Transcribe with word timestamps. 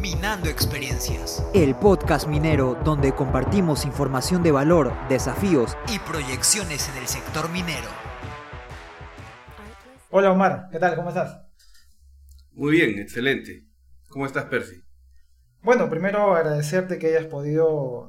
Minando 0.00 0.48
Experiencias. 0.48 1.44
El 1.54 1.74
podcast 1.74 2.28
minero 2.28 2.78
donde 2.84 3.12
compartimos 3.12 3.84
información 3.84 4.44
de 4.44 4.52
valor, 4.52 4.92
desafíos 5.08 5.76
y 5.92 5.98
proyecciones 5.98 6.88
en 6.88 6.98
el 6.98 7.08
sector 7.08 7.50
minero. 7.50 7.88
Hola 10.10 10.30
Omar, 10.30 10.68
¿qué 10.70 10.78
tal? 10.78 10.94
¿Cómo 10.94 11.08
estás? 11.08 11.40
Muy 12.52 12.72
bien, 12.72 12.96
excelente. 13.00 13.66
¿Cómo 14.08 14.24
estás, 14.24 14.44
Percy? 14.44 14.84
Bueno, 15.62 15.90
primero 15.90 16.36
agradecerte 16.36 17.00
que 17.00 17.08
hayas 17.08 17.26
podido, 17.26 18.08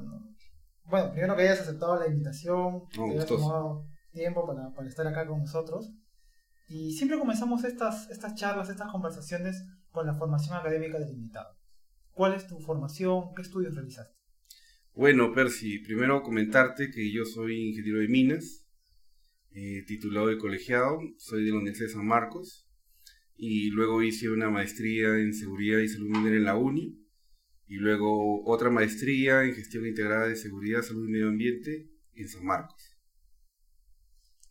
bueno, 0.83 1.11
primero 1.11 1.35
que 1.35 1.41
hayas 1.41 1.61
aceptado 1.61 1.99
la 1.99 2.07
invitación, 2.07 2.87
que 2.89 3.01
hayas 3.01 3.25
tomado 3.25 3.87
tiempo 4.11 4.45
para, 4.45 4.71
para, 4.75 4.87
estar 4.87 5.07
acá 5.07 5.25
con 5.25 5.39
nosotros. 5.39 5.91
Y 6.67 6.93
siempre 6.93 7.17
comenzamos 7.17 7.63
estas, 7.63 8.11
estas 8.11 8.35
charlas, 8.35 8.69
estas 8.69 8.91
conversaciones 8.91 9.65
con 9.89 10.05
la 10.05 10.13
formación 10.13 10.55
académica 10.55 10.99
del 10.99 11.09
invitado. 11.09 11.58
¿Cuál 12.19 12.33
es 12.33 12.47
tu 12.47 12.59
formación? 12.59 13.33
¿Qué 13.33 13.43
estudios 13.43 13.75
realizaste? 13.75 14.13
Bueno, 14.93 15.31
Percy, 15.33 15.79
primero 15.79 16.21
comentarte 16.21 16.91
que 16.91 17.09
yo 17.13 17.23
soy 17.23 17.69
ingeniero 17.69 17.99
de 17.99 18.09
minas, 18.09 18.67
eh, 19.51 19.85
titulado 19.87 20.27
de 20.27 20.37
colegiado, 20.37 20.99
soy 21.15 21.45
de 21.45 21.51
la 21.51 21.59
Universidad 21.59 21.87
de 21.87 21.93
San 21.93 22.05
Marcos 22.05 22.67
y 23.37 23.69
luego 23.69 24.03
hice 24.03 24.29
una 24.29 24.49
maestría 24.49 25.17
en 25.17 25.33
seguridad 25.33 25.79
y 25.79 25.87
salud 25.87 26.09
minera 26.09 26.35
en 26.35 26.43
la 26.43 26.57
UNI 26.57 27.01
y 27.67 27.75
luego 27.75 28.43
otra 28.43 28.69
maestría 28.69 29.45
en 29.45 29.53
gestión 29.53 29.87
integrada 29.87 30.27
de 30.27 30.35
seguridad, 30.35 30.81
salud 30.81 31.07
y 31.07 31.11
medio 31.13 31.29
ambiente 31.29 31.89
en 32.15 32.27
San 32.27 32.43
Marcos. 32.43 32.97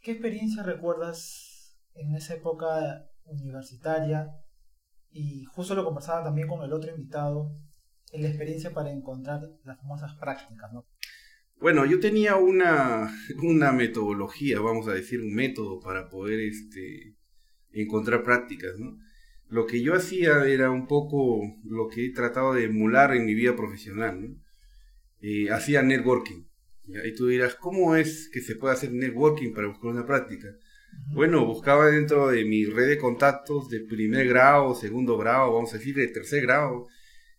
¿Qué 0.00 0.12
experiencia 0.12 0.62
recuerdas 0.62 1.78
en 1.92 2.14
esa 2.14 2.32
época 2.32 3.10
universitaria 3.26 4.30
y 5.10 5.44
justo 5.44 5.74
lo 5.74 5.84
conversaba 5.84 6.24
también 6.24 6.48
con 6.48 6.62
el 6.62 6.72
otro 6.72 6.90
invitado, 6.90 7.56
en 8.12 8.22
la 8.22 8.28
experiencia 8.28 8.72
para 8.72 8.90
encontrar 8.90 9.40
las 9.64 9.78
famosas 9.78 10.14
prácticas, 10.14 10.72
¿no? 10.72 10.86
Bueno, 11.60 11.84
yo 11.84 11.98
tenía 11.98 12.36
una, 12.36 13.12
una 13.42 13.72
metodología, 13.72 14.60
vamos 14.60 14.86
a 14.88 14.94
decir, 14.94 15.20
un 15.20 15.34
método 15.34 15.80
para 15.80 16.08
poder 16.08 16.40
este, 16.40 17.16
encontrar 17.72 18.22
prácticas, 18.22 18.78
¿no? 18.78 18.96
Lo 19.48 19.66
que 19.66 19.82
yo 19.82 19.94
hacía 19.94 20.44
era 20.44 20.70
un 20.70 20.86
poco 20.86 21.40
lo 21.64 21.88
que 21.88 22.06
he 22.06 22.12
tratado 22.12 22.54
de 22.54 22.64
emular 22.64 23.14
en 23.14 23.24
mi 23.24 23.34
vida 23.34 23.56
profesional, 23.56 24.20
¿no? 24.20 24.36
Eh, 25.20 25.50
hacía 25.50 25.82
networking. 25.82 26.44
Y 26.86 27.14
tú 27.14 27.26
dirás, 27.26 27.54
¿cómo 27.54 27.96
es 27.96 28.30
que 28.32 28.40
se 28.40 28.56
puede 28.56 28.74
hacer 28.74 28.92
networking 28.92 29.52
para 29.52 29.68
buscar 29.68 29.90
una 29.90 30.06
práctica? 30.06 30.48
Bueno, 31.06 31.46
buscaba 31.46 31.86
dentro 31.90 32.28
de 32.28 32.44
mi 32.44 32.64
red 32.66 32.88
de 32.88 32.98
contactos 32.98 33.68
de 33.68 33.80
primer 33.80 34.28
grado, 34.28 34.74
segundo 34.74 35.16
grado, 35.16 35.52
vamos 35.52 35.72
a 35.72 35.78
decir 35.78 35.94
de 35.94 36.08
tercer 36.08 36.42
grado, 36.42 36.86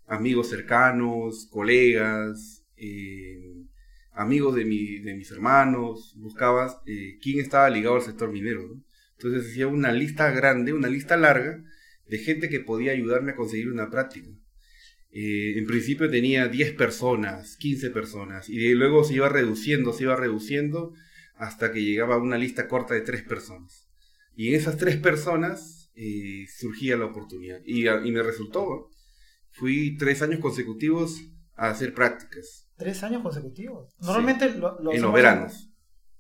amigos 0.08 0.50
cercanos, 0.50 1.48
colegas, 1.52 2.66
eh, 2.78 3.64
amigos 4.14 4.56
de, 4.56 4.66
mi, 4.66 5.00
de 5.00 5.14
mis 5.14 5.32
hermanos, 5.32 6.14
buscaba 6.18 6.82
eh, 6.86 7.18
quién 7.22 7.40
estaba 7.40 7.70
ligado 7.70 7.96
al 7.96 8.02
sector 8.02 8.32
minero. 8.32 8.82
Entonces 9.18 9.52
hacía 9.52 9.68
una 9.68 9.92
lista 9.92 10.32
grande, 10.32 10.74
una 10.74 10.88
lista 10.88 11.18
larga 11.18 11.64
de 12.08 12.18
gente 12.18 12.50
que 12.50 12.60
podía 12.60 12.92
ayudarme 12.92 13.32
a 13.32 13.36
conseguir 13.36 13.70
una 13.72 13.90
práctica. 13.90 14.30
Eh, 15.12 15.58
en 15.58 15.66
principio 15.66 16.10
tenía 16.10 16.48
10 16.48 16.74
personas, 16.74 17.58
15 17.58 17.90
personas, 17.90 18.50
y 18.50 18.74
luego 18.74 19.04
se 19.04 19.16
iba 19.16 19.30
reduciendo, 19.30 19.92
se 19.94 20.04
iba 20.04 20.16
reduciendo 20.16 20.94
hasta 21.40 21.72
que 21.72 21.82
llegaba 21.82 22.16
a 22.16 22.20
una 22.20 22.38
lista 22.38 22.68
corta 22.68 22.94
de 22.94 23.02
tres 23.02 23.24
personas. 23.24 23.90
Y 24.36 24.50
en 24.50 24.56
esas 24.56 24.78
tres 24.78 24.98
personas 24.98 25.90
eh, 25.96 26.46
surgía 26.54 26.98
la 26.98 27.06
oportunidad. 27.06 27.62
Y, 27.66 27.84
me 28.12 28.22
resultó. 28.22 28.90
Fui 29.52 29.98
tres 29.98 30.22
años 30.22 30.42
consecutivos 30.42 31.22
a 31.56 31.70
hacer 31.70 31.94
prácticas. 31.94 32.70
¿Tres 32.78 33.02
años 33.04 33.24
consecutivos? 33.24 33.96
Normalmente 34.00 34.54
lo, 34.54 34.92
En 34.92 35.02
los 35.02 35.14
veranos. 35.14 35.70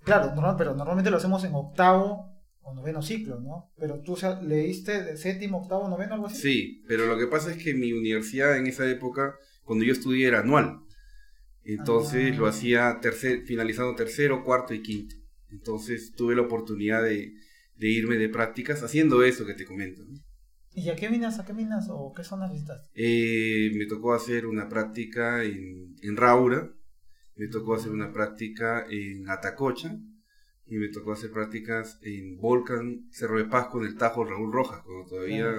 claro, 0.03 0.33
pero 0.57 0.73
normalmente 0.73 1.11
lo 1.11 1.17
hacemos 1.17 1.43
en 1.43 1.53
octavo 1.53 2.25
o 2.61 2.73
noveno 2.73 3.01
ciclo, 3.01 3.39
¿no? 3.39 3.71
Pero 3.77 4.01
tú 4.01 4.17
leíste 4.41 5.03
de 5.03 5.17
séptimo, 5.17 5.59
octavo, 5.59 5.89
noveno, 5.89 6.15
algo 6.15 6.27
así. 6.27 6.37
Sí, 6.37 6.83
pero 6.87 7.05
lo 7.05 7.17
que 7.17 7.27
pasa 7.27 7.51
es 7.51 7.61
que 7.61 7.73
mi 7.73 7.91
universidad 7.91 8.57
en 8.57 8.67
esa 8.67 8.89
época, 8.89 9.35
cuando 9.63 9.83
yo 9.83 9.91
estudié, 9.91 10.27
era 10.27 10.39
anual. 10.39 10.79
Entonces 11.63 12.37
lo 12.37 12.47
ah. 12.47 12.49
hacía 12.49 12.99
tercer, 13.01 13.43
finalizando 13.45 13.95
tercero, 13.95 14.43
cuarto 14.43 14.73
y 14.73 14.81
quinto. 14.81 15.18
Entonces 15.51 16.13
tuve 16.15 16.35
la 16.35 16.41
oportunidad 16.41 17.03
de, 17.03 17.33
irme 17.77 18.17
de 18.17 18.29
prácticas 18.29 18.83
haciendo 18.83 19.23
eso 19.23 19.45
que 19.45 19.53
te 19.53 19.65
comento. 19.65 20.03
¿Y 20.71 20.89
a 20.89 20.95
qué 20.95 21.09
minas, 21.09 21.39
a 21.39 21.45
qué 21.45 21.53
minas 21.53 21.87
o 21.89 22.13
qué 22.15 22.23
zonas 22.23 22.51
visitas? 22.51 22.89
Eh, 22.93 23.71
me 23.75 23.85
tocó 23.85 24.13
hacer 24.13 24.45
una 24.45 24.69
práctica 24.69 25.43
en, 25.43 25.95
en 26.01 26.15
Raura, 26.15 26.71
me 27.35 27.47
tocó 27.47 27.73
hacer 27.73 27.91
una 27.91 28.13
práctica 28.13 28.85
en 28.89 29.29
Atacocha 29.29 29.97
y 30.65 30.77
me 30.77 30.89
tocó 30.89 31.13
hacer 31.13 31.31
prácticas 31.31 31.99
en 32.03 32.37
Volcan, 32.37 33.09
Cerro 33.11 33.39
de 33.39 33.45
Paz 33.45 33.67
con 33.67 33.85
el 33.85 33.97
Tajo 33.97 34.23
Raúl 34.23 34.53
Rojas, 34.53 34.81
cuando 34.83 35.09
todavía 35.09 35.49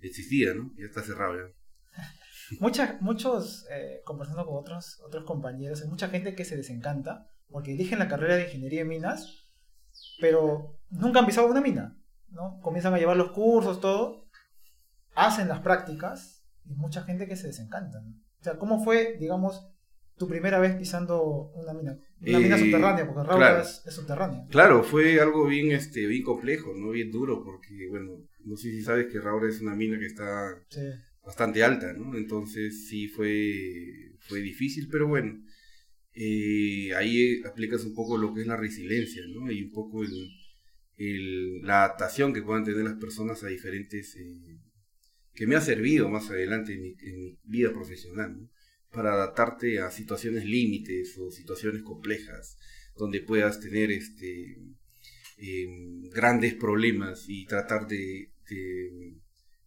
existía, 0.00 0.52
¿no? 0.52 0.72
Ya 0.76 0.86
está 0.86 1.02
cerrado 1.02 1.36
ya. 1.36 1.54
Mucha, 2.60 2.98
muchos, 3.00 3.66
eh, 3.70 4.02
conversando 4.04 4.44
con 4.44 4.56
otros, 4.58 5.00
otros 5.06 5.24
compañeros, 5.24 5.80
hay 5.80 5.88
mucha 5.88 6.08
gente 6.08 6.34
que 6.34 6.44
se 6.44 6.56
desencanta 6.56 7.31
porque 7.52 7.72
eligen 7.72 7.98
la 7.98 8.08
carrera 8.08 8.36
de 8.36 8.44
ingeniería 8.44 8.80
de 8.80 8.88
minas, 8.88 9.46
pero 10.20 10.78
nunca 10.90 11.20
han 11.20 11.26
pisado 11.26 11.48
una 11.48 11.60
mina, 11.60 11.96
¿no? 12.30 12.58
Comienzan 12.62 12.94
a 12.94 12.98
llevar 12.98 13.16
los 13.16 13.32
cursos, 13.32 13.80
todo, 13.80 14.26
hacen 15.14 15.48
las 15.48 15.60
prácticas 15.60 16.44
y 16.64 16.74
mucha 16.74 17.02
gente 17.02 17.28
que 17.28 17.36
se 17.36 17.48
desencanta. 17.48 17.98
O 18.40 18.44
sea, 18.44 18.58
¿cómo 18.58 18.82
fue, 18.82 19.16
digamos, 19.20 19.68
tu 20.16 20.26
primera 20.26 20.58
vez 20.58 20.74
pisando 20.74 21.52
una 21.54 21.74
mina? 21.74 21.98
Una 22.20 22.38
mina 22.38 22.56
eh, 22.56 22.58
subterránea, 22.58 23.06
porque 23.06 23.28
Raúl 23.28 23.60
es, 23.60 23.82
subterránea. 23.94 24.46
Claro, 24.50 24.82
fue 24.82 25.20
algo 25.20 25.46
bien, 25.46 25.72
este, 25.72 26.06
bien 26.06 26.22
complejo, 26.22 26.72
¿no? 26.74 26.90
Bien 26.90 27.10
duro, 27.10 27.42
porque, 27.44 27.88
bueno, 27.88 28.18
no 28.44 28.56
sé 28.56 28.70
si 28.70 28.82
sabes 28.82 29.06
que 29.12 29.20
Raúl 29.20 29.48
es 29.48 29.60
una 29.60 29.74
mina 29.74 29.98
que 29.98 30.06
está 30.06 30.56
bastante 31.24 31.62
alta, 31.62 31.92
¿no? 31.92 32.16
Entonces 32.16 32.88
sí 32.88 33.08
fue, 33.08 34.14
fue 34.20 34.40
difícil, 34.40 34.88
pero 34.90 35.06
bueno, 35.06 35.40
eh, 36.14 36.94
ahí 36.94 37.42
aplicas 37.44 37.84
un 37.84 37.94
poco 37.94 38.18
lo 38.18 38.34
que 38.34 38.42
es 38.42 38.46
la 38.46 38.56
resiliencia, 38.56 39.22
¿no? 39.28 39.50
Y 39.50 39.64
un 39.64 39.70
poco 39.70 40.02
el, 40.04 41.62
la 41.62 41.84
adaptación 41.84 42.34
que 42.34 42.42
puedan 42.42 42.64
tener 42.64 42.84
las 42.84 42.98
personas 42.98 43.42
a 43.42 43.48
diferentes... 43.48 44.16
Eh, 44.16 44.58
que 45.34 45.46
me 45.46 45.56
ha 45.56 45.62
servido 45.62 46.10
más 46.10 46.30
adelante 46.30 46.74
en 46.74 46.82
mi, 46.82 47.38
vida 47.44 47.72
profesional, 47.72 48.36
¿no? 48.36 48.50
Para 48.90 49.14
adaptarte 49.14 49.80
a 49.80 49.90
situaciones 49.90 50.44
límites 50.44 51.16
o 51.16 51.30
situaciones 51.30 51.82
complejas, 51.82 52.58
donde 52.94 53.22
puedas 53.22 53.58
tener 53.58 53.90
este, 53.90 54.58
em, 55.38 56.10
grandes 56.10 56.54
problemas 56.54 57.24
y 57.28 57.46
tratar 57.46 57.86
de, 57.86 58.30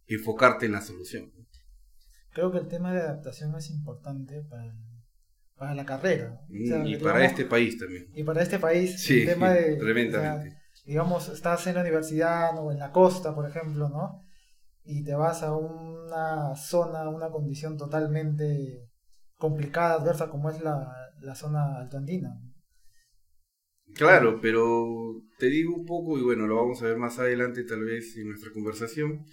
enfocarte 0.06 0.66
en 0.66 0.72
la 0.72 0.80
solución. 0.80 1.32
Creo 2.32 2.52
que 2.52 2.58
el 2.58 2.68
tema 2.68 2.92
de 2.92 3.00
adaptación 3.00 3.52
es 3.56 3.70
importante 3.70 4.42
para 4.42 4.64
para 5.56 5.74
la 5.74 5.84
carrera. 5.84 6.40
Mm, 6.48 6.86
y 6.86 6.96
para 6.96 7.24
este 7.24 7.44
país 7.44 7.78
también. 7.78 8.08
Y 8.14 8.22
para 8.22 8.42
este 8.42 8.58
país, 8.58 9.02
sí, 9.02 9.22
el 9.22 9.26
tema 9.34 9.52
de. 9.52 9.76
Tremendamente. 9.76 10.56
digamos, 10.84 11.28
estás 11.28 11.66
en 11.66 11.74
la 11.74 11.80
universidad 11.80 12.58
o 12.58 12.70
en 12.70 12.78
la 12.78 12.92
costa, 12.92 13.34
por 13.34 13.48
ejemplo, 13.48 13.88
¿no? 13.88 14.22
Y 14.84 15.02
te 15.02 15.14
vas 15.14 15.42
a 15.42 15.54
una 15.56 16.54
zona, 16.54 17.08
una 17.08 17.30
condición 17.30 17.76
totalmente 17.76 18.88
complicada, 19.36 19.94
adversa, 19.94 20.30
como 20.30 20.50
es 20.50 20.62
la, 20.62 20.92
la 21.20 21.34
zona 21.34 21.78
altoandina. 21.78 22.40
Claro, 23.94 24.40
pero 24.40 25.22
te 25.38 25.46
digo 25.46 25.74
un 25.74 25.86
poco, 25.86 26.18
y 26.18 26.22
bueno, 26.22 26.46
lo 26.46 26.56
vamos 26.56 26.82
a 26.82 26.86
ver 26.86 26.98
más 26.98 27.18
adelante, 27.18 27.64
tal 27.64 27.84
vez 27.84 28.16
en 28.16 28.28
nuestra 28.28 28.52
conversación 28.52 29.24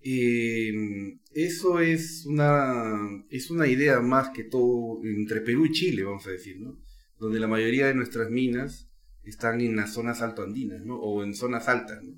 eso 0.00 1.80
es 1.80 2.24
una, 2.26 3.24
es 3.30 3.50
una 3.50 3.66
idea 3.66 4.00
más 4.00 4.30
que 4.30 4.44
todo 4.44 5.00
entre 5.04 5.40
Perú 5.40 5.66
y 5.66 5.72
Chile, 5.72 6.04
vamos 6.04 6.26
a 6.26 6.30
decir, 6.30 6.60
¿no? 6.60 6.78
Donde 7.18 7.40
la 7.40 7.48
mayoría 7.48 7.86
de 7.86 7.94
nuestras 7.94 8.30
minas 8.30 8.88
están 9.24 9.60
en 9.60 9.76
las 9.76 9.92
zonas 9.92 10.22
altoandinas, 10.22 10.84
¿no? 10.84 10.96
O 10.96 11.22
en 11.22 11.34
zonas 11.34 11.68
altas, 11.68 12.02
¿no? 12.02 12.14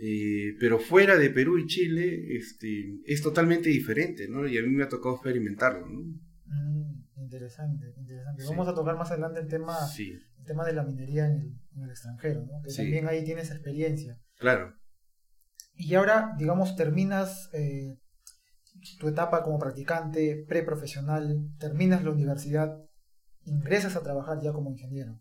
Eh, 0.00 0.54
pero 0.60 0.78
fuera 0.78 1.16
de 1.16 1.30
Perú 1.30 1.58
y 1.58 1.66
Chile 1.66 2.36
este, 2.36 3.00
es 3.04 3.20
totalmente 3.20 3.68
diferente, 3.68 4.28
¿no? 4.28 4.46
Y 4.46 4.56
a 4.56 4.62
mí 4.62 4.68
me 4.68 4.84
ha 4.84 4.88
tocado 4.88 5.16
experimentarlo, 5.16 5.88
¿no? 5.88 6.00
Mm, 6.46 7.22
interesante, 7.22 7.92
interesante. 7.96 8.44
Vamos 8.44 8.68
a 8.68 8.74
tocar 8.74 8.96
más 8.96 9.10
adelante 9.10 9.40
el 9.40 9.48
tema, 9.48 9.76
el 9.98 10.44
tema 10.44 10.64
de 10.64 10.72
la 10.72 10.84
minería 10.84 11.26
en 11.26 11.58
el, 11.82 11.90
extranjero, 11.90 12.46
¿no? 12.46 12.62
Que 12.62 12.72
también 12.72 13.08
ahí 13.08 13.24
tienes 13.24 13.50
experiencia. 13.50 14.20
Claro. 14.38 14.72
Y 15.78 15.94
ahora, 15.94 16.34
digamos, 16.36 16.74
terminas 16.74 17.50
eh, 17.54 17.96
tu 18.98 19.08
etapa 19.08 19.44
como 19.44 19.60
practicante, 19.60 20.44
preprofesional, 20.48 21.52
terminas 21.60 22.02
la 22.02 22.10
universidad, 22.10 22.84
ingresas 23.44 23.94
a 23.94 24.02
trabajar 24.02 24.40
ya 24.42 24.52
como 24.52 24.72
ingeniero. 24.72 25.20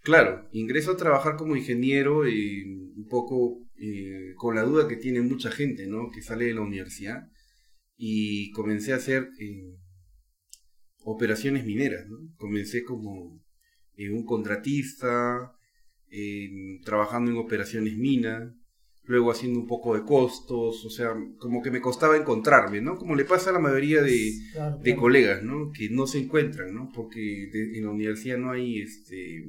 Claro, 0.00 0.48
ingreso 0.50 0.92
a 0.92 0.96
trabajar 0.96 1.36
como 1.36 1.56
ingeniero 1.56 2.22
un 2.22 3.06
poco 3.08 3.60
eh, 3.76 4.34
con 4.36 4.56
la 4.56 4.62
duda 4.62 4.88
que 4.88 4.96
tiene 4.96 5.20
mucha 5.20 5.52
gente, 5.52 5.86
¿no? 5.86 6.10
Que 6.10 6.20
sale 6.20 6.46
de 6.46 6.54
la 6.54 6.62
universidad 6.62 7.28
y 7.96 8.50
comencé 8.50 8.92
a 8.92 8.96
hacer 8.96 9.30
eh, 9.38 9.76
operaciones 11.04 11.64
mineras. 11.64 12.06
¿no? 12.08 12.18
Comencé 12.36 12.82
como 12.82 13.40
un 13.98 14.24
contratista, 14.24 15.52
trabajando 16.84 17.30
en 17.30 17.38
operaciones 17.38 17.96
minas, 17.96 18.52
luego 19.06 19.30
haciendo 19.30 19.60
un 19.60 19.66
poco 19.66 19.94
de 19.94 20.04
costos, 20.04 20.84
o 20.84 20.90
sea, 20.90 21.14
como 21.38 21.62
que 21.62 21.70
me 21.70 21.80
costaba 21.80 22.16
encontrarme, 22.16 22.80
¿no? 22.80 22.96
Como 22.96 23.14
le 23.14 23.24
pasa 23.24 23.50
a 23.50 23.52
la 23.52 23.58
mayoría 23.60 24.02
de, 24.02 24.32
de 24.82 24.96
colegas, 24.96 25.42
¿no? 25.42 25.70
Que 25.72 25.88
no 25.90 26.06
se 26.06 26.18
encuentran, 26.18 26.74
¿no? 26.74 26.90
Porque 26.92 27.48
en 27.52 27.84
la 27.84 27.90
universidad 27.90 28.36
no 28.36 28.50
hay, 28.50 28.80
este, 28.80 29.44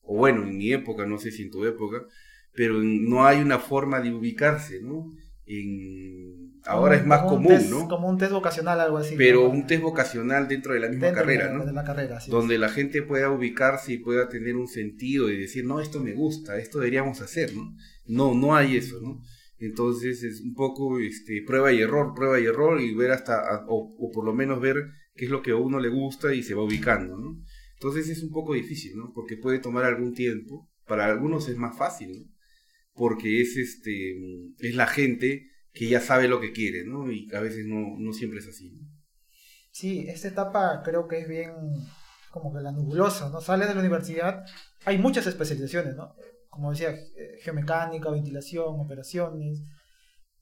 o 0.00 0.16
bueno, 0.16 0.44
en 0.44 0.56
mi 0.56 0.72
época, 0.72 1.06
no 1.06 1.18
sé 1.18 1.30
si 1.30 1.42
en 1.42 1.50
tu 1.50 1.64
época, 1.66 2.06
pero 2.54 2.82
no 2.82 3.26
hay 3.26 3.40
una 3.40 3.58
forma 3.58 4.00
de 4.00 4.14
ubicarse, 4.14 4.80
¿no? 4.80 5.12
En, 5.44 6.54
ahora 6.64 6.96
es 6.96 7.06
más 7.06 7.22
común, 7.22 7.70
¿no? 7.70 7.88
Como 7.88 8.08
un 8.08 8.16
test 8.16 8.32
vocacional, 8.32 8.80
algo 8.80 8.96
así. 8.96 9.14
Pero 9.16 9.48
un 9.48 9.66
test 9.66 9.82
vocacional 9.82 10.48
dentro 10.48 10.72
de 10.72 10.80
la 10.80 10.88
misma 10.88 11.12
carrera, 11.12 11.52
¿no? 11.52 11.64
Donde 12.28 12.56
la 12.56 12.70
gente 12.70 13.02
pueda 13.02 13.30
ubicarse 13.30 13.92
y 13.92 13.98
pueda 13.98 14.28
tener 14.30 14.56
un 14.56 14.68
sentido 14.68 15.30
y 15.30 15.38
decir, 15.38 15.66
no, 15.66 15.80
esto 15.80 16.00
me 16.00 16.14
gusta, 16.14 16.56
esto 16.56 16.78
deberíamos 16.78 17.20
hacer, 17.20 17.54
¿no? 17.54 17.74
No, 18.06 18.34
no 18.34 18.54
hay 18.54 18.76
eso, 18.76 19.00
¿no? 19.00 19.20
Entonces 19.58 20.22
es 20.22 20.40
un 20.40 20.54
poco 20.54 20.98
este, 20.98 21.42
prueba 21.46 21.72
y 21.72 21.80
error, 21.80 22.12
prueba 22.14 22.38
y 22.38 22.44
error 22.44 22.80
y 22.80 22.94
ver 22.94 23.12
hasta, 23.12 23.64
o, 23.68 24.10
por 24.12 24.24
lo 24.24 24.34
menos 24.34 24.60
ver 24.60 24.76
qué 25.14 25.24
es 25.24 25.30
lo 25.30 25.42
que 25.42 25.52
a 25.52 25.56
uno 25.56 25.80
le 25.80 25.88
gusta 25.88 26.34
y 26.34 26.42
se 26.42 26.54
va 26.54 26.62
ubicando, 26.62 27.16
¿no? 27.16 27.42
Entonces 27.74 28.08
es 28.08 28.22
un 28.22 28.30
poco 28.30 28.54
difícil, 28.54 28.96
¿no? 28.96 29.12
Porque 29.14 29.36
puede 29.36 29.58
tomar 29.58 29.84
algún 29.84 30.14
tiempo, 30.14 30.68
para 30.86 31.06
algunos 31.06 31.48
es 31.48 31.56
más 31.56 31.76
fácil, 31.76 32.12
¿no? 32.12 32.32
Porque 32.92 33.40
es, 33.40 33.56
este, 33.56 34.14
es 34.58 34.74
la 34.74 34.86
gente 34.86 35.50
que 35.72 35.88
ya 35.88 36.00
sabe 36.00 36.28
lo 36.28 36.40
que 36.40 36.52
quiere, 36.52 36.84
¿no? 36.84 37.10
Y 37.10 37.28
a 37.34 37.40
veces 37.40 37.66
no, 37.66 37.96
no 37.98 38.12
siempre 38.12 38.40
es 38.40 38.48
así, 38.48 38.70
¿no? 38.70 38.86
Sí, 39.70 40.06
esta 40.08 40.28
etapa 40.28 40.82
creo 40.82 41.06
que 41.06 41.18
es 41.18 41.28
bien 41.28 41.52
como 42.30 42.54
que 42.54 42.62
la 42.62 42.72
nubulosa, 42.72 43.30
¿no? 43.30 43.40
Sales 43.40 43.68
de 43.68 43.74
la 43.74 43.80
universidad, 43.80 44.44
hay 44.84 44.98
muchas 44.98 45.26
especializaciones, 45.26 45.96
¿no? 45.96 46.14
Como 46.56 46.70
decía, 46.70 46.90
eh, 46.90 47.38
geomecánica, 47.42 48.10
ventilación, 48.10 48.80
operaciones, 48.80 49.62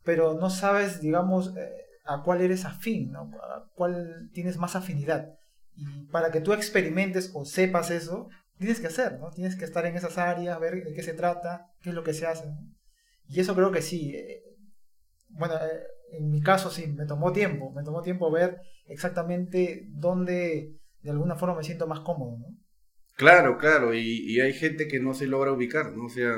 pero 0.05 0.35
no 0.35 0.49
sabes, 0.49 1.01
digamos, 1.01 1.55
eh, 1.57 1.73
a 2.05 2.23
cuál 2.23 2.41
eres 2.41 2.65
afín, 2.65 3.11
¿no? 3.11 3.31
a 3.43 3.69
cuál 3.75 4.31
tienes 4.33 4.57
más 4.57 4.77
afinidad. 4.77 5.35
Y 5.75 6.07
para 6.07 6.31
que 6.31 6.41
tú 6.41 6.53
experimentes 6.53 7.33
o 7.35 7.45
sepas 7.45 7.91
eso, 7.91 8.29
tienes 8.59 8.81
que 8.81 8.87
hacer, 8.87 9.19
¿no? 9.19 9.31
Tienes 9.31 9.57
que 9.57 9.65
estar 9.65 9.85
en 9.87 9.97
esas 9.97 10.17
áreas, 10.19 10.61
ver 10.61 10.85
de 10.85 10.95
qué 10.95 11.03
se 11.03 11.15
trata, 11.15 11.67
qué 11.83 11.91
es 11.91 11.95
lo 11.95 12.05
que 12.05 12.15
se 12.15 12.27
hace. 12.27 12.45
Y 13.27 13.41
eso 13.41 13.57
creo 13.57 13.73
que 13.73 13.83
sí. 13.83 14.15
Eh, 14.15 14.43
bueno, 15.31 15.57
en 16.13 16.31
mi 16.31 16.41
caso 16.41 16.71
sí, 16.71 16.87
me 16.87 17.07
tomó 17.07 17.33
tiempo, 17.33 17.73
me 17.73 17.83
tomó 17.83 18.03
tiempo 18.03 18.31
ver 18.31 18.61
exactamente 18.87 19.89
dónde 19.89 20.79
de 21.03 21.11
alguna 21.11 21.35
forma 21.37 21.57
me 21.57 21.65
siento 21.65 21.87
más 21.87 22.01
cómodo, 22.01 22.39
¿no? 22.39 22.47
Claro, 23.17 23.59
claro, 23.59 23.95
y, 23.95 24.41
hay 24.41 24.53
gente 24.53 24.89
que 24.89 24.99
no 24.99 25.15
se 25.15 25.27
logra 25.29 25.53
ubicar, 25.53 25.97
¿no? 25.97 26.07
O 26.07 26.09
sea, 26.09 26.37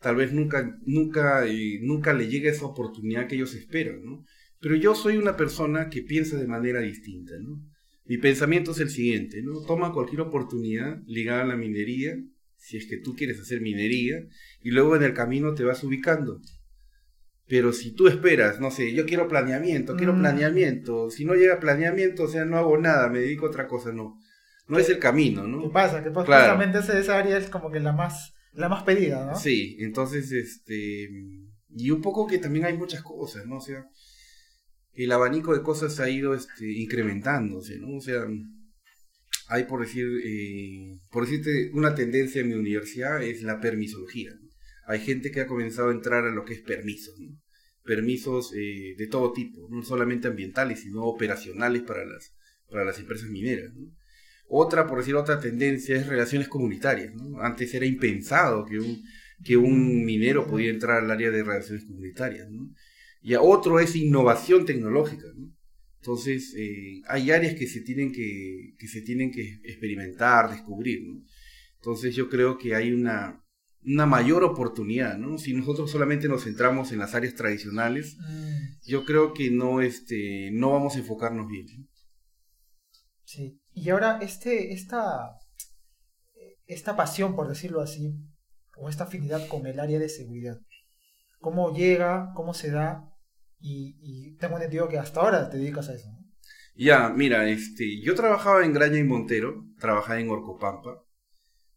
tal 0.00 0.16
vez 0.16 0.32
nunca, 0.32 0.78
nunca, 0.86 1.44
nunca 1.82 2.14
le 2.14 2.28
llegue 2.28 2.48
esa 2.48 2.64
oportunidad 2.64 3.26
que 3.26 3.34
ellos 3.34 3.54
esperan, 3.54 4.02
¿no? 4.04 4.24
Pero 4.60 4.74
yo 4.74 4.94
soy 4.94 5.18
una 5.18 5.36
persona 5.36 5.90
que 5.90 6.02
piensa 6.02 6.38
de 6.38 6.46
manera 6.46 6.80
distinta, 6.80 7.34
¿no? 7.38 7.62
Mi 8.06 8.16
pensamiento 8.16 8.70
es 8.70 8.80
el 8.80 8.88
siguiente, 8.88 9.42
¿no? 9.42 9.60
Toma 9.66 9.92
cualquier 9.92 10.22
oportunidad 10.22 11.02
ligada 11.06 11.42
a 11.42 11.46
la 11.46 11.56
minería, 11.56 12.16
si 12.56 12.78
es 12.78 12.86
que 12.86 12.96
tú 12.96 13.14
quieres 13.14 13.38
hacer 13.38 13.60
minería, 13.60 14.26
y 14.62 14.70
luego 14.70 14.96
en 14.96 15.02
el 15.02 15.12
camino 15.12 15.54
te 15.54 15.64
vas 15.64 15.84
ubicando. 15.84 16.40
Pero 17.46 17.72
si 17.74 17.92
tú 17.92 18.08
esperas, 18.08 18.60
no 18.60 18.70
sé, 18.70 18.94
yo 18.94 19.04
quiero 19.04 19.28
planeamiento, 19.28 19.94
quiero 19.94 20.14
mm. 20.14 20.20
planeamiento, 20.20 21.10
si 21.10 21.26
no 21.26 21.34
llega 21.34 21.60
planeamiento, 21.60 22.24
o 22.24 22.28
sea, 22.28 22.46
no 22.46 22.56
hago 22.56 22.78
nada, 22.78 23.10
me 23.10 23.20
dedico 23.20 23.44
a 23.46 23.50
otra 23.50 23.66
cosa, 23.66 23.92
no 23.92 24.18
no 24.68 24.78
es 24.78 24.88
el 24.90 24.98
camino, 24.98 25.46
¿no? 25.46 25.62
¿Qué 25.62 25.70
pasa? 25.70 26.04
Que 26.04 26.10
pues, 26.10 26.26
justamente 26.26 26.78
esa 26.78 27.18
área 27.18 27.38
es 27.38 27.48
como 27.48 27.70
que 27.70 27.80
la 27.80 27.92
más, 27.92 28.34
la 28.52 28.68
más 28.68 28.82
pedida, 28.82 29.26
¿no? 29.26 29.36
Sí, 29.36 29.76
entonces, 29.80 30.30
este, 30.30 31.08
y 31.70 31.90
un 31.90 32.02
poco 32.02 32.26
que 32.26 32.38
también 32.38 32.66
hay 32.66 32.76
muchas 32.76 33.02
cosas, 33.02 33.46
¿no? 33.46 33.56
O 33.56 33.60
sea, 33.60 33.86
el 34.92 35.10
abanico 35.10 35.54
de 35.54 35.62
cosas 35.62 35.98
ha 36.00 36.10
ido 36.10 36.34
este, 36.34 36.70
incrementándose, 36.70 37.78
¿no? 37.78 37.96
O 37.96 38.00
sea, 38.00 38.26
hay 39.48 39.64
por 39.64 39.80
decir, 39.80 40.06
eh, 40.24 40.98
por 41.10 41.24
decirte, 41.24 41.70
una 41.72 41.94
tendencia 41.94 42.42
en 42.42 42.48
mi 42.48 42.54
universidad 42.54 43.22
es 43.22 43.42
la 43.42 43.60
permisología. 43.60 44.32
Hay 44.86 45.00
gente 45.00 45.30
que 45.30 45.40
ha 45.40 45.46
comenzado 45.46 45.88
a 45.88 45.92
entrar 45.92 46.24
a 46.24 46.30
lo 46.30 46.44
que 46.44 46.54
es 46.54 46.60
permisos, 46.60 47.18
¿no? 47.18 47.40
Permisos 47.84 48.52
eh, 48.54 48.94
de 48.98 49.06
todo 49.06 49.32
tipo, 49.32 49.66
no 49.70 49.82
solamente 49.82 50.28
ambientales, 50.28 50.80
sino 50.80 51.04
operacionales 51.04 51.82
para 51.82 52.04
las, 52.04 52.34
para 52.68 52.84
las 52.84 52.98
empresas 52.98 53.30
mineras, 53.30 53.72
¿no? 53.74 53.97
Otra, 54.48 54.86
por 54.86 54.98
decir 54.98 55.14
otra 55.14 55.38
tendencia, 55.38 55.96
es 55.96 56.06
relaciones 56.06 56.48
comunitarias. 56.48 57.12
Antes 57.40 57.72
era 57.74 57.84
impensado 57.84 58.64
que 58.64 58.78
un, 58.78 59.02
que 59.44 59.56
un 59.56 60.04
minero 60.04 60.46
podía 60.46 60.70
entrar 60.70 61.04
al 61.04 61.10
área 61.10 61.30
de 61.30 61.44
relaciones 61.44 61.84
comunitarias. 61.84 62.48
Y 63.20 63.34
otro 63.34 63.78
es 63.78 63.94
innovación 63.94 64.64
tecnológica. 64.64 65.26
Entonces, 66.00 66.54
eh, 66.56 67.02
hay 67.08 67.30
áreas 67.30 67.54
que 67.56 67.66
se 67.66 67.82
tienen 67.82 68.12
que, 68.12 68.74
que, 68.78 68.88
se 68.88 69.02
tienen 69.02 69.30
que 69.30 69.60
experimentar, 69.64 70.50
descubrir. 70.50 71.00
Entonces, 71.76 72.14
yo 72.14 72.30
creo 72.30 72.56
que 72.56 72.74
hay 72.74 72.92
una, 72.92 73.44
una 73.84 74.06
mayor 74.06 74.44
oportunidad, 74.44 75.18
¿no? 75.18 75.38
Si 75.38 75.52
nosotros 75.52 75.90
solamente 75.90 76.28
nos 76.28 76.44
centramos 76.44 76.92
en 76.92 77.00
las 77.00 77.14
áreas 77.14 77.34
tradicionales, 77.34 78.16
mm. 78.18 78.88
yo 78.88 79.04
creo 79.04 79.34
que 79.34 79.50
no, 79.50 79.80
este, 79.80 80.50
no 80.52 80.70
vamos 80.70 80.96
a 80.96 81.00
enfocarnos 81.00 81.48
bien. 81.48 81.66
Sí. 83.24 83.60
Y 83.80 83.90
ahora, 83.90 84.18
este, 84.20 84.72
esta, 84.72 85.38
esta 86.66 86.96
pasión, 86.96 87.36
por 87.36 87.48
decirlo 87.48 87.80
así, 87.80 88.12
o 88.76 88.88
esta 88.88 89.04
afinidad 89.04 89.46
con 89.46 89.66
el 89.66 89.78
área 89.78 90.00
de 90.00 90.08
seguridad, 90.08 90.58
¿cómo 91.38 91.72
llega? 91.72 92.32
¿Cómo 92.34 92.54
se 92.54 92.72
da? 92.72 93.08
Y, 93.60 94.36
tengo 94.38 94.56
entendido 94.56 94.88
que 94.88 94.98
hasta 94.98 95.20
ahora 95.20 95.48
te 95.48 95.58
dedicas 95.58 95.88
a 95.88 95.94
eso. 95.94 96.08
Ya, 96.74 97.08
mira, 97.10 97.48
este, 97.48 98.00
yo 98.02 98.16
trabajaba 98.16 98.64
en 98.64 98.72
Graña 98.72 98.98
y 98.98 99.04
Montero, 99.04 99.64
trabajaba 99.78 100.20
en 100.20 100.30
Orcopampa, 100.30 101.04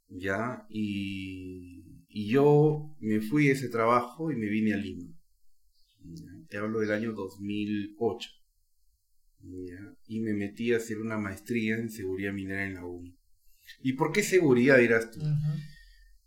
ya, 0.08 0.66
y, 0.70 2.06
y 2.08 2.32
yo 2.32 2.96
me 3.00 3.22
fui 3.22 3.48
de 3.48 3.54
ese 3.54 3.70
trabajo 3.70 4.32
y 4.32 4.36
me 4.36 4.48
vine 4.48 4.74
a 4.74 4.78
Lima. 4.78 5.08
Te 6.50 6.58
hablo 6.58 6.80
del 6.80 6.92
año 6.92 7.14
2008 7.14 8.41
y 10.08 10.20
me 10.20 10.34
metí 10.34 10.74
a 10.74 10.78
hacer 10.78 11.00
una 11.00 11.18
maestría 11.18 11.76
en 11.76 11.90
seguridad 11.90 12.34
minera 12.34 12.66
en 12.66 12.76
la 12.76 12.86
UNI. 12.86 13.18
¿Y 13.82 13.94
por 13.94 14.12
qué 14.12 14.24
seguridad 14.24 14.78
dirás 14.78 15.12
tú? 15.12 15.22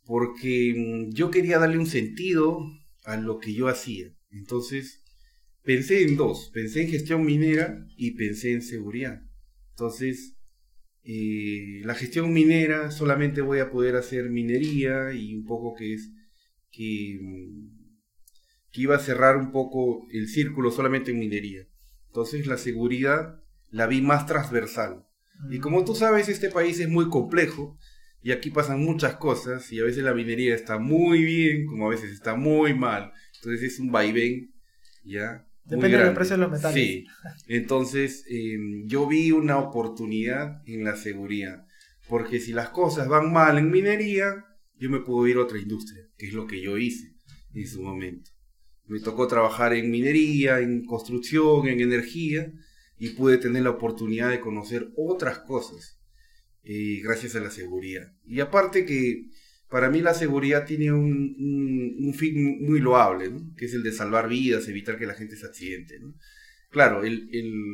Porque 0.05 0.75
mm, 0.77 1.15
yo 1.15 1.31
quería 1.31 1.59
darle 1.59 1.79
un 1.79 1.87
sentido 1.87 2.61
a 3.05 3.17
lo 3.17 3.39
que 3.39 3.55
yo 3.55 3.69
hacía. 3.69 4.15
Entonces, 4.31 5.03
pensé 5.63 6.03
en 6.03 6.17
dos. 6.17 6.51
Pensé 6.53 6.83
en 6.83 6.89
gestión 6.89 7.25
minera 7.25 7.87
y 7.97 8.13
pensé 8.13 8.53
en 8.53 8.63
seguridad. 8.63 9.23
Entonces, 9.71 10.37
eh, 11.03 11.83
la 11.85 11.95
gestión 11.95 12.33
minera 12.33 12.91
solamente 12.91 13.43
voy 13.43 13.59
a 13.59 13.71
poder 13.71 13.97
hacer 13.97 14.31
minería 14.31 15.13
y 15.13 15.35
un 15.35 15.45
poco 15.45 15.75
que 15.75 15.95
es 15.95 16.11
que, 16.71 17.19
mm, 17.21 17.85
que 18.73 18.81
iba 18.81 18.97
a 18.97 19.01
cerrar 19.01 19.37
un 19.37 19.53
poco 19.53 20.07
el 20.11 20.29
círculo 20.29 20.71
solamente 20.71 21.11
en 21.11 21.19
minería. 21.19 21.69
Entonces 22.15 22.47
la 22.47 22.59
seguridad 22.59 23.43
la 23.71 23.89
vi 23.89 24.01
más 24.01 24.25
transversal. 24.25 25.05
Y 25.51 25.59
como 25.59 25.85
tú 25.85 25.97
sabes, 25.97 26.29
este 26.29 26.49
país 26.49 26.79
es 26.79 26.89
muy 26.89 27.09
complejo 27.09 27.77
y 28.23 28.31
aquí 28.31 28.51
pasan 28.51 28.79
muchas 28.79 29.17
cosas 29.17 29.73
y 29.73 29.81
a 29.81 29.85
veces 29.85 30.05
la 30.05 30.15
minería 30.15 30.55
está 30.55 30.79
muy 30.79 31.25
bien, 31.25 31.67
como 31.67 31.89
a 31.89 31.91
veces 31.91 32.13
está 32.13 32.37
muy 32.37 32.73
mal. 32.73 33.11
Entonces 33.35 33.65
es 33.65 33.81
un 33.81 33.91
vaivén, 33.91 34.55
¿ya? 35.03 35.45
Depende 35.65 35.99
del 35.99 36.15
precio 36.15 36.37
de 36.37 36.43
los 36.43 36.53
metales. 36.53 36.85
Sí. 36.85 37.05
Entonces 37.49 38.25
em, 38.29 38.87
yo 38.87 39.09
vi 39.09 39.33
una 39.33 39.59
oportunidad 39.59 40.63
en 40.67 40.85
la 40.85 40.95
seguridad. 40.95 41.67
Porque 42.09 42.39
si 42.39 42.53
las 42.53 42.69
cosas 42.69 43.09
van 43.09 43.33
mal 43.33 43.59
en 43.59 43.73
minería, 43.73 44.47
yo 44.79 44.89
me 44.89 45.01
puedo 45.01 45.27
ir 45.27 45.37
a 45.39 45.43
otra 45.43 45.59
industria, 45.59 46.07
que 46.17 46.29
es 46.29 46.33
lo 46.33 46.47
que 46.47 46.63
yo 46.63 46.79
hice 46.79 47.17
en 47.55 47.67
su 47.67 47.83
momento. 47.83 48.31
Me 48.87 49.01
tocó 49.01 49.27
trabajar 49.27 49.73
en 49.73 49.91
minería, 49.91 50.61
en 50.61 50.85
construcción, 50.85 51.69
en 51.69 51.81
energía 51.81 52.53
y 52.99 53.11
pude 53.11 53.39
tener 53.39 53.63
la 53.63 53.71
oportunidad 53.71 54.31
de 54.31 54.41
conocer 54.41 54.89
otras 54.97 55.39
cosas 55.41 55.99
eh, 56.63 57.01
gracias 57.03 57.35
a 57.37 57.41
la 57.41 57.51
seguridad. 57.51 58.13
Y 58.27 58.41
aparte 58.41 58.85
que 58.85 59.27
para 59.69 59.91
mí 59.91 60.01
la 60.01 60.15
seguridad 60.15 60.67
tiene 60.67 60.93
un, 60.93 62.15
fin 62.17 62.65
muy 62.65 62.81
loable, 62.81 63.33
que 63.57 63.67
es 63.67 63.75
el 63.75 63.83
de 63.83 63.93
salvar 63.93 64.29
vidas, 64.29 64.69
evitar 64.69 64.99
que 64.99 65.07
la 65.07 65.15
gente 65.15 65.37
se 65.37 65.47
accidente. 65.47 65.99
Claro, 66.71 67.03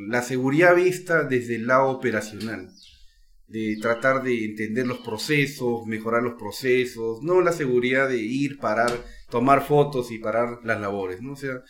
la 0.08 0.22
seguridad 0.22 0.74
vista 0.74 1.24
desde 1.24 1.56
el 1.56 1.66
lado 1.66 1.90
operacional, 1.90 2.70
de 3.48 3.76
tratar 3.82 4.22
de 4.22 4.44
entender 4.44 4.86
los 4.86 5.00
procesos, 5.00 5.86
mejorar 5.86 6.22
los 6.22 6.34
procesos, 6.38 7.22
no 7.22 7.40
la 7.40 7.52
seguridad 7.52 8.08
de 8.08 8.18
ir, 8.18 8.58
parar 8.58 9.04
tomar 9.30 9.66
fotos 9.66 10.10
y 10.10 10.18
parar 10.18 10.58
las 10.64 10.80
labores, 10.80 11.20
¿no? 11.22 11.32
O 11.32 11.36
sea, 11.36 11.62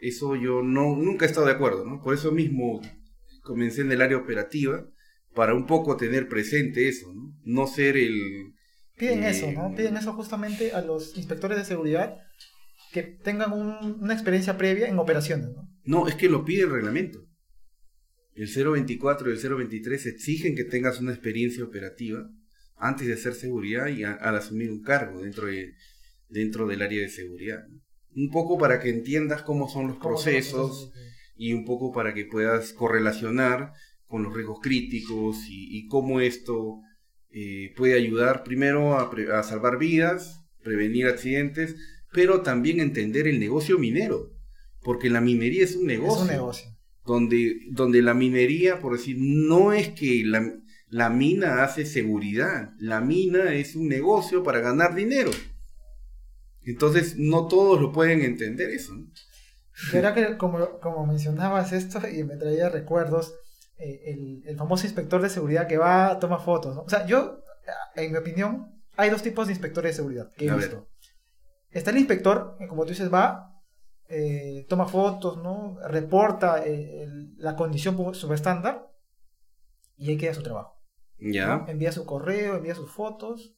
Eso 0.00 0.36
yo 0.36 0.62
no, 0.62 0.94
nunca 0.96 1.24
he 1.24 1.28
estado 1.28 1.46
de 1.46 1.52
acuerdo, 1.52 1.84
¿no? 1.86 2.02
Por 2.02 2.14
eso 2.14 2.30
mismo 2.32 2.80
comencé 3.42 3.80
en 3.82 3.92
el 3.92 4.02
área 4.02 4.18
operativa, 4.18 4.84
para 5.34 5.54
un 5.54 5.66
poco 5.66 5.96
tener 5.96 6.28
presente 6.28 6.88
eso, 6.88 7.12
¿no? 7.14 7.32
No 7.44 7.66
ser 7.66 7.96
el... 7.96 8.52
Piden 8.98 9.22
eh, 9.24 9.30
eso, 9.30 9.50
¿no? 9.52 9.74
Piden 9.74 9.96
eso 9.96 10.12
justamente 10.14 10.72
a 10.72 10.80
los 10.82 11.16
inspectores 11.16 11.58
de 11.58 11.64
seguridad 11.64 12.16
que 12.92 13.02
tengan 13.02 13.52
un- 13.52 13.98
una 14.02 14.14
experiencia 14.14 14.56
previa 14.58 14.88
en 14.88 14.98
operaciones, 14.98 15.48
¿no? 15.54 15.68
No, 15.84 16.08
es 16.08 16.14
que 16.14 16.28
lo 16.28 16.44
pide 16.44 16.62
el 16.64 16.70
reglamento. 16.70 17.20
El 18.34 18.48
024 18.48 19.30
y 19.30 19.32
el 19.32 19.38
023 19.38 20.06
exigen 20.06 20.54
que 20.56 20.64
tengas 20.64 21.00
una 21.00 21.12
experiencia 21.12 21.64
operativa 21.64 22.28
antes 22.76 23.06
de 23.06 23.14
hacer 23.14 23.34
seguridad 23.34 23.86
y 23.88 24.04
a- 24.04 24.12
al 24.12 24.36
asumir 24.36 24.70
un 24.70 24.82
cargo 24.82 25.22
dentro, 25.22 25.46
de, 25.46 25.72
dentro 26.28 26.66
del 26.66 26.82
área 26.82 27.00
de 27.00 27.08
seguridad. 27.08 27.64
Un 28.14 28.30
poco 28.30 28.58
para 28.58 28.80
que 28.80 28.90
entiendas 28.90 29.42
cómo 29.42 29.68
son 29.68 29.88
los 29.88 29.96
¿Cómo 29.98 30.16
son 30.16 30.32
los 30.32 30.42
procesos 30.42 30.92
y 31.36 31.52
un 31.52 31.64
poco 31.64 31.92
para 31.92 32.14
que 32.14 32.24
puedas 32.24 32.72
correlacionar 32.72 33.72
con 34.06 34.22
los 34.22 34.34
riesgos 34.34 34.60
críticos 34.62 35.36
y, 35.48 35.76
y 35.76 35.86
cómo 35.86 36.20
esto 36.20 36.80
eh, 37.30 37.74
puede 37.76 37.94
ayudar 37.94 38.42
primero 38.44 38.98
a, 38.98 39.10
pre- 39.10 39.32
a 39.32 39.42
salvar 39.42 39.78
vidas, 39.78 40.40
prevenir 40.62 41.06
accidentes, 41.06 41.76
pero 42.12 42.40
también 42.40 42.80
entender 42.80 43.28
el 43.28 43.38
negocio 43.38 43.78
minero, 43.78 44.30
porque 44.82 45.10
la 45.10 45.20
minería 45.20 45.64
es 45.64 45.76
un 45.76 45.86
negocio. 45.86 46.22
Es 46.22 46.22
un 46.22 46.28
negocio. 46.28 46.76
Donde, 47.04 47.60
donde 47.70 48.00
la 48.00 48.14
minería, 48.14 48.80
por 48.80 48.92
decir, 48.96 49.16
no 49.18 49.72
es 49.72 49.90
que 49.90 50.24
la, 50.24 50.54
la 50.88 51.10
mina 51.10 51.62
hace 51.62 51.84
seguridad, 51.84 52.70
la 52.78 53.00
mina 53.00 53.52
es 53.54 53.76
un 53.76 53.88
negocio 53.88 54.42
para 54.42 54.60
ganar 54.60 54.94
dinero. 54.94 55.30
Entonces, 56.66 57.14
no 57.16 57.46
todos 57.46 57.80
lo 57.80 57.92
pueden 57.92 58.20
entender 58.22 58.70
eso. 58.70 58.92
¿no? 58.94 59.06
Verá 59.92 60.14
que 60.14 60.36
como, 60.36 60.78
como 60.80 61.06
mencionabas 61.06 61.72
esto 61.72 62.00
y 62.08 62.24
me 62.24 62.36
traía 62.36 62.68
recuerdos, 62.68 63.34
eh, 63.78 64.00
el, 64.06 64.42
el 64.46 64.56
famoso 64.56 64.86
inspector 64.86 65.20
de 65.22 65.28
seguridad 65.30 65.66
que 65.68 65.78
va, 65.78 66.18
toma 66.18 66.38
fotos, 66.38 66.74
¿no? 66.74 66.82
O 66.82 66.88
sea, 66.88 67.06
yo, 67.06 67.42
en 67.94 68.10
mi 68.12 68.18
opinión, 68.18 68.82
hay 68.96 69.10
dos 69.10 69.22
tipos 69.22 69.46
de 69.46 69.52
inspectores 69.52 69.92
de 69.92 69.96
seguridad 69.96 70.32
que 70.36 70.46
he 70.46 70.50
A 70.50 70.56
visto. 70.56 70.88
Está 71.70 71.90
el 71.90 71.98
inspector, 71.98 72.56
que 72.58 72.66
como 72.68 72.84
tú 72.84 72.90
dices, 72.90 73.12
va, 73.12 73.52
eh, 74.08 74.64
toma 74.68 74.86
fotos, 74.88 75.36
¿no? 75.38 75.76
Reporta 75.88 76.64
eh, 76.66 77.02
el- 77.02 77.34
la 77.36 77.54
condición 77.54 78.14
subestándar 78.14 78.88
y 79.98 80.10
ahí 80.10 80.16
queda 80.16 80.32
su 80.34 80.42
trabajo. 80.42 80.80
¿Ya? 81.18 81.46
¿no? 81.48 81.68
Envía 81.68 81.92
su 81.92 82.04
correo, 82.06 82.56
envía 82.56 82.74
sus 82.74 82.90
fotos 82.90 83.54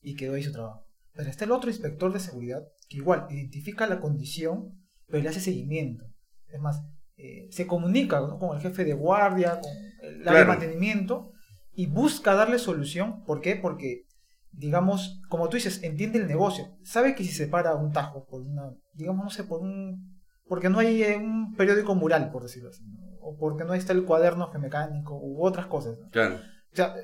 y 0.00 0.16
quedó 0.16 0.34
ahí 0.34 0.42
su 0.42 0.52
trabajo. 0.52 0.86
Pero 1.14 1.28
está 1.30 1.44
el 1.44 1.52
otro 1.52 1.70
inspector 1.70 2.12
de 2.12 2.20
seguridad 2.20 2.62
que 2.88 2.96
igual 2.98 3.26
identifica 3.30 3.86
la 3.86 4.00
condición, 4.00 4.78
pero 5.06 5.22
le 5.22 5.28
hace 5.28 5.40
seguimiento. 5.40 6.06
Es 6.48 6.60
más, 6.60 6.82
eh, 7.16 7.48
se 7.50 7.66
comunica 7.66 8.20
¿no? 8.20 8.38
con 8.38 8.56
el 8.56 8.62
jefe 8.62 8.84
de 8.84 8.94
guardia, 8.94 9.60
con 9.60 9.70
el 10.02 10.06
área 10.06 10.18
de 10.18 10.22
Claro. 10.24 10.48
mantenimiento 10.48 11.32
y 11.74 11.86
busca 11.86 12.34
darle 12.34 12.58
solución. 12.58 13.24
¿Por 13.24 13.40
qué? 13.40 13.56
Porque, 13.56 14.06
digamos, 14.52 15.20
como 15.28 15.48
tú 15.48 15.56
dices, 15.56 15.82
entiende 15.82 16.18
el 16.18 16.26
negocio. 16.26 16.76
Sabe 16.82 17.14
que 17.14 17.24
si 17.24 17.30
se 17.30 17.46
para 17.46 17.74
un 17.74 17.92
tajo 17.92 18.26
por 18.26 18.42
una, 18.42 18.74
digamos, 18.94 19.24
no 19.24 19.30
sé, 19.30 19.44
por 19.44 19.60
un... 19.60 20.20
Porque 20.46 20.68
no 20.68 20.80
hay 20.80 21.02
eh, 21.02 21.16
un 21.16 21.54
periódico 21.54 21.94
mural, 21.94 22.30
por 22.30 22.42
decirlo 22.42 22.70
así. 22.70 22.82
¿no? 22.84 22.98
O 23.20 23.36
porque 23.36 23.64
no 23.64 23.74
está 23.74 23.92
el 23.92 24.04
cuaderno 24.04 24.50
mecánico 24.60 25.18
u 25.18 25.44
otras 25.46 25.66
cosas. 25.66 25.98
¿no? 25.98 26.08
Claro. 26.10 26.36
O 26.36 26.76
sea, 26.76 26.94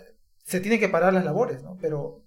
se 0.45 0.61
tiene 0.61 0.79
que 0.79 0.89
parar 0.89 1.13
las 1.15 1.25
labores, 1.25 1.63
¿no? 1.63 1.77
Pero 1.81 2.25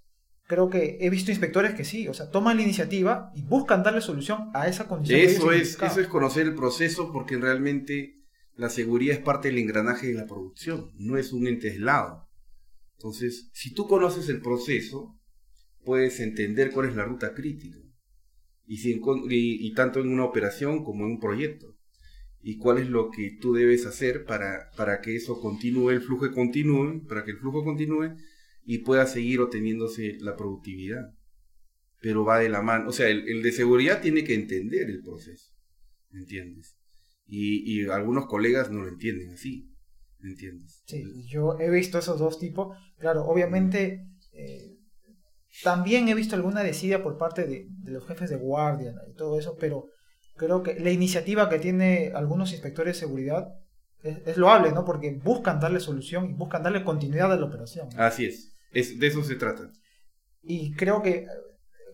creo 0.51 0.69
que 0.69 0.97
he 0.99 1.09
visto 1.09 1.31
inspectores 1.31 1.73
que 1.75 1.85
sí, 1.85 2.09
o 2.09 2.13
sea, 2.13 2.29
toman 2.29 2.57
la 2.57 2.63
iniciativa 2.63 3.31
y 3.33 3.41
buscan 3.41 3.83
darle 3.83 4.01
solución 4.01 4.49
a 4.53 4.67
esa 4.67 4.85
condición. 4.85 5.21
Eso 5.21 5.53
es, 5.53 5.77
eso 5.81 6.01
es 6.01 6.07
conocer 6.07 6.45
el 6.45 6.55
proceso 6.55 7.09
porque 7.13 7.37
realmente 7.37 8.17
la 8.55 8.69
seguridad 8.69 9.15
es 9.15 9.23
parte 9.23 9.47
del 9.47 9.59
engranaje 9.59 10.07
de 10.07 10.15
la 10.15 10.25
producción, 10.25 10.91
no 10.97 11.17
es 11.17 11.31
un 11.31 11.47
ente 11.47 11.69
aislado. 11.69 12.27
Entonces, 12.97 13.49
si 13.53 13.73
tú 13.73 13.87
conoces 13.87 14.27
el 14.27 14.41
proceso, 14.41 15.17
puedes 15.85 16.19
entender 16.19 16.71
cuál 16.71 16.89
es 16.89 16.97
la 16.97 17.05
ruta 17.05 17.33
crítica. 17.33 17.79
Y, 18.65 18.79
si 18.79 18.99
y, 19.29 19.67
y 19.67 19.73
tanto 19.73 20.01
en 20.01 20.09
una 20.09 20.25
operación 20.25 20.83
como 20.83 21.05
en 21.05 21.11
un 21.11 21.19
proyecto. 21.21 21.77
Y 22.41 22.57
cuál 22.57 22.79
es 22.79 22.89
lo 22.89 23.09
que 23.09 23.37
tú 23.39 23.53
debes 23.53 23.85
hacer 23.85 24.25
para, 24.25 24.69
para 24.75 24.99
que 24.99 25.15
eso 25.15 25.39
continúe, 25.39 25.91
el 25.91 26.01
flujo 26.01 26.29
continúe, 26.29 27.07
para 27.07 27.23
que 27.23 27.31
el 27.31 27.37
flujo 27.37 27.63
continúe 27.63 28.17
y 28.63 28.79
pueda 28.79 29.05
seguir 29.05 29.41
obteniéndose 29.41 30.17
la 30.19 30.35
productividad 30.35 31.13
pero 32.01 32.25
va 32.25 32.39
de 32.39 32.49
la 32.49 32.61
mano. 32.61 32.89
O 32.89 32.91
sea, 32.91 33.07
el, 33.07 33.29
el 33.29 33.41
de 33.43 33.51
seguridad 33.51 34.01
tiene 34.01 34.23
que 34.23 34.33
entender 34.33 34.89
el 34.89 35.01
proceso, 35.01 35.53
¿me 36.09 36.19
entiendes? 36.19 36.75
Y, 37.27 37.63
y 37.71 37.87
algunos 37.87 38.25
colegas 38.25 38.71
no 38.71 38.81
lo 38.81 38.89
entienden 38.89 39.31
así, 39.31 39.71
¿me 40.19 40.31
entiendes? 40.31 40.81
Sí, 40.85 41.05
yo 41.29 41.57
he 41.59 41.69
visto 41.69 41.99
esos 41.99 42.19
dos 42.19 42.39
tipos. 42.39 42.75
Claro, 42.97 43.23
obviamente 43.25 44.07
eh, 44.33 44.77
también 45.63 46.09
he 46.09 46.15
visto 46.15 46.35
alguna 46.35 46.63
desidia 46.63 47.03
por 47.03 47.17
parte 47.17 47.45
de, 47.45 47.67
de 47.69 47.91
los 47.91 48.05
jefes 48.07 48.29
de 48.31 48.37
guardia 48.37 48.91
¿no? 48.91 49.01
y 49.09 49.15
todo 49.15 49.39
eso, 49.39 49.55
pero 49.57 49.85
creo 50.35 50.63
que 50.63 50.79
la 50.79 50.91
iniciativa 50.91 51.49
que 51.49 51.59
tiene 51.59 52.11
algunos 52.15 52.51
inspectores 52.51 52.95
de 52.95 52.99
seguridad 52.99 53.47
es, 54.01 54.17
es 54.25 54.37
loable, 54.37 54.71
¿no? 54.71 54.83
Porque 54.83 55.11
buscan 55.23 55.59
darle 55.59 55.79
solución 55.79 56.31
y 56.31 56.33
buscan 56.33 56.63
darle 56.63 56.83
continuidad 56.83 57.31
a 57.31 57.37
la 57.37 57.45
operación. 57.45 57.87
Así 57.95 58.25
es, 58.25 58.50
es 58.71 58.99
de 58.99 59.07
eso 59.07 59.23
se 59.23 59.35
trata. 59.35 59.71
Y 60.43 60.71
creo 60.73 61.01
que, 61.01 61.27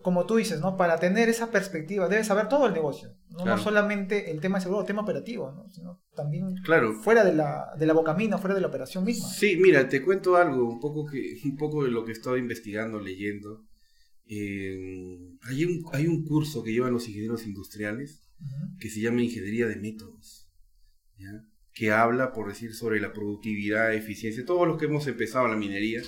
como 0.02 0.24
tú 0.26 0.36
dices, 0.36 0.60
¿no? 0.60 0.76
Para 0.76 0.98
tener 0.98 1.28
esa 1.28 1.50
perspectiva, 1.50 2.08
debes 2.08 2.26
saber 2.28 2.48
todo 2.48 2.66
el 2.66 2.72
negocio. 2.72 3.10
No, 3.30 3.38
Claro. 3.44 3.56
no 3.56 3.62
solamente 3.62 4.30
el 4.30 4.40
tema 4.40 4.60
seguro, 4.60 4.80
el 4.80 4.86
tema 4.86 5.02
operativo, 5.02 5.52
¿no? 5.52 5.68
Sino 5.68 6.02
también 6.14 6.54
Claro. 6.64 6.94
fuera 6.94 7.24
de 7.24 7.34
la, 7.34 7.66
de 7.78 7.84
la 7.86 7.92
bocamina, 7.92 8.38
fuera 8.38 8.54
de 8.54 8.60
la 8.62 8.68
operación 8.68 9.04
misma. 9.04 9.28
Sí, 9.28 9.56
mira, 9.60 9.88
te 9.88 10.00
cuento 10.02 10.36
algo, 10.36 10.68
un 10.68 10.80
poco, 10.80 11.04
que, 11.06 11.38
un 11.44 11.56
poco 11.56 11.84
de 11.84 11.90
lo 11.90 12.04
que 12.04 12.12
estaba 12.12 12.38
investigando, 12.38 13.00
leyendo. 13.00 13.64
Eh, 14.30 15.18
hay, 15.42 15.64
un, 15.64 15.84
hay 15.92 16.06
un 16.06 16.24
curso 16.24 16.62
que 16.62 16.72
llevan 16.72 16.92
los 16.92 17.08
ingenieros 17.08 17.46
industriales 17.46 18.22
que 18.78 18.88
se 18.88 19.00
llama 19.00 19.22
Ingeniería 19.22 19.66
de 19.66 19.76
Métodos, 19.76 20.48
¿ya? 21.16 21.42
que 21.72 21.90
habla, 21.90 22.32
por 22.32 22.48
decir, 22.48 22.72
sobre 22.74 23.00
la 23.00 23.12
productividad, 23.12 23.92
eficiencia. 23.94 24.44
Todos 24.44 24.66
los 24.68 24.78
que 24.78 24.84
hemos 24.84 25.06
empezado 25.08 25.48
la 25.48 25.56
minería, 25.56 26.02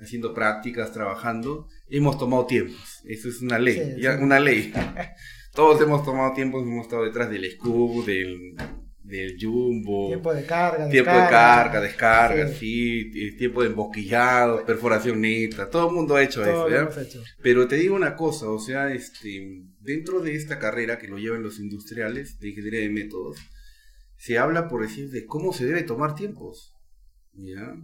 haciendo 0.00 0.32
prácticas, 0.34 0.92
trabajando, 0.92 1.66
hemos 1.88 2.18
tomado 2.18 2.46
tiempos. 2.46 3.00
Eso 3.04 3.28
es 3.28 3.40
una 3.42 3.58
ley, 3.58 3.74
Sí, 3.96 4.02
ya, 4.02 4.16
sí. 4.16 4.22
una 4.22 4.40
ley. 4.40 4.72
Todos 5.54 5.80
hemos 5.82 6.04
tomado 6.04 6.32
tiempos, 6.34 6.62
hemos 6.62 6.86
estado 6.86 7.04
detrás 7.04 7.28
del 7.30 7.50
SCUB, 7.50 8.04
del, 8.06 8.54
del 9.02 9.36
Jumbo, 9.40 10.06
Tiempo 10.08 10.32
de 10.32 10.46
carga, 10.46 10.88
tiempo 10.88 11.10
de 11.10 11.26
carga, 11.28 11.80
descarga, 11.80 12.48
Sí. 12.48 13.10
sí, 13.12 13.36
tiempo 13.36 13.62
de 13.62 13.68
embosquillado, 13.70 14.64
perforación 14.64 15.20
neta, 15.20 15.68
todo 15.68 15.88
el 15.88 15.94
mundo 15.94 16.14
ha 16.14 16.22
hecho 16.22 16.42
Todo 16.44 16.68
eso, 16.68 16.90
¿ya? 16.94 17.02
hecho. 17.02 17.22
Pero 17.42 17.66
te 17.66 17.76
digo 17.76 17.96
una 17.96 18.14
cosa, 18.14 18.48
o 18.48 18.60
sea, 18.60 18.92
este, 18.92 19.64
dentro 19.80 20.20
de 20.20 20.36
esta 20.36 20.58
carrera 20.60 20.98
que 20.98 21.08
lo 21.08 21.18
llevan 21.18 21.42
los 21.42 21.58
industriales 21.58 22.38
de 22.38 22.50
ingeniería 22.50 22.80
de 22.80 22.90
métodos, 22.90 23.36
se 24.16 24.38
habla, 24.38 24.68
por 24.68 24.82
decir, 24.82 25.10
de 25.10 25.24
cómo 25.26 25.52
se 25.52 25.64
debe 25.66 25.82
tomar 25.82 26.14
tiempos, 26.14 26.74
¿ya? 27.32 27.74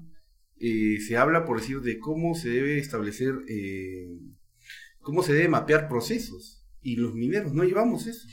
Eh, 0.58 0.98
se 1.06 1.16
habla, 1.16 1.44
por 1.44 1.60
decir, 1.60 1.80
de 1.80 1.98
cómo 1.98 2.34
se 2.34 2.48
debe 2.48 2.78
establecer, 2.78 3.34
eh, 3.48 4.08
cómo 5.00 5.22
se 5.22 5.34
debe 5.34 5.48
mapear 5.48 5.88
procesos, 5.88 6.66
y 6.80 6.96
los 6.96 7.14
mineros 7.14 7.52
no 7.52 7.64
llevamos 7.64 8.06
eso. 8.06 8.26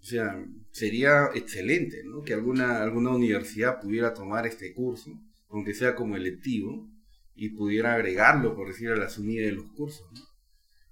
O 0.00 0.04
sea, 0.04 0.44
sería 0.70 1.30
excelente, 1.34 2.02
¿no? 2.04 2.22
Que 2.22 2.34
alguna, 2.34 2.82
alguna 2.82 3.10
universidad 3.10 3.80
pudiera 3.80 4.14
tomar 4.14 4.46
este 4.46 4.72
curso, 4.72 5.10
aunque 5.48 5.74
sea 5.74 5.94
como 5.94 6.16
electivo, 6.16 6.88
y 7.34 7.50
pudiera 7.50 7.94
agregarlo, 7.94 8.54
por 8.54 8.68
decir, 8.68 8.90
a 8.90 8.96
la 8.96 9.08
sumida 9.08 9.44
de 9.46 9.52
los 9.52 9.66
cursos. 9.72 10.06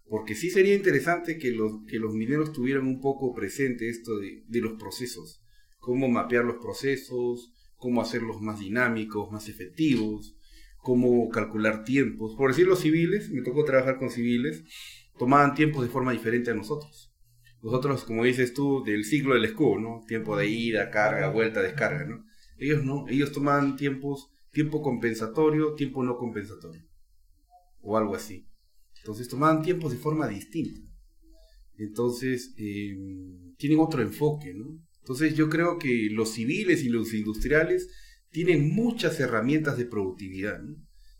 Porque 0.08 0.34
sí 0.34 0.50
sería 0.50 0.74
interesante 0.74 1.38
que 1.38 1.52
los, 1.52 1.84
que 1.86 1.98
los 2.00 2.14
mineros 2.14 2.52
tuvieran 2.52 2.86
un 2.86 3.00
poco 3.00 3.32
presente 3.32 3.88
esto 3.88 4.18
de 4.18 4.60
los 4.60 4.72
procesos, 4.72 5.40
cómo 5.78 6.08
mapear 6.08 6.44
los 6.44 6.56
procesos, 6.56 7.52
cómo 7.80 8.02
hacerlos 8.02 8.40
más 8.40 8.60
dinámicos, 8.60 9.32
más 9.32 9.48
efectivos, 9.48 10.36
cómo 10.76 11.28
calcular 11.30 11.82
tiempos. 11.82 12.36
Por 12.36 12.50
decir 12.50 12.66
los 12.66 12.80
civiles, 12.80 13.30
me 13.30 13.42
tocó 13.42 13.64
trabajar 13.64 13.98
con 13.98 14.10
civiles, 14.10 14.64
tomaban 15.18 15.54
tiempos 15.54 15.82
de 15.82 15.88
forma 15.88 16.12
diferente 16.12 16.50
a 16.50 16.54
nosotros. 16.54 17.12
Nosotros, 17.62 18.04
como 18.04 18.24
dices 18.24 18.54
tú, 18.54 18.84
del 18.84 19.04
ciclo 19.04 19.34
del 19.34 19.46
escudo, 19.46 19.80
¿no? 19.80 20.04
Tiempo 20.06 20.36
de 20.36 20.46
ida, 20.46 20.90
carga, 20.90 21.30
vuelta, 21.30 21.62
descarga, 21.62 22.04
¿no? 22.04 22.24
Ellos 22.58 22.84
no, 22.84 23.06
ellos 23.08 23.32
tomaban 23.32 23.76
tiempos, 23.76 24.30
tiempo 24.52 24.82
compensatorio, 24.82 25.74
tiempo 25.74 26.02
no 26.02 26.16
compensatorio. 26.16 26.84
O 27.80 27.96
algo 27.96 28.14
así. 28.14 28.46
Entonces 28.98 29.28
tomaban 29.28 29.62
tiempos 29.62 29.92
de 29.92 29.98
forma 29.98 30.28
distinta. 30.28 30.80
Entonces, 31.78 32.54
eh, 32.58 32.94
tienen 33.56 33.78
otro 33.78 34.02
enfoque, 34.02 34.52
¿no? 34.52 34.78
Entonces 35.10 35.34
yo 35.36 35.48
creo 35.48 35.76
que 35.80 36.06
los 36.12 36.30
civiles 36.34 36.84
y 36.84 36.88
los 36.88 37.12
industriales 37.14 37.88
tienen 38.30 38.72
muchas 38.72 39.18
herramientas 39.18 39.76
de 39.76 39.84
productividad, 39.86 40.60
¿no? 40.60 40.76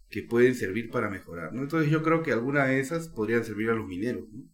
que 0.08 0.22
pueden 0.22 0.54
servir 0.54 0.90
para 0.90 1.10
mejorar, 1.10 1.52
¿no? 1.52 1.62
Entonces 1.62 1.90
yo 1.90 2.00
creo 2.04 2.22
que 2.22 2.30
algunas 2.30 2.68
de 2.68 2.78
esas 2.78 3.08
podrían 3.08 3.44
servir 3.44 3.68
a 3.68 3.74
los 3.74 3.88
mineros, 3.88 4.28
¿no? 4.32 4.44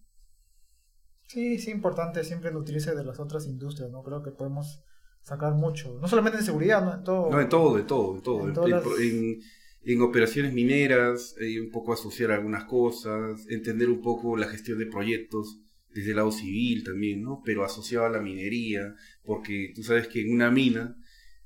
Sí, 1.29 1.59
sí, 1.59 1.71
importante 1.71 2.25
siempre 2.25 2.51
nutrirse 2.51 2.95
de 2.95 3.05
las 3.05 3.21
otras 3.21 3.47
industrias, 3.47 3.91
¿no? 3.91 4.03
Creo 4.03 4.23
que 4.23 4.31
podemos 4.31 4.83
sacar 5.21 5.53
mucho, 5.55 5.99
no 6.01 6.09
solamente 6.09 6.39
en 6.39 6.45
seguridad, 6.45 6.83
¿no? 6.83 6.95
En 6.95 7.05
todo. 7.05 7.31
No, 7.31 7.39
en 7.41 7.49
todo, 7.51 7.79
en 7.79 7.87
todo, 7.87 8.17
en 8.17 8.23
todo. 8.23 8.41
En 8.43 8.49
En, 8.49 8.55
todas 8.55 8.71
las- 8.71 9.01
en- 9.01 9.41
en 9.83 10.01
operaciones 10.01 10.55
mineras, 10.55 11.35
eh, 11.41 11.61
un 11.61 11.71
poco 11.71 11.93
asociar 11.93 12.31
algunas 12.31 12.65
cosas, 12.65 13.47
entender 13.51 13.91
un 13.91 14.01
poco 14.01 14.37
la 14.39 14.49
gestión 14.49 14.79
de 14.79 14.87
proyectos 14.87 15.61
desde 15.97 16.11
el 16.11 16.17
lado 16.17 16.31
civil 16.31 16.85
también, 16.85 17.23
¿no? 17.23 17.41
Pero 17.43 17.65
asociado 17.65 18.05
a 18.05 18.11
la 18.11 18.21
minería, 18.21 18.95
porque 19.25 19.73
tú 19.75 19.83
sabes 19.83 20.09
que 20.09 20.21
en 20.21 20.31
una 20.31 20.51
mina 20.51 20.95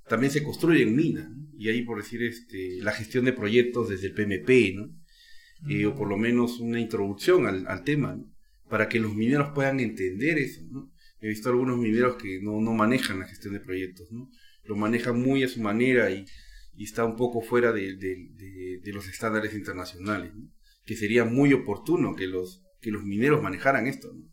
también 0.08 0.32
se 0.32 0.42
construyen 0.42 0.96
minas, 0.96 1.30
¿no? 1.30 1.48
Y 1.56 1.68
ahí, 1.68 1.82
por 1.82 1.98
decir, 1.98 2.20
este, 2.24 2.78
la 2.82 2.90
gestión 2.90 3.26
de 3.26 3.32
proyectos 3.32 3.88
desde 3.88 4.08
el 4.08 4.14
PMP, 4.14 4.74
¿no? 4.74 4.90
Eh, 5.68 5.86
o 5.86 5.94
por 5.94 6.08
lo 6.08 6.16
menos 6.16 6.58
una 6.58 6.80
introducción 6.80 7.46
al, 7.46 7.84
tema. 7.84 8.18
Para 8.68 8.88
que 8.88 8.98
los 8.98 9.14
mineros 9.14 9.50
puedan 9.54 9.78
entender 9.78 10.38
eso, 10.38 10.62
¿no? 10.68 10.90
He 11.20 11.28
visto 11.28 11.48
algunos 11.48 11.78
mineros 11.78 12.16
que 12.16 12.40
no, 12.42 12.60
manejan 12.60 13.20
la 13.20 13.28
gestión 13.28 13.54
de 13.54 13.60
proyectos, 13.60 14.10
¿no? 14.10 14.28
Lo 14.64 14.74
manejan 14.74 15.20
muy 15.20 15.44
a 15.44 15.48
su 15.48 15.60
manera 15.60 16.10
y, 16.10 16.24
está 16.76 17.04
un 17.04 17.14
poco 17.14 17.40
fuera 17.40 17.72
de, 17.72 18.80
los 18.86 19.06
estándares 19.06 19.54
internacionales. 19.54 20.32
Que 20.84 20.96
sería 20.96 21.24
muy 21.24 21.52
oportuno 21.52 22.16
que 22.16 22.26
los, 22.26 22.64
que 22.80 22.90
los 22.90 23.04
mineros 23.04 23.42
manejaran 23.42 23.86
esto, 23.86 24.12
¿no? 24.12 24.30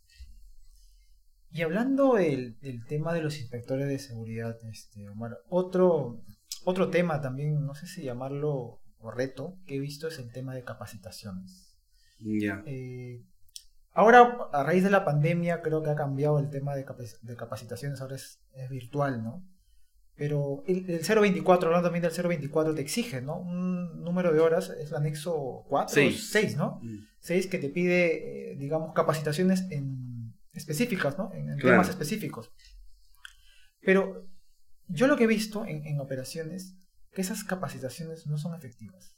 Y 1.58 1.62
hablando 1.64 2.14
del, 2.14 2.60
del 2.60 2.86
tema 2.86 3.14
de 3.14 3.22
los 3.22 3.40
inspectores 3.40 3.88
de 3.88 3.98
seguridad, 4.00 4.58
este, 4.72 5.10
Omar, 5.10 5.40
otro, 5.50 6.22
otro 6.66 6.90
tema 6.90 7.20
también, 7.22 7.66
no 7.66 7.74
sé 7.74 7.88
si 7.88 8.04
llamarlo 8.04 8.80
o 9.00 9.12
reto, 9.12 9.58
que 9.66 9.76
he 9.76 9.80
visto 9.80 10.08
es 10.08 10.20
el 10.20 10.32
tema 10.32 10.54
de 10.54 10.64
capacitaciones. 10.64 11.78
Ya. 12.20 12.62
Eh, 12.68 13.24
ahora, 13.92 14.50
a 14.54 14.64
raíz 14.64 14.84
de 14.84 14.90
la 14.92 15.04
pandemia, 15.06 15.62
creo 15.62 15.82
que 15.82 15.90
ha 15.90 15.96
cambiado 15.96 16.40
el 16.40 16.50
tema 16.50 16.76
de, 16.76 16.86
capac- 16.86 17.20
de 17.22 17.36
capacitaciones, 17.36 18.02
ahora 18.02 18.16
es, 18.16 18.40
es 18.54 18.70
virtual, 18.70 19.24
¿no? 19.24 19.44
Pero 20.16 20.64
el, 20.68 20.90
el 20.90 21.02
024, 21.02 21.68
hablando 21.70 21.90
también 21.90 22.02
del 22.04 22.12
024, 22.28 22.74
te 22.74 22.82
exige, 22.82 23.22
¿no? 23.22 23.38
Un 23.40 24.02
número 24.04 24.34
de 24.34 24.40
horas, 24.40 24.70
es 24.80 24.90
el 24.90 24.96
anexo 24.96 25.64
4, 25.70 25.94
Seis. 25.94 26.30
6, 26.32 26.58
¿no? 26.58 26.80
Mm. 26.82 27.06
6 27.20 27.48
que 27.48 27.60
te 27.60 27.70
pide, 27.70 28.52
eh, 28.54 28.56
digamos, 28.58 28.94
capacitaciones 28.94 29.66
en 29.70 30.07
específicas, 30.58 31.18
¿no? 31.18 31.32
En, 31.34 31.50
en 31.50 31.58
Claro. 31.58 31.76
temas 31.76 31.90
específicos. 31.90 32.52
Pero 33.82 34.28
yo 34.88 35.08
lo 35.08 35.16
que 35.18 35.24
he 35.26 35.28
visto 35.28 35.66
en, 35.66 35.86
en 35.86 36.00
operaciones, 36.00 36.76
que 37.14 37.22
esas 37.22 37.44
capacitaciones 37.44 38.28
no 38.28 38.38
son 38.38 38.54
efectivas. 38.56 39.16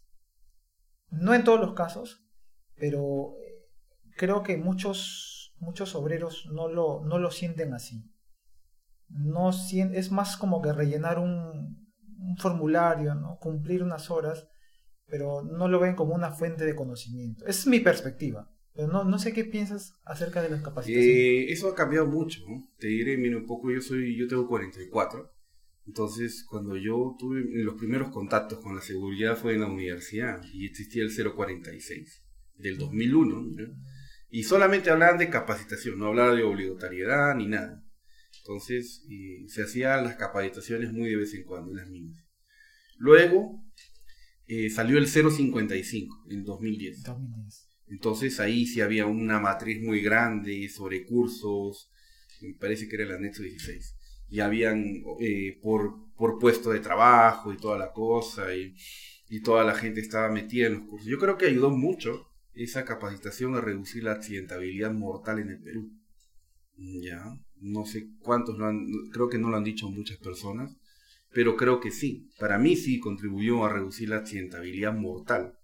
No 1.10 1.34
en 1.34 1.43
todos 1.43 1.60
los 1.60 1.74
casos, 1.74 2.24
pero 2.75 3.34
eh, 3.43 3.67
creo 4.15 4.43
que 4.43 4.58
muchos, 4.58 5.53
muchos 5.60 5.96
obreros 5.96 6.48
no 6.51 6.67
lo, 6.67 7.01
no 7.03 7.17
lo 7.19 7.31
sienten 7.31 7.74
así. 7.74 8.03
No 9.10 9.50
es 9.50 10.12
más 10.12 10.38
como 10.38 10.62
que 10.62 10.72
rellenar 10.72 11.17
un, 11.17 11.89
un 12.19 12.38
formulario, 12.38 13.15
¿no? 13.15 13.38
cumplir 13.39 13.81
unas 13.81 14.12
horas, 14.12 14.48
pero 15.08 15.41
no 15.41 15.67
lo 15.67 15.79
ven 15.79 15.96
como 15.96 16.13
una 16.13 16.31
fuente 16.31 16.63
de 16.63 16.75
conocimiento. 16.75 17.46
Esa 17.48 17.62
es 17.62 17.67
mi 17.67 17.79
perspectiva. 17.79 18.51
Pero 18.74 18.88
no, 18.88 19.04
no 19.04 19.20
sé 19.20 19.34
qué 19.34 19.44
piensas 19.46 19.94
acerca 20.06 20.42
de 20.42 20.50
las 20.50 20.62
capacitaciones. 20.62 21.10
Eh, 21.10 21.52
eso 21.52 21.70
ha 21.70 21.76
cambiado 21.76 22.08
mucho, 22.08 22.42
¿no? 22.48 22.62
Te 22.78 22.88
diré, 22.88 23.18
mira, 23.18 23.38
un 23.38 23.46
poco, 23.46 23.72
yo 23.72 23.82
soy, 23.82 24.18
yo 24.18 24.28
tengo 24.28 24.48
44. 24.48 25.32
Entonces, 25.88 26.46
cuando 26.48 26.78
yo 26.78 27.16
tuve 27.18 27.44
los 27.64 27.76
primeros 27.76 28.12
contactos 28.12 28.60
con 28.60 28.76
la 28.76 28.82
seguridad 28.82 29.36
fue 29.36 29.56
en 29.56 29.62
la 29.62 29.68
universidad 29.68 30.40
y 30.54 30.68
existía 30.68 31.04
el 31.04 31.12
046 31.12 32.24
del 32.56 32.78
2001. 32.78 33.42
¿no? 33.42 33.76
Y 34.30 34.44
solamente 34.44 34.92
hablaban 34.92 35.18
de 35.18 35.30
capacitación, 35.30 35.98
no 35.98 36.08
hablaban 36.08 36.38
de 36.38 36.44
obligatoriedad 36.44 37.36
ni 37.36 37.48
nada. 37.48 37.84
Entonces, 38.42 39.04
eh, 39.10 39.46
se 39.48 39.64
hacían 39.64 40.04
las 40.04 40.16
capacitaciones 40.16 40.94
muy 40.94 41.10
de 41.10 41.18
vez 41.18 41.34
en 41.34 41.44
cuando 41.44 41.72
en 41.72 41.78
las 41.78 41.90
minas. 41.90 42.24
Luego, 42.98 43.64
eh, 44.48 44.70
salió 44.70 44.98
el 44.98 45.08
055 45.08 46.25
en 46.29 46.44
2010. 46.44 47.03
2010. 47.03 47.69
Entonces 47.90 48.40
ahí 48.40 48.66
sí 48.66 48.82
había 48.82 49.06
una 49.06 49.40
matriz 49.40 49.82
muy 49.82 50.02
grande 50.02 50.70
sobre 50.70 51.06
cursos, 51.06 51.90
me 52.42 52.54
parece 52.54 52.88
que 52.88 52.96
era 52.96 53.06
el 53.06 53.12
anexo 53.14 53.44
16. 53.44 53.96
Y 54.30 54.42
habían 54.42 55.04
eh, 55.20 55.60
por, 55.62 56.14
por 56.16 56.38
puesto 56.38 56.72
de 56.72 56.80
trabajo 56.80 57.52
y 57.52 57.58
toda 57.58 57.78
la 57.78 57.92
cosa, 57.92 58.54
y, 58.56 58.75
y 59.30 59.42
toda 59.42 59.64
la 59.64 59.75
gente 59.75 60.02
estaba 60.02 60.30
metida 60.30 60.68
en 60.68 60.74
los 60.75 60.84
cursos. 60.84 61.08
Yo 61.08 61.18
creo 61.18 61.38
que 61.38 61.48
ayudó 61.48 61.72
mucho 61.72 62.28
esa 62.54 62.86
capacitación 62.86 63.56
a 63.56 63.62
reducir 63.62 64.04
la 64.04 64.14
accidentabilidad 64.14 64.92
mortal 64.92 65.40
en 65.40 65.50
el 65.50 65.62
Perú. 65.62 65.92
Ya, 66.78 67.24
no 67.62 67.86
sé 67.86 68.10
cuántos 68.20 68.58
lo 68.58 68.66
han, 68.66 68.88
creo 69.12 69.30
que 69.30 69.38
no 69.38 69.50
lo 69.50 69.58
han 69.58 69.64
dicho 69.64 69.90
muchas 69.90 70.18
personas, 70.18 70.75
pero 71.32 71.56
creo 71.56 71.80
que 71.80 71.92
sí. 71.92 72.30
Para 72.40 72.58
mí 72.58 72.75
sí 72.75 73.00
contribuyó 73.00 73.66
a 73.66 73.74
reducir 73.74 74.10
la 74.10 74.18
accidentabilidad 74.18 74.94
mortal. 74.94 75.58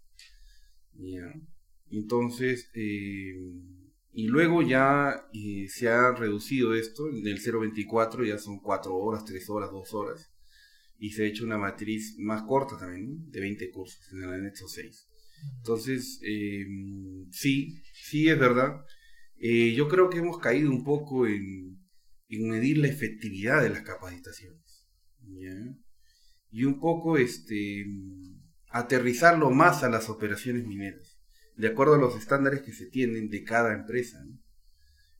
Ya. 0.93 1.33
Entonces, 1.89 2.69
eh, 2.73 3.35
y 4.17 4.27
luego 4.27 4.61
ya 4.61 5.27
eh, 5.33 5.67
se 5.67 5.89
ha 5.89 6.13
reducido 6.13 6.73
esto, 6.73 7.09
en 7.09 7.27
el 7.27 7.37
024 7.37 8.23
ya 8.23 8.37
son 8.37 8.59
4 8.59 8.95
horas, 8.95 9.25
3 9.25 9.49
horas, 9.49 9.71
2 9.71 9.93
horas, 9.93 10.31
y 10.97 11.11
se 11.11 11.23
ha 11.23 11.27
hecho 11.27 11.43
una 11.43 11.57
matriz 11.57 12.15
más 12.17 12.43
corta 12.43 12.77
también, 12.77 13.29
de 13.29 13.41
20 13.41 13.71
cursos, 13.71 13.99
en 14.13 14.23
el 14.23 14.33
anexo 14.33 14.69
6. 14.69 15.09
Entonces, 15.57 16.21
eh, 16.23 16.65
sí, 17.31 17.81
sí 17.93 18.29
es 18.29 18.39
verdad. 18.39 18.85
Eh, 19.37 19.73
yo 19.75 19.89
creo 19.89 20.09
que 20.09 20.19
hemos 20.19 20.39
caído 20.39 20.71
un 20.71 20.85
poco 20.85 21.27
en, 21.27 21.77
en 22.29 22.49
medir 22.49 22.77
la 22.77 22.87
efectividad 22.87 23.61
de 23.61 23.69
las 23.69 23.81
capacitaciones. 23.81 24.87
Y 26.51 26.63
un 26.63 26.79
poco 26.79 27.17
este, 27.17 27.85
aterrizarlo 28.69 29.51
más 29.51 29.83
a 29.83 29.89
las 29.89 30.09
operaciones 30.09 30.65
mineras 30.65 31.14
de 31.57 31.67
acuerdo 31.69 31.95
a 31.95 31.97
los 31.99 32.15
estándares 32.17 32.61
que 32.61 32.73
se 32.73 32.87
tienen 32.87 33.29
de 33.29 33.43
cada 33.43 33.73
empresa. 33.73 34.25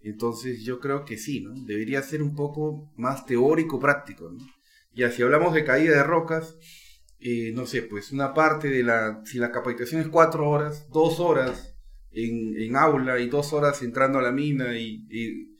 Entonces 0.01 0.63
yo 0.63 0.79
creo 0.79 1.03
que 1.05 1.17
sí, 1.17 1.41
¿no? 1.41 1.53
Debería 1.65 2.01
ser 2.03 2.21
un 2.21 2.35
poco 2.35 2.91
más 2.95 3.25
teórico 3.25 3.79
práctico, 3.79 4.29
¿no? 4.31 4.45
Ya 4.93 5.11
si 5.11 5.23
hablamos 5.23 5.53
de 5.53 5.65
caída 5.65 5.95
de 5.97 6.03
rocas, 6.03 6.57
eh, 7.19 7.51
no 7.55 7.65
sé, 7.65 7.81
pues 7.83 8.11
una 8.11 8.33
parte 8.33 8.69
de 8.69 8.83
la, 8.83 9.21
si 9.25 9.39
la 9.39 9.51
capacitación 9.51 10.01
es 10.01 10.07
cuatro 10.09 10.49
horas, 10.49 10.87
dos 10.91 11.19
horas 11.19 11.75
en, 12.11 12.75
aula 12.75 13.19
y 13.19 13.27
dos 13.29 13.51
horas 13.53 13.81
entrando 13.81 14.19
a 14.19 14.21
la 14.21 14.31
mina 14.31 14.77
y, 14.77 15.05
y, 15.09 15.55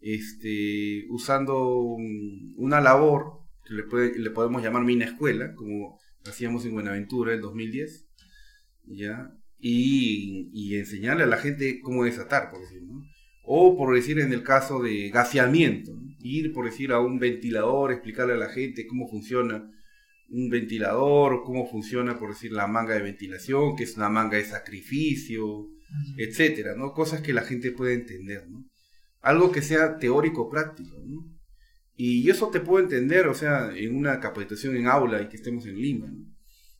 este, 0.00 1.06
usando 1.10 1.74
un- 1.76 2.54
una 2.58 2.80
labor 2.80 3.40
que 3.64 3.74
le, 3.74 4.30
podemos 4.30 4.62
llamar 4.62 4.82
mina 4.84 5.04
escuela, 5.06 5.54
como 5.54 5.98
hacíamos 6.26 6.64
en 6.64 6.72
Buenaventura 6.74 7.34
en 7.34 7.40
2010, 7.42 8.06
¿ya? 8.86 9.32
Y, 9.60 10.50
y 10.52 10.76
enseñarle 10.76 11.24
a 11.24 11.28
la 11.28 11.36
gente 11.36 11.80
cómo 11.80 12.04
desatar, 12.04 12.50
por 12.50 12.60
decir, 12.60 12.82
¿no? 12.82 13.02
O 13.42 13.76
por 13.76 13.94
decir 13.94 14.18
en 14.20 14.32
el 14.32 14.42
caso 14.42 14.80
de 14.82 15.10
gaseamiento, 15.10 15.92
¿no? 15.94 16.10
ir 16.22 16.52
por 16.52 16.66
decir 16.66 16.92
a 16.92 17.00
un 17.00 17.18
ventilador, 17.18 17.92
explicarle 17.92 18.34
a 18.34 18.38
la 18.38 18.48
gente 18.48 18.86
cómo 18.86 19.08
funciona 19.08 19.70
un 20.28 20.48
ventilador, 20.48 21.42
cómo 21.44 21.68
funciona 21.68 22.18
por 22.18 22.30
decir 22.30 22.52
la 22.52 22.66
manga 22.66 22.94
de 22.94 23.02
ventilación, 23.02 23.74
que 23.76 23.84
es 23.84 23.96
una 23.96 24.08
manga 24.08 24.36
de 24.36 24.44
sacrificio, 24.44 25.68
etcétera, 26.16 26.74
¿no? 26.76 26.92
Cosas 26.92 27.20
que 27.20 27.32
la 27.32 27.42
gente 27.42 27.72
puede 27.72 27.94
entender, 27.94 28.48
¿no? 28.48 28.64
Algo 29.22 29.50
que 29.50 29.60
sea 29.60 29.98
teórico 29.98 30.48
práctico, 30.48 30.96
¿no? 31.04 31.26
Y 31.96 32.30
eso 32.30 32.48
te 32.48 32.60
puedo 32.60 32.82
entender, 32.82 33.26
o 33.26 33.34
sea, 33.34 33.76
en 33.76 33.94
una 33.94 34.20
capacitación 34.20 34.76
en 34.76 34.86
aula 34.86 35.20
y 35.20 35.28
que 35.28 35.36
estemos 35.36 35.66
en 35.66 35.76
Lima, 35.76 36.06
¿no? 36.06 36.24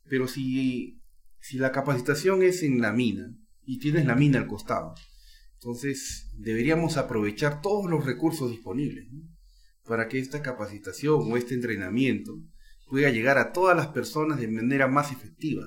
Pero 0.09 0.27
si 0.27 1.00
si 1.41 1.57
la 1.57 1.71
capacitación 1.71 2.43
es 2.43 2.63
en 2.63 2.81
la 2.81 2.93
mina 2.93 3.35
y 3.63 3.79
tienes 3.79 4.05
la 4.05 4.15
mina 4.15 4.39
al 4.39 4.47
costado, 4.47 4.93
entonces 5.55 6.31
deberíamos 6.37 6.97
aprovechar 6.97 7.61
todos 7.61 7.89
los 7.89 8.05
recursos 8.05 8.49
disponibles 8.49 9.07
para 9.85 10.07
que 10.07 10.19
esta 10.19 10.41
capacitación 10.41 11.31
o 11.31 11.37
este 11.37 11.55
entrenamiento 11.55 12.33
pueda 12.89 13.09
llegar 13.09 13.37
a 13.37 13.51
todas 13.51 13.75
las 13.75 13.87
personas 13.87 14.39
de 14.39 14.47
manera 14.47 14.87
más 14.87 15.11
efectiva 15.11 15.63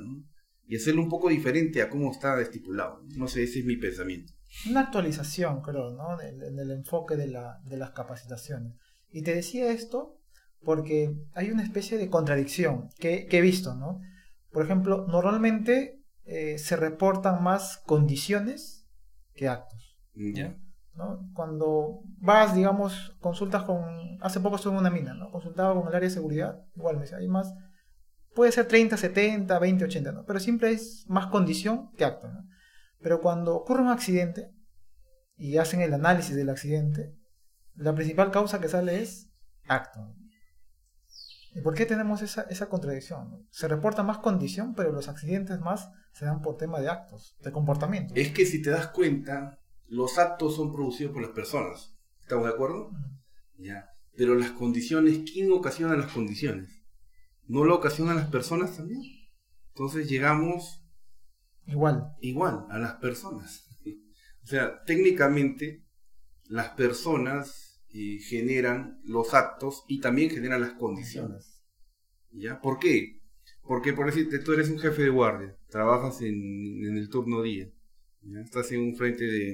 y 0.66 0.76
hacerlo 0.76 1.02
un 1.02 1.08
poco 1.08 1.28
diferente 1.28 1.82
a 1.82 1.90
cómo 1.90 2.10
está 2.10 2.40
estipulado. 2.40 3.02
No 3.16 3.28
sé, 3.28 3.42
ese 3.42 3.60
es 3.60 3.64
mi 3.64 3.76
pensamiento. 3.76 4.32
Una 4.70 4.80
actualización, 4.80 5.60
creo, 5.60 5.90
¿no? 5.90 6.16
Del, 6.16 6.54
del 6.54 6.70
enfoque 6.70 7.16
de, 7.16 7.26
la, 7.26 7.60
de 7.64 7.76
las 7.76 7.90
capacitaciones. 7.90 8.74
Y 9.10 9.22
te 9.22 9.34
decía 9.34 9.70
esto 9.72 10.20
porque 10.62 11.14
hay 11.34 11.50
una 11.50 11.62
especie 11.62 11.98
de 11.98 12.08
contradicción 12.08 12.88
que 12.98 13.26
he 13.30 13.40
visto, 13.40 13.74
¿no? 13.74 14.00
Por 14.54 14.64
ejemplo, 14.64 15.06
normalmente 15.08 16.00
eh, 16.24 16.56
se 16.58 16.76
reportan 16.76 17.42
más 17.42 17.82
condiciones 17.84 18.88
que 19.34 19.48
actos. 19.48 19.98
¿Ya? 20.14 20.56
¿no? 20.94 21.28
Cuando 21.34 22.02
vas, 22.18 22.54
digamos, 22.54 23.16
consultas 23.20 23.64
con... 23.64 23.82
Hace 24.22 24.38
poco 24.38 24.56
estuve 24.56 24.74
en 24.74 24.78
una 24.78 24.90
mina, 24.90 25.12
¿no? 25.12 25.30
Consultaba 25.32 25.74
con 25.74 25.88
el 25.88 25.94
área 25.94 26.08
de 26.08 26.14
seguridad, 26.14 26.64
igual 26.76 26.96
me 26.96 27.02
decía, 27.02 27.18
hay 27.18 27.28
más... 27.28 27.52
Puede 28.32 28.52
ser 28.52 28.66
30, 28.66 28.96
70, 28.96 29.58
20, 29.58 29.84
80, 29.84 30.12
¿no? 30.12 30.24
Pero 30.24 30.38
siempre 30.38 30.70
es 30.70 31.04
más 31.08 31.26
condición 31.26 31.90
que 31.96 32.04
acto, 32.04 32.28
¿no? 32.28 32.48
Pero 33.00 33.20
cuando 33.20 33.56
ocurre 33.56 33.82
un 33.82 33.88
accidente, 33.88 34.54
y 35.36 35.58
hacen 35.58 35.80
el 35.80 35.92
análisis 35.92 36.36
del 36.36 36.48
accidente, 36.48 37.12
la 37.74 37.92
principal 37.92 38.30
causa 38.30 38.60
que 38.60 38.68
sale 38.68 39.02
es 39.02 39.32
acto. 39.66 40.14
¿Y 41.54 41.60
por 41.60 41.74
qué 41.74 41.86
tenemos 41.86 42.20
esa, 42.22 42.42
esa 42.42 42.68
contradicción? 42.68 43.46
Se 43.50 43.68
reporta 43.68 44.02
más 44.02 44.18
condición, 44.18 44.74
pero 44.74 44.90
los 44.92 45.08
accidentes 45.08 45.60
más 45.60 45.90
se 46.12 46.24
dan 46.24 46.42
por 46.42 46.56
tema 46.56 46.80
de 46.80 46.88
actos, 46.88 47.36
de 47.42 47.52
comportamiento. 47.52 48.14
Es 48.16 48.32
que 48.32 48.44
si 48.44 48.60
te 48.60 48.70
das 48.70 48.88
cuenta, 48.88 49.60
los 49.86 50.18
actos 50.18 50.56
son 50.56 50.72
producidos 50.72 51.12
por 51.12 51.22
las 51.22 51.30
personas. 51.30 51.96
¿Estamos 52.20 52.46
de 52.46 52.52
acuerdo? 52.52 52.90
Ya. 53.58 53.88
Pero 54.16 54.34
las 54.34 54.50
condiciones, 54.50 55.30
¿quién 55.30 55.52
ocasiona 55.52 55.96
las 55.96 56.12
condiciones? 56.12 56.84
¿No 57.46 57.64
lo 57.64 57.76
ocasionan 57.76 58.16
las 58.16 58.28
personas 58.28 58.76
también? 58.76 59.02
Entonces 59.68 60.08
llegamos 60.08 60.84
Igual. 61.66 62.14
igual 62.20 62.66
a 62.70 62.78
las 62.78 62.94
personas. 62.94 63.68
O 64.42 64.46
sea, 64.46 64.84
técnicamente 64.84 65.86
las 66.48 66.68
personas 66.70 67.63
eh, 67.94 68.18
generan 68.20 69.00
los 69.04 69.34
actos 69.34 69.84
y 69.88 70.00
también 70.00 70.30
generan 70.30 70.60
las 70.62 70.74
condiciones. 70.74 71.62
¿Ya? 72.32 72.60
¿Por 72.60 72.78
qué? 72.78 73.20
Porque, 73.62 73.92
por 73.92 74.06
decirte, 74.06 74.40
tú 74.40 74.52
eres 74.52 74.70
un 74.70 74.78
jefe 74.78 75.02
de 75.04 75.10
guardia, 75.10 75.56
trabajas 75.68 76.20
en, 76.22 76.34
en 76.86 76.96
el 76.98 77.08
turno 77.10 77.42
día, 77.42 77.70
¿ya? 78.22 78.40
estás 78.42 78.72
en 78.72 78.80
un 78.82 78.96
frente 78.96 79.24
de... 79.24 79.50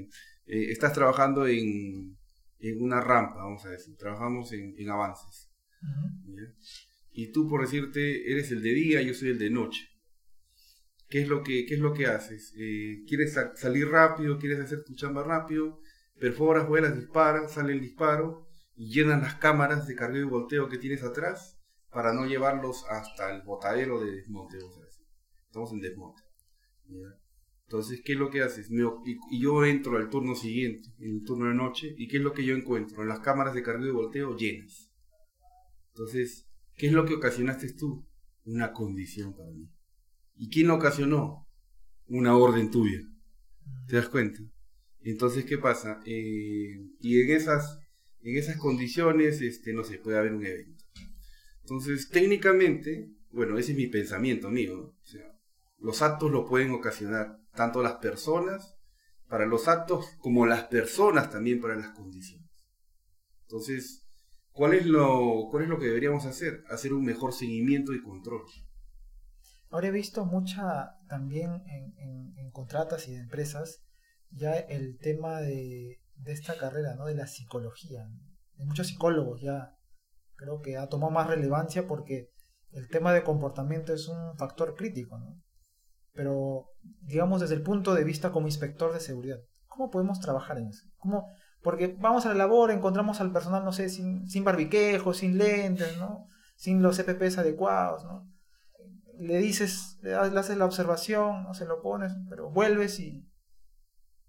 eh, 0.46 0.70
estás 0.72 0.92
trabajando 0.92 1.46
en, 1.46 2.16
en 2.60 2.82
una 2.82 3.00
rampa, 3.00 3.36
vamos 3.36 3.64
a 3.66 3.70
decir, 3.70 3.96
trabajamos 3.96 4.52
en, 4.52 4.74
en 4.78 4.90
avances. 4.90 5.50
Y 7.12 7.30
tú, 7.30 7.48
por 7.48 7.60
decirte, 7.60 8.32
eres 8.32 8.50
el 8.50 8.62
de 8.62 8.74
día, 8.74 9.00
yo 9.02 9.14
soy 9.14 9.28
el 9.28 9.38
de 9.38 9.50
noche. 9.50 9.90
¿Qué 11.08 11.22
es 11.22 11.28
lo 11.28 11.42
que, 11.42 11.66
qué 11.66 11.74
es 11.74 11.80
lo 11.80 11.92
que 11.92 12.06
haces? 12.06 12.54
Eh, 12.56 13.02
¿Quieres 13.06 13.32
sa- 13.34 13.54
salir 13.56 13.88
rápido? 13.88 14.38
¿Quieres 14.38 14.60
hacer 14.60 14.84
tu 14.84 14.94
chamba 14.94 15.22
rápido? 15.24 15.80
Perforas, 16.20 16.68
vuelas, 16.68 16.94
disparas, 16.94 17.52
sale 17.52 17.72
el 17.72 17.80
disparo 17.80 18.46
y 18.76 18.92
llenan 18.92 19.22
las 19.22 19.36
cámaras 19.36 19.86
de 19.86 19.94
cargueo 19.96 20.26
y 20.26 20.28
volteo 20.28 20.68
que 20.68 20.76
tienes 20.76 21.02
atrás 21.02 21.58
para 21.90 22.12
no 22.12 22.26
llevarlos 22.26 22.84
hasta 22.90 23.34
el 23.34 23.42
botadero 23.42 23.98
de 24.00 24.12
desmonte. 24.12 24.58
decir. 24.58 24.84
Estamos 25.46 25.72
en 25.72 25.80
desmonte. 25.80 26.22
Entonces, 27.64 28.02
¿qué 28.04 28.12
es 28.12 28.18
lo 28.18 28.30
que 28.30 28.42
haces? 28.42 28.68
O- 28.70 29.02
y, 29.06 29.40
yo 29.40 29.64
entro 29.64 29.96
al 29.96 30.10
turno 30.10 30.34
siguiente, 30.34 30.90
en 30.98 31.16
el 31.16 31.22
turno 31.24 31.46
de 31.48 31.54
noche, 31.54 31.94
¿y 31.96 32.06
qué 32.06 32.18
es 32.18 32.22
lo 32.22 32.32
que 32.32 32.44
yo 32.44 32.54
encuentro? 32.54 33.04
Las 33.04 33.20
cámaras 33.20 33.54
de 33.54 33.62
cargueo 33.62 33.88
y 33.88 33.92
volteo 33.92 34.36
llenas. 34.36 34.92
Entonces, 35.94 36.46
¿qué 36.76 36.88
es 36.88 36.92
lo 36.92 37.06
que 37.06 37.14
ocasionaste 37.14 37.72
tú? 37.72 38.06
Una 38.44 38.72
condición 38.72 39.34
para 39.34 39.50
mí. 39.50 39.70
¿Y 40.36 40.50
quién 40.50 40.68
lo 40.68 40.74
ocasionó? 40.74 41.46
Una 42.08 42.36
orden 42.36 42.70
tuya. 42.70 43.00
¿Te 43.86 43.96
das 43.96 44.08
cuenta? 44.08 44.40
Entonces, 45.02 45.44
¿qué 45.44 45.58
pasa? 45.58 46.00
Eh, 46.06 46.80
y 47.00 47.20
en 47.22 47.30
esas, 47.30 47.78
en 48.22 48.36
esas 48.36 48.56
condiciones, 48.56 49.40
este, 49.40 49.72
no 49.72 49.84
sé, 49.84 49.98
puede 49.98 50.18
haber 50.18 50.34
un 50.34 50.44
evento. 50.44 50.84
Entonces, 51.62 52.08
técnicamente, 52.10 53.10
bueno, 53.32 53.58
ese 53.58 53.72
es 53.72 53.78
mi 53.78 53.86
pensamiento 53.86 54.50
mío. 54.50 54.78
O 55.02 55.06
sea, 55.06 55.24
los 55.78 56.02
actos 56.02 56.30
lo 56.30 56.46
pueden 56.46 56.72
ocasionar 56.72 57.38
tanto 57.54 57.82
las 57.82 57.94
personas 57.94 58.76
para 59.28 59.46
los 59.46 59.68
actos 59.68 60.06
como 60.18 60.46
las 60.46 60.64
personas 60.64 61.30
también 61.30 61.60
para 61.60 61.76
las 61.76 61.90
condiciones. 61.90 62.48
Entonces, 63.42 64.06
¿cuál 64.52 64.74
es 64.74 64.86
lo, 64.86 65.48
cuál 65.50 65.64
es 65.64 65.68
lo 65.68 65.78
que 65.78 65.86
deberíamos 65.86 66.24
hacer? 66.26 66.64
Hacer 66.68 66.92
un 66.94 67.04
mejor 67.04 67.32
seguimiento 67.34 67.92
y 67.94 68.02
control. 68.02 68.42
Ahora 69.70 69.88
he 69.88 69.90
visto 69.90 70.26
mucha 70.26 70.98
también 71.08 71.62
en, 71.66 71.94
en- 71.98 72.34
en 72.36 72.50
contratas 72.50 73.08
y 73.08 73.12
de 73.12 73.20
empresas 73.20 73.80
ya 74.30 74.54
el 74.54 74.98
tema 74.98 75.40
de, 75.40 76.00
esta 76.26 76.56
carrera, 76.56 76.94
¿no? 76.94 77.06
De 77.06 77.14
la 77.14 77.26
psicología. 77.26 78.06
Hay 78.58 78.66
muchos 78.66 78.88
psicólogos 78.88 79.40
ya 79.40 79.76
creo 80.36 80.60
que 80.60 80.76
ha 80.76 80.88
tomado 80.88 81.12
más 81.12 81.26
relevancia 81.26 81.86
porque 81.86 82.30
el 82.72 82.88
tema 82.88 83.12
de 83.12 83.22
comportamiento 83.22 83.92
es 83.92 84.08
un 84.08 84.36
factor 84.38 84.74
crítico, 84.74 85.18
¿no? 85.18 85.40
Pero 86.12 86.70
digamos 87.02 87.40
desde 87.40 87.54
el 87.54 87.62
punto 87.62 87.94
de 87.94 88.04
vista 88.04 88.32
como 88.32 88.46
inspector 88.46 88.92
de 88.92 89.00
seguridad, 89.00 89.38
¿cómo 89.66 89.90
podemos 89.90 90.20
trabajar 90.20 90.58
en 90.58 90.68
eso? 90.68 90.86
¿Cómo? 90.96 91.26
Porque 91.62 91.94
vamos 91.98 92.24
a 92.24 92.30
la 92.30 92.36
labor, 92.36 92.70
encontramos 92.70 93.20
al 93.20 93.32
personal, 93.32 93.64
no 93.64 93.72
sé, 93.72 93.88
sin, 93.90 94.26
sin 94.28 94.44
barbiquejo, 94.44 95.12
sin 95.12 95.36
lentes, 95.36 95.98
¿no? 95.98 96.26
Sin 96.56 96.82
los 96.82 96.98
EPPs 96.98 97.38
adecuados, 97.38 98.04
¿no? 98.04 98.30
le 99.20 99.36
dices, 99.36 99.98
le 100.00 100.14
haces 100.14 100.56
la 100.56 100.64
observación, 100.64 101.42
no 101.42 101.52
se 101.52 101.66
lo 101.66 101.82
pones, 101.82 102.12
pero 102.30 102.50
vuelves 102.50 102.98
y, 103.00 103.29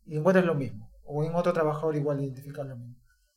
y 0.05 0.17
encuentras 0.17 0.45
lo 0.45 0.55
mismo. 0.55 0.91
O 1.03 1.23
en 1.23 1.35
otro 1.35 1.53
trabajador 1.53 1.95
igual 1.95 2.21
identificas 2.21 2.67
lo 2.67 2.77
mismo. 2.77 2.95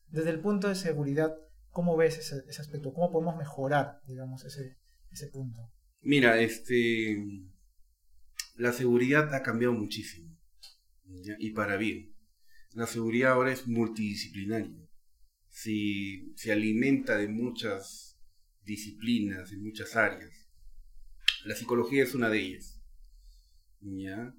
Desde 0.08 0.30
el 0.30 0.40
punto 0.40 0.68
de 0.68 0.74
seguridad, 0.74 1.34
¿cómo 1.70 1.96
ves 1.96 2.18
ese, 2.18 2.44
ese 2.48 2.60
aspecto? 2.60 2.92
¿Cómo 2.92 3.10
podemos 3.10 3.36
mejorar, 3.36 4.00
digamos, 4.06 4.44
ese, 4.44 4.78
ese 5.10 5.28
punto? 5.28 5.72
Mira, 6.02 6.38
este, 6.40 7.16
la 8.56 8.72
seguridad 8.72 9.34
ha 9.34 9.42
cambiado 9.42 9.74
muchísimo 9.74 10.36
¿ya? 11.04 11.34
y 11.38 11.50
para 11.50 11.76
bien. 11.76 12.14
La 12.72 12.86
seguridad 12.86 13.32
ahora 13.32 13.52
es 13.52 13.66
multidisciplinaria. 13.66 14.86
Se, 15.48 16.26
se 16.36 16.52
alimenta 16.52 17.16
de 17.16 17.28
muchas 17.28 18.18
disciplinas, 18.64 19.50
de 19.50 19.58
muchas 19.58 19.96
áreas. 19.96 20.48
La 21.44 21.54
psicología 21.54 22.02
es 22.02 22.14
una 22.14 22.28
de 22.30 22.38
ellas. 22.40 22.80
¿ya? 23.80 24.34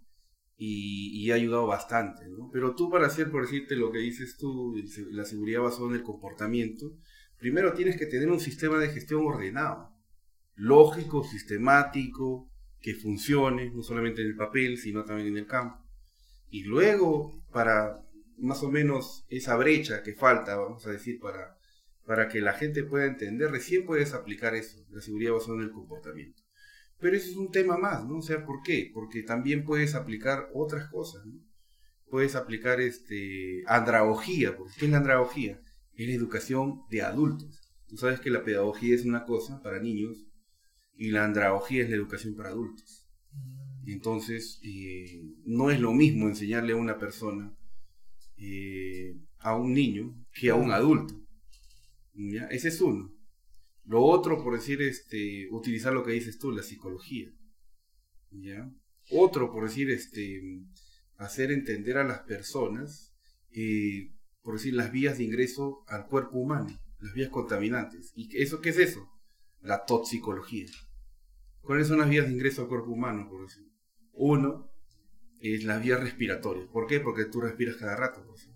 Y, 0.58 1.32
ha 1.32 1.36
ayudado 1.36 1.68
bastante, 1.68 2.30
¿no? 2.30 2.50
Pero 2.54 2.76
tú 2.76 2.90
para 2.90 3.08
hacer, 3.08 3.30
por 3.30 3.42
decirte 3.42 3.76
lo 3.76 3.92
que 3.92 4.00
dices 4.00 4.38
tú, 4.38 4.76
la 5.12 5.26
seguridad 5.26 5.62
basada 5.62 5.90
en 5.90 5.96
el 5.96 6.04
comportamiento, 6.04 6.94
primero 7.38 7.74
tienes 7.74 7.98
que 7.98 8.06
tener 8.06 8.30
un 8.30 8.40
sistema 8.40 8.78
de 8.78 8.90
gestión 8.90 9.26
ordenado 9.26 9.96
lógico, 10.56 11.24
sistemático, 11.24 12.50
que 12.80 12.96
funcione, 12.96 13.72
no 13.72 13.84
solamente 13.84 14.22
en 14.22 14.28
el 14.28 14.36
papel, 14.36 14.78
sino 14.78 15.04
también 15.04 15.30
en 15.30 15.38
el 15.38 15.48
campo. 15.48 15.84
Y 16.50 16.64
luego, 16.64 17.44
para 17.52 18.02
más 18.38 18.64
o 18.64 18.72
menos 18.72 19.26
esa 19.30 19.56
brecha 19.56 20.04
que 20.04 20.14
falta, 20.14 20.56
vamos 20.56 20.86
a 20.86 20.92
decir, 20.92 21.20
para, 21.20 21.58
para 22.06 22.28
que 22.28 22.42
la 22.42 22.54
gente 22.54 22.84
pueda 22.84 23.06
entender, 23.06 23.52
recién 23.52 23.86
puedes 23.86 24.14
aplicar 24.14 24.56
eso, 24.56 24.86
la 24.92 25.02
seguridad 25.02 25.34
basada 25.34 25.56
en 25.56 25.64
el 25.64 25.72
comportamiento. 25.72 26.44
Pero 27.06 27.18
eso 27.18 27.30
es 27.30 27.38
un 27.38 27.52
tema 27.52 27.78
más, 27.78 28.04
¿no? 28.04 28.18
O 28.18 28.22
sea, 28.24 28.44
¿por 28.44 28.64
qué? 28.64 28.90
Porque 28.92 29.22
también 29.22 29.64
puedes 29.64 29.94
aplicar 29.94 30.50
otras 30.56 30.90
cosas, 30.90 31.24
¿no? 31.24 31.40
Puedes 32.10 32.34
aplicar 32.34 32.82
este, 32.82 33.62
andragogía, 33.68 34.58
porque 34.58 34.74
¿qué 34.80 34.86
es 34.86 34.92
la 34.92 34.98
andragogía? 34.98 35.62
Es 35.94 36.08
la 36.08 36.16
educación 36.16 36.82
de 36.90 37.04
adultos. 37.04 37.62
Tú 37.88 37.96
sabes 37.96 38.20
que 38.20 38.32
la 38.32 38.44
pedagogía 38.44 38.96
es 38.96 39.06
una 39.06 39.24
cosa 39.24 39.62
para 39.62 39.80
niños 39.80 40.26
y 40.96 41.12
la 41.12 41.26
andragogía 41.26 41.84
es 41.84 41.92
la 41.92 41.96
educación 41.96 42.36
para 42.36 42.50
adultos. 42.50 43.08
Entonces, 43.86 44.60
eh, 44.64 45.22
no 45.46 45.70
es 45.70 45.80
lo 45.80 45.94
mismo 45.94 46.28
enseñarle 46.28 46.74
a 46.74 46.78
una 46.78 46.98
persona, 46.98 47.56
eh, 48.38 49.16
a 49.38 49.56
un 49.56 49.76
niño, 49.76 50.26
que 50.34 50.50
a 50.50 50.56
un 50.56 50.72
adulto. 50.72 51.14
Ese 52.50 52.70
es 52.70 52.82
uno. 52.82 53.15
Lo 53.86 54.02
otro, 54.04 54.44
por 54.44 54.56
decir, 54.56 54.82
este, 54.82 55.48
utilizar 55.52 55.94
lo 55.94 56.04
que 56.04 56.12
dices 56.12 56.40
tú, 56.40 56.52
la 56.52 56.64
psicología. 56.64 57.32
¿Ya? 58.32 58.72
Otro, 59.12 59.52
por 59.52 59.66
decir, 59.66 59.90
este, 59.90 60.42
hacer 61.18 61.52
entender 61.52 61.98
a 61.98 62.04
las 62.04 62.20
personas, 62.22 63.14
eh, 63.52 64.12
por 64.42 64.56
decir, 64.56 64.74
las 64.74 64.92
vías 64.92 65.18
de 65.18 65.24
ingreso 65.24 65.84
al 65.88 66.08
cuerpo 66.08 66.40
humano, 66.40 66.68
las 67.00 67.14
vías 67.14 67.30
contaminantes. 67.30 68.12
¿Y 68.16 68.36
eso 68.42 68.62
qué 68.62 68.70
es 68.70 68.80
eso? 68.80 69.08
La 69.62 69.86
toxicología. 69.86 70.66
¿Cuáles 71.62 71.88
son 71.88 72.00
las 72.00 72.10
vías 72.10 72.28
de 72.28 72.34
ingreso 72.34 72.64
al 72.64 72.68
cuerpo 72.68 72.92
humano, 72.92 73.28
por 73.30 73.44
decir? 73.44 73.68
Uno 74.14 74.72
es 75.42 75.64
las 75.64 75.84
vías 75.84 76.00
respiratorias. 76.00 76.68
¿Por 76.68 76.88
qué? 76.88 77.00
Porque 77.00 77.26
tú 77.26 77.42
respiras 77.42 77.76
cada 77.78 77.96
rato. 77.96 78.24
por 78.24 78.36
decir. 78.36 78.52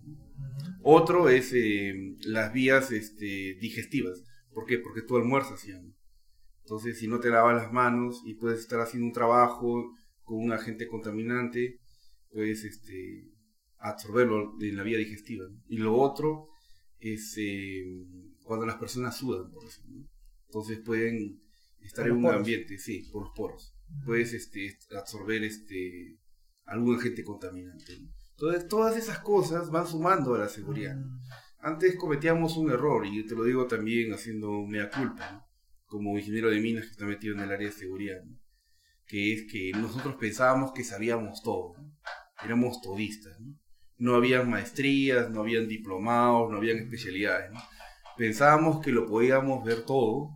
Otro 0.82 1.28
es 1.28 1.52
eh, 1.52 2.16
las 2.24 2.52
vías 2.52 2.90
este, 2.90 3.56
digestivas. 3.60 4.24
¿Por 4.52 4.66
qué? 4.66 4.78
Porque 4.78 5.02
tú 5.02 5.16
almuerzas 5.16 5.64
ya. 5.64 5.80
¿no? 5.80 5.94
Entonces, 6.62 6.98
si 6.98 7.08
no 7.08 7.20
te 7.20 7.30
lavas 7.30 7.62
las 7.62 7.72
manos 7.72 8.22
y 8.24 8.34
puedes 8.34 8.60
estar 8.60 8.80
haciendo 8.80 9.06
un 9.06 9.12
trabajo 9.12 9.92
con 10.22 10.38
un 10.38 10.52
agente 10.52 10.86
contaminante, 10.86 11.80
puedes 12.30 12.64
este, 12.64 13.28
absorberlo 13.78 14.56
en 14.60 14.76
la 14.76 14.82
vía 14.82 14.98
digestiva. 14.98 15.46
¿no? 15.48 15.62
Y 15.68 15.78
lo 15.78 15.96
otro 15.96 16.48
es 16.98 17.34
eh, 17.38 17.84
cuando 18.42 18.66
las 18.66 18.76
personas 18.76 19.16
sudan, 19.16 19.50
por 19.50 19.64
decir, 19.64 19.84
¿no? 19.88 20.06
Entonces 20.46 20.80
pueden 20.84 21.40
estar 21.80 22.06
en 22.06 22.16
un 22.16 22.22
poros. 22.22 22.38
ambiente, 22.38 22.78
sí, 22.78 23.08
por 23.12 23.22
los 23.22 23.32
poros. 23.34 23.74
Puedes 24.04 24.32
este, 24.32 24.76
absorber 24.96 25.42
este, 25.44 26.18
algún 26.64 26.96
agente 26.96 27.24
contaminante. 27.24 27.98
Entonces, 28.32 28.68
todas 28.68 28.96
esas 28.96 29.20
cosas 29.20 29.70
van 29.70 29.86
sumando 29.86 30.34
a 30.34 30.38
la 30.38 30.48
seguridad. 30.48 30.96
Antes 31.62 31.96
cometíamos 31.96 32.56
un 32.56 32.70
error, 32.70 33.06
y 33.06 33.18
yo 33.18 33.26
te 33.26 33.34
lo 33.34 33.44
digo 33.44 33.66
también 33.66 34.12
haciendo 34.12 34.66
mea 34.66 34.88
culpa, 34.90 35.46
como 35.86 36.18
ingeniero 36.18 36.50
de 36.50 36.60
minas 36.60 36.84
que 36.84 36.92
está 36.92 37.04
metido 37.04 37.34
en 37.34 37.40
el 37.40 37.50
área 37.50 37.68
de 37.68 37.74
seguridad, 37.74 38.22
que 39.06 39.34
es 39.34 39.50
que 39.50 39.72
nosotros 39.72 40.16
pensábamos 40.16 40.72
que 40.72 40.84
sabíamos 40.84 41.42
todo, 41.42 41.74
éramos 42.42 42.80
todistas. 42.80 43.38
¿no? 43.40 43.60
no 44.00 44.14
habían 44.14 44.50
maestrías, 44.50 45.30
no 45.30 45.42
habían 45.42 45.68
diplomados, 45.68 46.50
no 46.50 46.56
habían 46.56 46.78
especialidades. 46.78 47.50
Pensábamos 48.16 48.82
que 48.82 48.92
lo 48.92 49.06
podíamos 49.06 49.62
ver 49.62 49.82
todo 49.82 50.30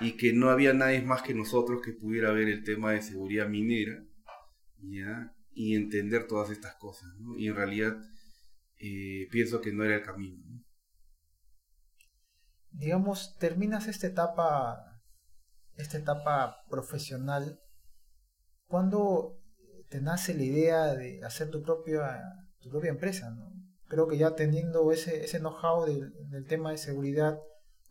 y 0.00 0.12
que 0.12 0.32
no 0.34 0.50
había 0.50 0.74
nadie 0.74 1.02
más 1.02 1.22
que 1.22 1.34
nosotros 1.34 1.80
que 1.82 1.92
pudiera 1.92 2.32
ver 2.32 2.48
el 2.48 2.62
tema 2.62 2.92
de 2.92 3.02
seguridad 3.02 3.48
minera 3.48 4.04
¿ya? 4.82 5.34
y 5.54 5.74
entender 5.74 6.26
todas 6.26 6.50
estas 6.50 6.74
cosas. 6.76 7.08
Y 7.38 7.48
en 7.48 7.56
realidad 7.56 7.96
eh, 8.80 9.26
pienso 9.30 9.60
que 9.60 9.72
no 9.72 9.84
era 9.84 9.96
el 9.96 10.02
camino. 10.02 10.42
Digamos, 12.70 13.36
terminas 13.38 13.88
esta 13.88 14.06
etapa, 14.06 15.00
esta 15.76 15.98
etapa 15.98 16.58
profesional, 16.68 17.58
cuando 18.66 19.40
te 19.88 20.00
nace 20.00 20.34
la 20.34 20.42
idea 20.42 20.94
de 20.94 21.24
hacer 21.24 21.50
tu 21.50 21.62
propia, 21.62 22.22
tu 22.60 22.70
propia 22.70 22.90
empresa. 22.90 23.34
Creo 23.88 24.06
que 24.06 24.18
ya 24.18 24.34
teniendo 24.34 24.92
ese, 24.92 25.24
ese 25.24 25.38
know-how 25.38 25.86
del, 25.86 26.12
del, 26.28 26.46
tema 26.46 26.70
de 26.70 26.78
seguridad, 26.78 27.38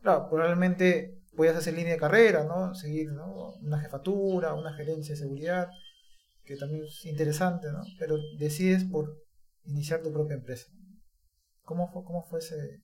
claro, 0.02 0.30
probablemente 0.30 1.20
puedes 1.36 1.56
hacer 1.56 1.74
línea 1.74 1.94
de 1.94 2.00
carrera, 2.00 2.44
¿no? 2.44 2.76
Seguir 2.76 3.10
una 3.62 3.80
jefatura, 3.80 4.54
una 4.54 4.74
gerencia 4.74 5.16
de 5.16 5.22
seguridad, 5.22 5.70
que 6.44 6.56
también 6.56 6.84
es 6.84 7.06
interesante, 7.06 7.72
¿no? 7.72 7.82
Pero 8.00 8.18
decides 8.38 8.86
por 8.86 9.18
iniciar 9.66 10.02
tu 10.02 10.12
propia 10.12 10.36
empresa. 10.36 10.68
¿Cómo 11.68 11.92
fue, 11.92 12.02
cómo 12.06 12.24
fue 12.24 12.40
ese...? 12.40 12.82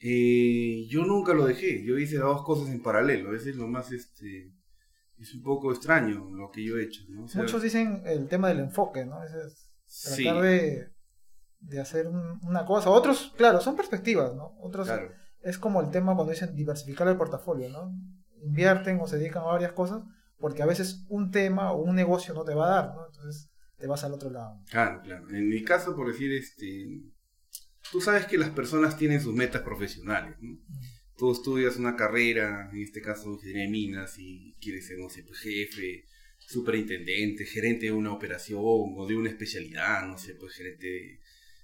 Eh, 0.00 0.86
yo 0.88 1.04
nunca 1.04 1.34
lo 1.34 1.44
dejé, 1.44 1.84
yo 1.84 1.98
hice 1.98 2.16
dos 2.16 2.42
cosas 2.42 2.70
en 2.70 2.82
paralelo, 2.82 3.28
a 3.28 3.32
veces 3.32 3.54
lo 3.56 3.68
más, 3.68 3.92
este, 3.92 4.50
es 5.18 5.34
un 5.34 5.42
poco 5.42 5.70
extraño 5.70 6.30
lo 6.30 6.50
que 6.50 6.64
yo 6.64 6.78
he 6.78 6.84
hecho. 6.84 7.02
¿no? 7.10 7.26
Muchos 7.34 7.62
dicen 7.62 8.02
el 8.06 8.26
tema 8.28 8.48
del 8.48 8.60
enfoque, 8.60 9.04
¿no? 9.04 9.22
Es 9.22 9.70
tratar 10.02 10.42
de, 10.42 10.88
de, 11.60 11.80
hacer 11.80 12.08
una 12.08 12.64
cosa. 12.64 12.88
Otros, 12.88 13.34
claro, 13.36 13.60
son 13.60 13.76
perspectivas, 13.76 14.34
¿no? 14.34 14.56
Otros 14.60 14.88
es 15.42 15.58
como 15.58 15.82
el 15.82 15.90
tema 15.90 16.14
cuando 16.16 16.32
dicen 16.32 16.56
diversificar 16.56 17.06
el 17.08 17.18
portafolio, 17.18 17.68
¿no? 17.68 17.94
Invierten 18.42 18.98
o 18.98 19.06
se 19.06 19.18
dedican 19.18 19.42
a 19.42 19.52
varias 19.52 19.72
cosas 19.72 20.02
porque 20.38 20.62
a 20.62 20.66
veces 20.66 21.04
un 21.10 21.30
tema 21.30 21.72
o 21.72 21.82
un 21.82 21.94
negocio 21.94 22.32
no 22.34 22.44
te 22.44 22.54
va 22.54 22.66
a 22.66 22.82
dar, 22.82 22.94
¿no? 22.94 23.06
Entonces 23.06 23.52
te 23.76 23.86
vas 23.86 24.02
al 24.02 24.14
otro 24.14 24.30
lado. 24.30 24.60
Claro, 24.70 25.00
claro. 25.02 25.28
En 25.28 25.48
mi 25.48 25.62
caso, 25.62 25.94
por 25.94 26.08
decir, 26.08 26.32
este, 26.32 27.02
tú 27.92 28.00
sabes 28.00 28.24
que 28.26 28.38
las 28.38 28.50
personas 28.50 28.96
tienen 28.96 29.20
sus 29.20 29.34
metas 29.34 29.62
profesionales, 29.62 30.34
¿no? 30.40 30.58
tú 31.16 31.30
estudias 31.30 31.76
una 31.76 31.94
carrera, 31.94 32.68
en 32.72 32.82
este 32.82 33.00
caso 33.00 33.34
ingeniería 33.34 33.62
de 33.62 33.70
minas, 33.70 34.18
y 34.18 34.56
quieres 34.60 34.88
ser, 34.88 34.98
no 34.98 35.08
sé, 35.08 35.22
pues, 35.22 35.38
jefe, 35.38 36.06
superintendente, 36.38 37.44
gerente 37.44 37.86
de 37.86 37.92
una 37.92 38.12
operación 38.12 38.60
o 38.60 39.06
de 39.06 39.14
una 39.14 39.28
especialidad, 39.28 40.06
no 40.08 40.18
sé, 40.18 40.34
pues 40.34 40.54
gerente 40.54 41.20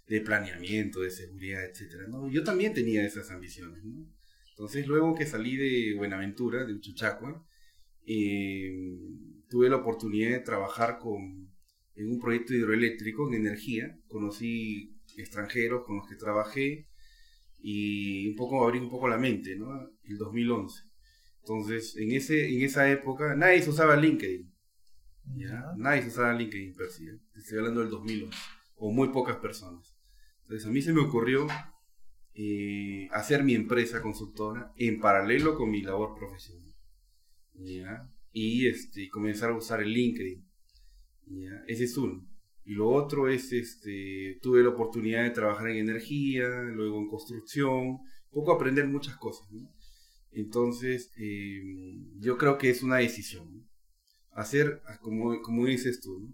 de, 0.07 0.21
planeamiento, 0.21 1.01
de 1.01 1.11
seguridad, 1.11 1.65
etcétera, 1.65 2.07
¿no? 2.09 2.31
Yo 2.31 2.45
también 2.45 2.73
tenía 2.73 3.05
esas 3.05 3.31
ambiciones, 3.31 3.83
¿no? 3.85 4.07
Entonces, 4.51 4.87
luego 4.87 5.15
que 5.15 5.27
salí 5.27 5.57
de 5.57 5.95
Buenaventura, 5.97 6.65
de 6.65 6.75
Uchuchacua, 6.75 7.45
eh, 8.07 8.73
tuve 9.49 9.69
la 9.69 9.77
oportunidad 9.77 10.31
de 10.31 10.41
trabajar 10.41 10.99
con, 10.99 11.51
en 11.97 12.11
un 12.11 12.21
proyecto 12.21 12.55
hidroeléctrico 12.55 13.29
en 13.29 13.35
energía. 13.35 13.99
Conocí 14.07 14.98
extranjeros 15.23 15.85
con 15.85 15.97
los 15.97 16.09
que 16.09 16.17
trabajé 16.17 16.89
y 17.61 18.29
un 18.29 18.37
poco 18.37 18.65
abrí 18.65 18.79
un 18.79 18.91
poco 18.91 19.09
la 19.09 19.19
mente, 19.19 19.57
¿no? 19.57 19.69
El 20.05 20.19
2011. 20.19 20.89
Entonces, 21.41 21.97
en, 21.97 22.13
ese, 22.13 22.55
en 22.55 22.63
esa 22.63 22.91
época, 22.91 23.35
nadie 23.35 23.63
se 23.63 23.71
usaba 23.71 23.97
LinkedIn. 23.97 24.53
¿ya? 25.37 25.73
Nadie 25.77 26.03
se 26.03 26.09
usaba 26.09 26.35
LinkedIn, 26.35 26.75
per 26.75 26.89
Estoy 26.89 27.59
hablando 27.59 27.81
del 27.81 27.91
2011. 27.91 28.37
O 28.77 28.93
muy 28.93 29.09
pocas 29.09 29.37
personas. 29.37 29.97
Entonces, 30.43 30.67
a 30.67 30.71
mí 30.71 30.83
se 30.83 30.93
me 30.93 31.01
ocurrió 31.01 31.47
eh, 32.35 33.09
hacer 33.13 33.43
mi 33.43 33.55
empresa 33.55 34.03
consultora 34.03 34.73
en 34.77 35.01
paralelo 35.01 35.57
con 35.57 35.71
mi 35.71 35.83
labor 35.83 36.15
profesional. 36.19 36.75
¿ya? 37.55 38.09
Y 38.33 38.69
este, 38.69 39.09
comenzar 39.09 39.51
a 39.51 39.57
usar 39.57 39.83
el 39.83 39.93
LinkedIn. 39.93 40.47
¿ya? 41.27 41.63
Ese 41.67 41.85
es 41.85 41.97
uno. 41.97 42.29
Y 42.69 42.75
lo 42.75 42.91
otro 42.91 43.31
es, 43.31 43.51
este, 43.55 44.39
tuve 44.43 44.63
la 44.63 44.69
oportunidad 44.69 45.23
de 45.23 45.31
trabajar 45.31 45.69
en 45.69 45.79
energía, 45.79 46.47
luego 46.65 46.99
en 46.99 47.09
construcción, 47.09 48.01
poco 48.31 48.53
aprender 48.53 48.87
muchas 48.87 49.17
cosas. 49.17 49.49
Entonces, 50.33 51.11
eh, 51.17 51.63
yo 52.19 52.37
creo 52.37 52.59
que 52.59 52.69
es 52.69 52.83
una 52.83 52.97
decisión. 52.97 53.67
Hacer, 54.33 54.83
como, 55.01 55.41
como 55.41 55.65
dices 55.65 56.03
tú, 56.03 56.31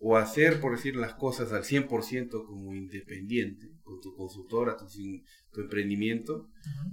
o 0.00 0.16
hacer, 0.16 0.60
por 0.60 0.72
decir 0.74 0.96
las 0.96 1.14
cosas 1.14 1.52
al 1.52 1.62
100% 1.62 2.44
como 2.44 2.74
independiente, 2.74 3.70
con 3.84 4.00
tu 4.00 4.12
consultora, 4.16 4.76
tu, 4.76 4.86
tu 5.52 5.60
emprendimiento, 5.60 6.48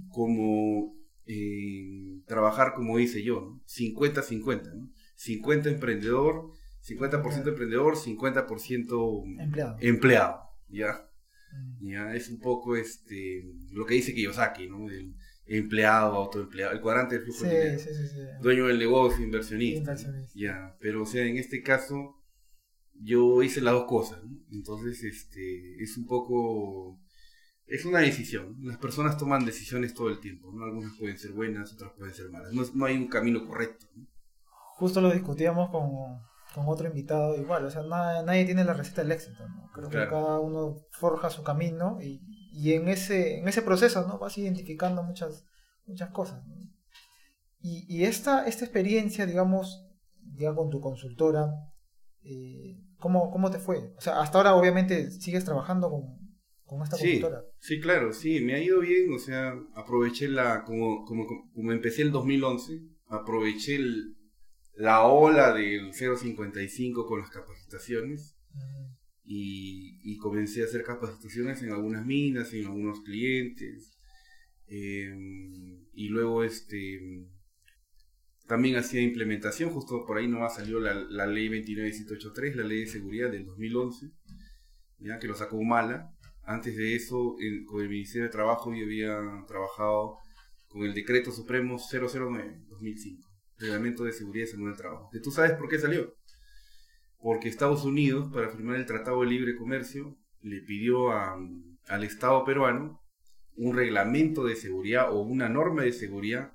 como 0.08 0.94
eh, 1.26 2.22
trabajar 2.28 2.74
como 2.74 3.00
hice 3.00 3.24
yo, 3.24 3.60
50-50, 3.66 4.88
50 5.16 5.68
emprendedor, 5.68 6.52
50% 6.86 7.48
emprendedor, 7.48 7.96
50% 7.96 9.40
empleado. 9.40 9.76
empleado 9.80 10.44
¿ya? 10.68 11.08
Mm. 11.52 11.88
¿ya? 11.88 12.14
Es 12.14 12.28
un 12.28 12.40
poco 12.40 12.76
este 12.76 13.44
lo 13.72 13.86
que 13.86 13.94
dice 13.94 14.14
Kiyosaki, 14.14 14.68
¿no? 14.68 14.88
El 14.90 15.14
empleado, 15.46 16.14
autoempleado, 16.14 16.72
el 16.72 16.80
cuadrante 16.80 17.16
del 17.16 17.24
flujo 17.24 17.44
sí, 17.44 17.78
sí, 17.78 18.08
sí, 18.08 18.20
Dueño 18.40 18.66
del 18.66 18.78
negocio, 18.78 19.24
inversionista. 19.24 19.94
Ya, 20.34 20.76
pero 20.80 21.02
o 21.02 21.06
sea, 21.06 21.24
en 21.24 21.36
este 21.36 21.62
caso 21.62 22.22
yo 22.94 23.42
hice 23.42 23.60
las 23.60 23.74
dos 23.74 23.84
cosas, 23.84 24.20
Entonces, 24.50 25.02
este, 25.02 25.82
es 25.82 25.96
un 25.98 26.06
poco 26.06 26.98
es 27.66 27.84
una 27.84 28.00
decisión. 28.00 28.56
Las 28.62 28.76
personas 28.76 29.16
toman 29.16 29.44
decisiones 29.44 29.94
todo 29.94 30.10
el 30.10 30.20
tiempo, 30.20 30.52
¿no? 30.52 30.64
Algunas 30.64 30.96
pueden 30.98 31.18
ser 31.18 31.32
buenas, 31.32 31.72
otras 31.72 31.92
pueden 31.96 32.14
ser 32.14 32.30
malas. 32.30 32.52
No, 32.52 32.62
no 32.74 32.84
hay 32.84 32.96
un 32.96 33.08
camino 33.08 33.46
correcto. 33.46 33.86
Justo 34.76 35.00
lo 35.00 35.10
discutíamos 35.10 35.70
con, 35.70 36.20
con 36.54 36.68
otro 36.68 36.86
invitado 36.86 37.36
igual, 37.36 37.64
o 37.64 37.70
sea, 37.70 37.82
nadie, 37.82 38.44
tiene 38.44 38.64
la 38.64 38.74
receta 38.74 39.02
del 39.02 39.12
éxito, 39.12 39.46
¿no? 39.48 39.70
Creo 39.72 39.88
que 39.88 40.08
cada 40.08 40.38
uno 40.38 40.86
forja 40.92 41.28
su 41.28 41.42
camino 41.42 41.98
y, 42.00 42.20
y, 42.52 42.74
en, 42.74 42.88
ese, 42.88 43.38
en 43.38 43.48
ese 43.48 43.62
proceso, 43.62 44.06
¿no? 44.06 44.18
Vas 44.18 44.38
identificando 44.38 45.02
muchas, 45.02 45.44
muchas 45.86 46.10
cosas, 46.10 46.42
Y, 47.60 47.84
y 47.88 48.04
esta, 48.04 48.46
esta 48.46 48.64
experiencia, 48.64 49.26
digamos, 49.26 49.84
ya 50.36 50.54
con 50.54 50.70
tu 50.70 50.80
consultora, 50.80 51.50
eh, 52.22 52.78
¿cómo, 52.98 53.32
¿cómo 53.32 53.50
te 53.50 53.58
fue? 53.58 53.92
O 53.96 54.00
sea, 54.00 54.20
hasta 54.20 54.38
ahora 54.38 54.54
obviamente 54.54 55.10
sigues 55.10 55.44
trabajando 55.44 55.90
con, 55.90 56.02
con 56.66 56.82
esta 56.82 56.96
consultora. 56.96 57.42
Sí, 57.58 57.80
claro, 57.80 58.12
sí, 58.12 58.40
me 58.40 58.54
ha 58.54 58.62
ido 58.62 58.78
bien, 58.78 59.12
o 59.12 59.18
sea, 59.18 59.54
aproveché 59.74 60.28
la, 60.28 60.62
como, 60.62 61.04
como, 61.04 61.26
como 61.52 61.72
empecé 61.72 62.02
el 62.02 62.12
2011, 62.12 62.80
aproveché 63.08 63.74
el, 63.74 64.14
la 64.76 65.04
ola 65.04 65.52
del 65.52 65.92
0.55 65.92 67.06
con 67.06 67.20
las 67.20 67.30
capacitaciones 67.30 68.36
y, 69.24 70.18
comencé 70.18 70.62
a 70.62 70.64
hacer 70.64 70.84
capacitaciones 70.84 71.62
en 71.62 71.72
algunas 71.72 72.04
minas, 72.04 72.52
en 72.52 72.66
algunos 72.66 73.00
clientes. 73.02 73.98
Em, 74.66 75.84
y 75.92 76.08
luego 76.08 76.44
este 76.44 77.26
también 78.46 78.76
hacía 78.76 79.00
implementación, 79.00 79.70
justo 79.70 80.04
por 80.06 80.18
ahí 80.18 80.28
nomás 80.28 80.56
salió 80.56 80.78
la, 80.80 80.94
la 80.94 81.26
ley 81.26 81.48
29783, 81.48 82.56
la 82.56 82.64
ley 82.64 82.80
de 82.80 82.86
seguridad 82.86 83.30
del 83.30 83.46
2011, 83.46 84.10
ya 84.98 85.18
que 85.18 85.28
lo 85.28 85.34
sacó 85.34 85.56
Humala. 85.56 86.10
Antes 86.42 86.76
de 86.76 86.94
eso, 86.94 87.36
con 87.66 87.82
el 87.82 87.88
Ministerio 87.88 88.24
de 88.24 88.32
Trabajo 88.32 88.74
yo 88.74 88.84
había 88.84 89.18
trabajado 89.46 90.18
con 90.68 90.82
el 90.84 90.92
Decreto 90.92 91.32
Supremo 91.32 91.78
009 91.78 92.64
2005 92.68 93.23
Reglamento 93.58 94.04
de 94.04 94.12
Seguridad 94.12 94.46
y 94.46 94.50
Salud 94.50 94.68
del 94.68 94.76
Trabajo. 94.76 95.10
¿Tú 95.22 95.30
sabes 95.30 95.52
por 95.52 95.68
qué 95.68 95.78
salió? 95.78 96.14
Porque 97.20 97.48
Estados 97.48 97.84
Unidos, 97.84 98.30
para 98.32 98.50
firmar 98.50 98.76
el 98.76 98.86
Tratado 98.86 99.20
de 99.20 99.26
Libre 99.26 99.56
Comercio, 99.56 100.16
le 100.42 100.60
pidió 100.60 101.12
al 101.12 102.04
Estado 102.04 102.44
peruano 102.44 103.00
un 103.56 103.76
reglamento 103.76 104.44
de 104.44 104.56
seguridad 104.56 105.12
o 105.12 105.20
una 105.20 105.48
norma 105.48 105.82
de 105.82 105.92
seguridad 105.92 106.52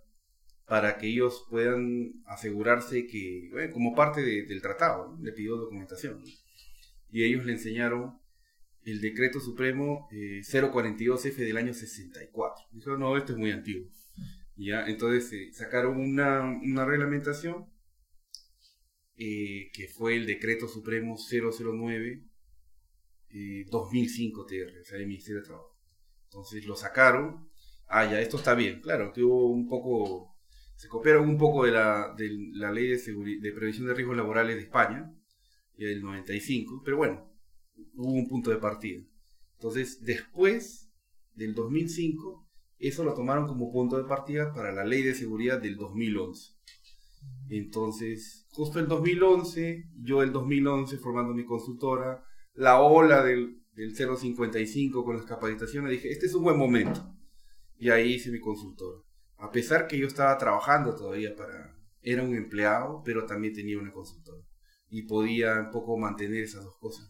para 0.66 0.98
que 0.98 1.08
ellos 1.08 1.48
puedan 1.50 2.22
asegurarse 2.26 3.08
que, 3.08 3.50
como 3.74 3.96
parte 3.96 4.22
del 4.22 4.62
tratado, 4.62 5.18
le 5.20 5.32
pidió 5.32 5.58
documentación. 5.58 6.22
Y 7.10 7.24
ellos 7.24 7.44
le 7.44 7.54
enseñaron 7.54 8.20
el 8.84 9.02
decreto 9.02 9.40
supremo 9.40 10.08
042F 10.12 11.40
eh, 11.40 11.46
del 11.46 11.58
año 11.58 11.74
64. 11.74 12.66
Dijo, 12.72 12.98
no, 12.98 13.18
esto 13.18 13.34
es 13.34 13.38
muy 13.40 13.52
antiguo. 13.52 13.90
¿Ya? 14.66 14.86
Entonces 14.86 15.32
eh, 15.34 15.54
sacaron 15.54 16.00
una, 16.00 16.42
una 16.44 16.86
reglamentación 16.86 17.66
eh, 19.16 19.70
que 19.74 19.88
fue 19.88 20.16
el 20.16 20.26
Decreto 20.26 20.68
Supremo 20.68 21.18
009 21.18 22.26
2005 23.70 24.46
TR, 24.46 24.80
o 24.82 24.84
sea, 24.84 24.98
del 24.98 25.08
Ministerio 25.08 25.42
de 25.42 25.48
Trabajo. 25.48 25.78
Entonces 26.26 26.66
lo 26.66 26.76
sacaron, 26.76 27.50
ah, 27.88 28.06
ya, 28.06 28.20
esto 28.20 28.38
está 28.38 28.56
bien, 28.56 28.82
claro, 28.82 29.14
que 29.14 29.24
hubo 29.24 29.52
un 29.52 29.68
poco, 29.68 30.36
se 30.76 30.88
copiaron 30.88 31.30
un 31.30 31.38
poco 31.38 31.66
de 31.66 31.72
la, 31.72 32.14
de 32.18 32.30
la 32.54 32.72
Ley 32.72 32.88
de, 32.88 32.98
de 32.98 33.52
Prevención 33.52 33.88
de 33.88 33.94
Riesgos 33.94 34.18
Laborales 34.18 34.56
de 34.56 34.64
España, 34.64 35.14
del 35.78 36.02
95, 36.02 36.82
pero 36.84 36.98
bueno, 36.98 37.32
hubo 37.96 38.12
un 38.12 38.28
punto 38.28 38.52
de 38.52 38.58
partida. 38.58 39.02
Entonces, 39.54 40.02
después 40.02 40.92
del 41.34 41.54
2005, 41.54 42.49
eso 42.88 43.04
lo 43.04 43.14
tomaron 43.14 43.48
como 43.48 43.72
punto 43.72 43.98
de 43.98 44.08
partida 44.08 44.54
para 44.54 44.72
la 44.72 44.86
ley 44.86 45.02
de 45.04 45.14
seguridad 45.14 45.62
del 45.62 45.76
2011. 45.76 46.54
Entonces, 47.50 48.48
justo 48.52 48.80
el 48.80 48.88
2011, 48.88 49.90
yo 50.02 50.24
el 50.24 50.32
2011 50.32 50.98
formando 50.98 51.34
mi 51.34 51.46
consultora, 51.46 52.24
la 52.54 52.80
ola 52.80 53.24
del, 53.24 53.64
del 53.74 53.96
055 53.96 55.04
con 55.04 55.18
las 55.18 55.26
capacitaciones, 55.26 55.92
dije, 55.92 56.10
este 56.10 56.28
es 56.28 56.34
un 56.36 56.44
buen 56.44 56.58
momento. 56.58 57.16
Y 57.78 57.90
ahí 57.90 58.14
hice 58.14 58.32
mi 58.32 58.40
consultora. 58.40 59.00
A 59.38 59.52
pesar 59.52 59.88
que 59.88 59.98
yo 59.98 60.08
estaba 60.08 60.38
trabajando 60.38 60.96
todavía 60.96 61.36
para... 61.36 61.78
Era 62.02 62.24
un 62.24 62.36
empleado, 62.36 63.02
pero 63.04 63.26
también 63.26 63.54
tenía 63.54 63.78
una 63.78 63.92
consultora. 63.92 64.42
Y 64.90 65.04
podía 65.04 65.60
un 65.60 65.72
poco 65.72 65.98
mantener 65.98 66.44
esas 66.44 66.64
dos 66.64 66.78
cosas. 66.78 67.10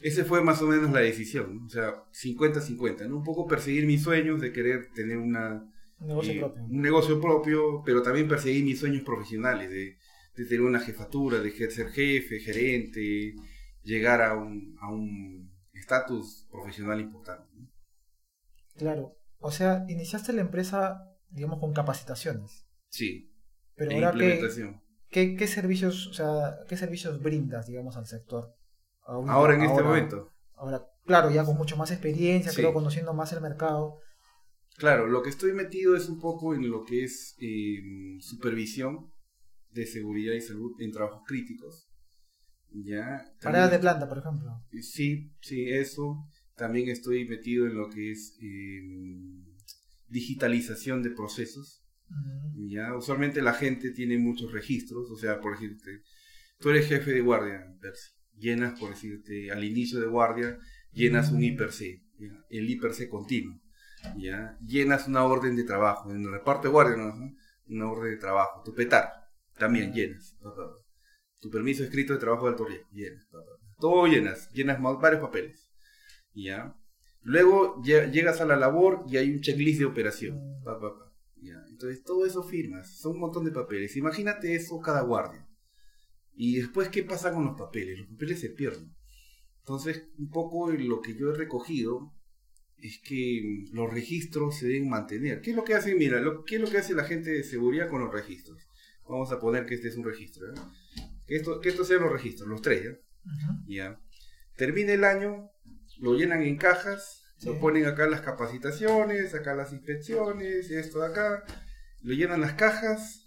Ese 0.00 0.24
fue 0.24 0.42
más 0.42 0.62
o 0.62 0.66
menos 0.66 0.92
la 0.92 1.00
decisión, 1.00 1.56
¿no? 1.56 1.66
o 1.66 1.68
sea, 1.68 2.04
50-50, 2.12 3.08
¿no? 3.08 3.16
Un 3.16 3.24
poco 3.24 3.46
perseguir 3.46 3.86
mis 3.86 4.02
sueños 4.02 4.40
de 4.40 4.52
querer 4.52 4.90
tener 4.94 5.18
una, 5.18 5.68
Un 5.98 6.06
negocio 6.08 6.32
eh, 6.32 6.38
propio. 6.38 6.62
un 6.64 6.80
negocio 6.80 7.20
propio, 7.20 7.82
pero 7.84 8.02
también 8.02 8.28
perseguir 8.28 8.64
mis 8.64 8.78
sueños 8.78 9.02
profesionales, 9.02 9.70
de, 9.70 9.96
de 10.36 10.44
tener 10.44 10.62
una 10.62 10.80
jefatura, 10.80 11.40
de 11.40 11.50
ser 11.70 11.88
jefe, 11.90 12.38
gerente, 12.38 13.34
llegar 13.82 14.22
a 14.22 14.34
un 14.34 14.76
a 14.80 14.90
un 14.92 15.52
estatus 15.72 16.46
profesional 16.50 17.00
importante. 17.00 17.48
¿no? 17.56 17.68
Claro. 18.76 19.16
O 19.38 19.50
sea, 19.50 19.84
iniciaste 19.88 20.32
la 20.32 20.40
empresa, 20.42 21.16
digamos, 21.30 21.60
con 21.60 21.72
capacitaciones. 21.72 22.66
Sí, 22.88 23.32
Pero 23.74 23.90
e 23.92 23.94
ahora, 23.96 24.12
¿qué, 24.12 24.24
implementación. 24.24 24.82
qué, 25.08 25.36
qué 25.36 25.46
servicios, 25.46 26.06
o 26.08 26.12
sea, 26.12 26.58
qué 26.68 26.76
servicios 26.76 27.20
brindas, 27.22 27.66
digamos, 27.66 27.96
al 27.96 28.06
sector? 28.06 28.57
Ahora 29.08 29.54
en 29.54 29.62
este 29.62 29.72
ahora- 29.72 29.86
momento. 29.86 30.32
Ahora, 30.54 30.86
claro, 31.06 31.30
ya 31.30 31.44
con 31.44 31.56
mucho 31.56 31.76
más 31.76 31.90
experiencia, 31.90 32.50
Sí. 32.52 32.56
creo, 32.58 32.72
conociendo 32.74 33.14
más 33.14 33.32
el 33.32 33.40
mercado. 33.40 34.00
Claro, 34.76 35.06
lo 35.08 35.22
que 35.22 35.30
estoy 35.30 35.52
metido 35.52 35.96
es 35.96 36.08
un 36.08 36.20
poco 36.20 36.54
en 36.54 36.68
lo 36.70 36.84
que 36.84 37.04
es 37.04 37.36
eh, 37.40 38.18
supervisión 38.20 39.10
de 39.70 39.86
seguridad 39.86 40.34
y 40.34 40.40
salud 40.40 40.72
en 40.80 40.92
trabajos 40.92 41.22
críticos. 41.26 41.88
Ya. 42.70 43.24
Paradas 43.42 43.70
de 43.70 43.78
planta, 43.78 44.08
por 44.08 44.18
ejemplo. 44.18 44.62
Sí, 44.82 45.32
sí, 45.40 45.68
eso. 45.70 46.16
También 46.54 46.88
estoy 46.88 47.26
metido 47.26 47.66
en 47.66 47.76
lo 47.76 47.88
que 47.88 48.10
es 48.12 48.36
eh, 48.42 48.82
digitalización 50.08 51.02
de 51.02 51.10
procesos. 51.10 51.84
Ya, 52.56 52.94
usualmente 52.96 53.42
la 53.42 53.52
gente 53.52 53.90
tiene 53.90 54.18
muchos 54.18 54.50
registros, 54.52 55.10
o 55.10 55.16
sea, 55.16 55.40
por 55.40 55.52
decirte, 55.52 56.02
tú 56.58 56.70
eres 56.70 56.88
jefe 56.88 57.12
de 57.12 57.20
guardia, 57.20 57.64
Percy. 57.80 58.12
Llenas, 58.38 58.78
por 58.78 58.90
decirte, 58.90 59.50
al 59.50 59.64
inicio 59.64 60.00
de 60.00 60.06
guardia, 60.06 60.58
llenas 60.92 61.30
un 61.30 61.42
IPRC, 61.42 62.02
¿ya? 62.18 62.44
el 62.50 62.70
IPRC 62.70 63.08
continuo, 63.08 63.60
ya, 64.16 64.56
llenas 64.64 65.08
una 65.08 65.24
orden 65.24 65.56
de 65.56 65.64
trabajo, 65.64 66.10
en 66.10 66.22
el 66.24 66.30
reparto 66.32 66.68
de 66.68 66.72
guardia, 66.72 66.96
¿no? 66.96 67.14
una 67.68 67.90
orden 67.90 68.12
de 68.12 68.16
trabajo, 68.18 68.62
tu 68.64 68.74
petar, 68.74 69.10
también 69.58 69.92
llenas, 69.92 70.36
tu 71.40 71.50
permiso 71.50 71.84
escrito 71.84 72.12
de 72.14 72.18
trabajo 72.18 72.44
de 72.46 72.50
alto 72.52 72.64
riesgo, 72.64 72.88
llenas, 72.92 73.28
todo 73.78 74.06
llenas, 74.06 74.50
llenas 74.52 74.80
más- 74.80 74.98
varios 75.00 75.20
papeles, 75.20 75.70
ya, 76.34 76.74
luego 77.22 77.76
lle- 77.82 78.10
llegas 78.10 78.40
a 78.40 78.46
la 78.46 78.56
labor 78.56 79.04
y 79.08 79.16
hay 79.16 79.30
un 79.30 79.40
checklist 79.40 79.78
de 79.80 79.86
operación, 79.86 80.38
pa. 80.64 80.78
Ya, 81.40 81.54
entonces 81.68 82.02
todo 82.02 82.26
eso 82.26 82.42
firmas, 82.42 82.98
son 82.98 83.12
un 83.12 83.20
montón 83.20 83.44
de 83.44 83.52
papeles. 83.52 83.96
Imagínate 83.96 84.56
eso 84.56 84.80
cada 84.80 85.02
guardia. 85.02 85.47
Y 86.40 86.60
después, 86.60 86.88
¿qué 86.88 87.02
pasa 87.02 87.32
con 87.32 87.44
los 87.44 87.58
papeles? 87.58 87.98
Los 87.98 88.08
papeles 88.10 88.40
se 88.40 88.50
pierden. 88.50 88.94
Entonces, 89.58 90.04
un 90.18 90.30
poco 90.30 90.70
lo 90.70 91.00
que 91.00 91.16
yo 91.16 91.32
he 91.32 91.36
recogido 91.36 92.14
es 92.76 93.00
que 93.00 93.64
los 93.72 93.92
registros 93.92 94.56
se 94.56 94.68
deben 94.68 94.88
mantener. 94.88 95.40
¿Qué 95.40 95.50
es 95.50 95.56
lo 95.56 95.64
que 95.64 95.74
hace? 95.74 95.96
Mira, 95.96 96.20
lo, 96.20 96.44
¿qué 96.44 96.54
es 96.54 96.60
lo 96.60 96.70
que 96.70 96.78
hace 96.78 96.94
la 96.94 97.02
gente 97.02 97.30
de 97.30 97.42
seguridad 97.42 97.88
con 97.90 98.02
los 98.02 98.12
registros? 98.12 98.64
Vamos 99.08 99.32
a 99.32 99.40
poner 99.40 99.66
que 99.66 99.74
este 99.74 99.88
es 99.88 99.96
un 99.96 100.04
registro. 100.04 100.46
¿ya? 100.54 100.62
Que, 101.26 101.34
esto, 101.34 101.60
que 101.60 101.70
estos 101.70 101.88
sean 101.88 102.02
los 102.02 102.12
registros, 102.12 102.48
los 102.48 102.62
tres. 102.62 102.98
Ya. 103.66 104.00
Termina 104.56 104.92
el 104.92 105.02
año, 105.02 105.50
lo 105.98 106.14
llenan 106.14 106.42
en 106.42 106.56
cajas, 106.56 107.24
Sí. 107.38 107.46
lo 107.46 107.58
ponen 107.58 107.86
acá 107.86 108.06
las 108.08 108.20
capacitaciones, 108.20 109.34
acá 109.34 109.54
las 109.54 109.72
inspecciones, 109.72 110.70
esto 110.70 111.00
de 111.00 111.06
acá, 111.06 111.44
lo 112.02 112.12
llenan 112.14 112.40
las 112.40 112.54
cajas 112.54 113.26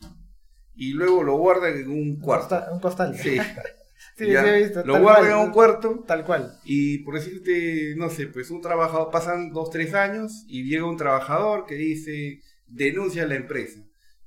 y 0.75 0.93
luego 0.93 1.23
lo 1.23 1.37
guardan 1.37 1.77
en 1.77 1.89
un 1.89 2.19
cuarto. 2.19 2.59
Un 2.71 2.79
costal. 2.79 3.15
Sí, 3.17 3.37
Sí, 4.17 4.27
ya. 4.31 4.43
sí, 4.43 4.49
he 4.49 4.63
visto, 4.63 4.83
lo 4.85 4.99
guardan 4.99 5.31
cual, 5.31 5.31
en 5.31 5.47
un 5.47 5.51
cuarto 5.53 6.03
Tal 6.07 6.25
cual. 6.25 6.59
y 6.63 6.99
por 6.99 7.15
decirte, 7.15 7.93
no 7.95 8.09
sé, 8.09 8.27
pues 8.27 8.51
un 8.51 8.61
trabajador, 8.61 9.09
pasan 9.11 9.51
dos, 9.51 9.69
tres 9.69 9.93
años 9.93 10.43
y 10.47 10.63
llega 10.69 10.85
un 10.85 10.97
trabajador 10.97 11.65
que 11.65 11.75
dice, 11.75 12.41
denuncia 12.67 13.23
a 13.23 13.27
la 13.27 13.35
empresa, 13.35 13.79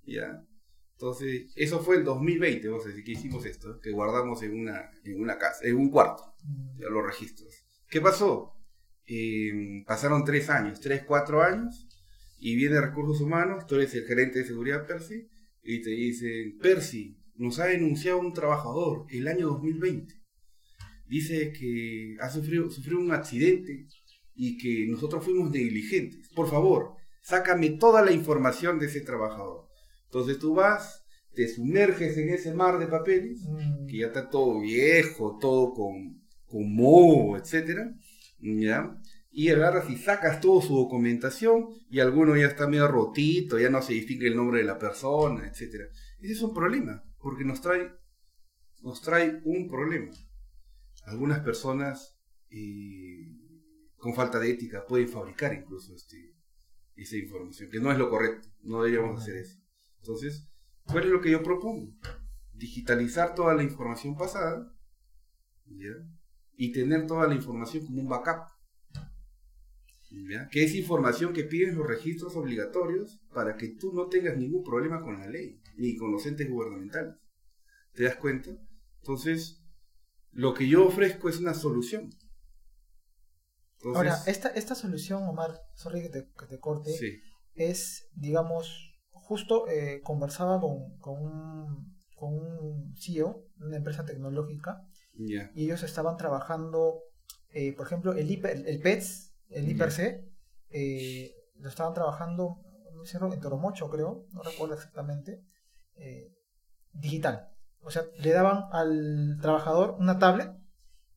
¿ya? 0.05 0.43
Entonces, 0.93 1.53
eso 1.57 1.81
fue 1.81 1.97
el 1.97 2.05
2020, 2.05 2.69
vamos 2.69 2.85
a 2.87 2.89
decir, 2.89 3.05
que 3.05 3.13
hicimos 3.13 3.45
esto, 3.47 3.79
que 3.81 3.91
guardamos 3.91 4.43
en 4.43 4.59
una, 4.59 4.91
en 5.05 5.21
una 5.21 5.39
casa, 5.39 5.65
en 5.67 5.77
un 5.77 5.91
cuarto 5.91 6.23
Mm, 6.45 6.79
ya 6.81 6.89
los 6.91 7.05
registros. 7.05 7.65
¿Qué 7.89 8.01
pasó? 8.03 8.53
Eh, 9.07 9.83
pasaron 9.87 10.25
tres 10.25 10.51
años, 10.51 10.81
tres, 10.81 11.03
cuatro 11.07 11.43
años, 11.43 11.89
y 12.39 12.55
viene 12.57 12.81
Recursos 12.81 13.21
Humanos, 13.21 13.67
tú 13.67 13.77
eres 13.77 13.95
el 13.95 14.05
gerente 14.05 14.41
de 14.41 14.45
seguridad 14.45 14.87
Percy, 14.87 15.27
y 15.65 15.81
te 15.81 15.91
dicen, 15.91 16.59
Percy, 16.59 17.17
nos 17.37 17.59
ha 17.59 17.67
denunciado 17.67 18.19
un 18.19 18.33
trabajador 18.33 19.07
el 19.11 19.27
año 19.29 19.49
2020. 19.49 20.15
Dice 21.07 21.53
que 21.53 22.17
ha 22.21 22.31
sufrido, 22.31 22.71
sufrió 22.71 22.99
un 22.99 23.13
accidente 23.13 23.87
y 24.35 24.59
que 24.59 24.87
nosotros 24.87 25.25
fuimos 25.25 25.51
negligentes. 25.51 26.29
Por 26.35 26.49
favor, 26.49 26.97
sácame 27.23 27.71
toda 27.71 28.05
la 28.05 28.13
información 28.13 28.79
de 28.79 28.87
ese 28.87 29.01
trabajador. 29.01 29.69
Entonces 30.05 30.39
tú 30.39 30.55
vas, 30.55 31.05
te 31.35 31.49
sumerges 31.49 32.17
en 32.17 32.29
ese 32.29 32.55
mar 32.55 32.79
de 32.79 32.87
papeles 32.87 33.41
mm, 33.43 33.87
que 33.87 33.99
ya 33.99 34.07
está 34.07 34.29
todo 34.29 34.61
viejo, 34.61 35.39
todo 35.41 35.73
con, 35.73 36.23
con 36.47 36.75
moho, 36.75 37.37
etcétera, 37.37 37.93
¿ya? 38.41 38.97
Y 39.37 39.49
agarras 39.49 39.91
y 39.91 39.97
sacas 39.97 40.41
toda 40.41 40.63
su 40.63 40.77
documentación 40.77 41.71
y 41.91 41.99
alguno 41.99 42.37
ya 42.37 42.47
está 42.47 42.69
medio 42.69 42.87
rotito, 42.87 43.59
ya 43.59 43.69
no 43.69 43.83
se 43.83 43.95
distingue 43.95 44.29
el 44.29 44.37
nombre 44.37 44.61
de 44.61 44.65
la 44.65 44.79
persona, 44.79 45.49
etcétera. 45.49 45.87
Ese 46.21 46.35
es 46.35 46.43
un 46.43 46.55
problema, 46.55 47.03
porque 47.19 47.45
nos 47.45 47.61
trae, 47.61 47.91
nos 48.83 49.03
trae 49.03 49.41
un 49.45 49.69
problema. 49.69 50.13
Algunas 51.07 51.41
personas 51.41 52.17
eh, 52.49 53.29
con 53.97 54.15
falta 54.15 54.39
de 54.39 54.51
ética 54.51 54.87
pueden 54.87 55.09
fabricar 55.09 55.53
incluso 55.53 55.95
este, 55.97 56.37
esa 56.95 57.17
información, 57.17 57.71
que 57.71 57.81
no 57.81 57.91
es 57.91 57.99
lo 57.99 58.09
correcto, 58.09 58.49
no 58.63 58.85
deberíamos 58.85 59.21
hacer 59.21 59.37
eso. 59.37 59.59
Entonces, 59.99 60.49
¿cuál 60.85 61.05
es 61.05 61.11
lo 61.11 61.21
que 61.21 61.33
yo 61.33 61.43
propongo? 61.43 61.93
digitalizar 62.55 63.35
toda 63.35 63.55
la 63.55 63.63
información 63.63 64.17
pasada 64.17 64.73
¿ya? 65.67 65.93
y 66.57 66.73
tener 66.73 67.07
toda 67.07 67.27
la 67.27 67.35
información 67.35 67.85
como 67.85 68.01
un 68.01 68.09
backup. 68.09 68.54
¿Ya? 70.31 70.49
Que 70.49 70.65
es 70.65 70.75
información 70.75 71.33
que 71.33 71.45
piden 71.45 71.77
los 71.77 71.87
registros 71.87 72.35
obligatorios 72.37 73.21
para 73.33 73.57
que 73.57 73.69
tú 73.69 73.93
no 73.93 74.09
tengas 74.09 74.37
ningún 74.37 74.63
problema 74.65 75.03
con 75.03 75.19
la 75.19 75.29
ley 75.29 75.61
ni 75.77 75.97
con 75.97 76.13
los 76.13 76.25
entes 76.27 76.49
gubernamentales. 76.49 77.15
¿Te 77.95 78.05
das 78.05 78.17
cuenta? 78.17 78.51
Entonces, 79.01 79.63
lo 80.33 80.55
que 80.55 80.69
yo 80.69 80.87
ofrezco 80.87 81.29
es 81.29 81.39
una 81.39 81.55
solución. 81.55 82.11
Entonces, 83.77 83.97
Ahora, 83.97 84.17
esta, 84.27 84.49
esta 84.49 84.75
solución, 84.75 85.23
Omar, 85.25 85.61
sorry 85.75 86.03
que 86.03 86.09
te, 86.09 86.29
que 86.39 86.47
te 86.47 86.59
corte, 86.59 86.91
sí, 86.93 87.21
es, 87.55 88.09
digamos, 88.15 88.93
justo 89.11 89.69
eh, 89.69 90.01
conversaba 90.03 90.61
con, 90.61 90.97
con, 90.99 91.23
un, 91.23 91.97
con 92.17 92.35
un 92.35 92.95
CEO 92.97 93.47
de 93.57 93.67
una 93.67 93.77
empresa 93.77 94.05
tecnológica 94.05 94.87
y 95.55 95.65
ellos 95.67 95.83
estaban 95.83 96.17
trabajando, 96.17 97.03
eh, 97.51 97.73
por 97.75 97.87
ejemplo, 97.87 98.15
el, 98.15 98.29
hiper- 98.29 98.65
el 98.67 98.81
PETS, 98.81 99.34
el. 99.55 99.71
IPRC, 99.71 100.25
eh, 100.71 101.35
lo 101.57 101.69
estaban 101.69 101.95
trabajando 101.95 102.61
en 103.33 103.41
Toromocho, 103.41 103.91
creo, 103.91 104.27
no 104.33 104.43
recuerdo 104.43 104.75
exactamente, 104.75 105.43
eh, 105.97 106.33
digital. 106.93 107.49
O 107.81 107.91
sea, 107.91 108.03
le 108.19 108.31
daban 108.31 108.65
al 108.73 109.39
trabajador 109.43 109.97
una 109.99 110.19
tablet 110.19 110.51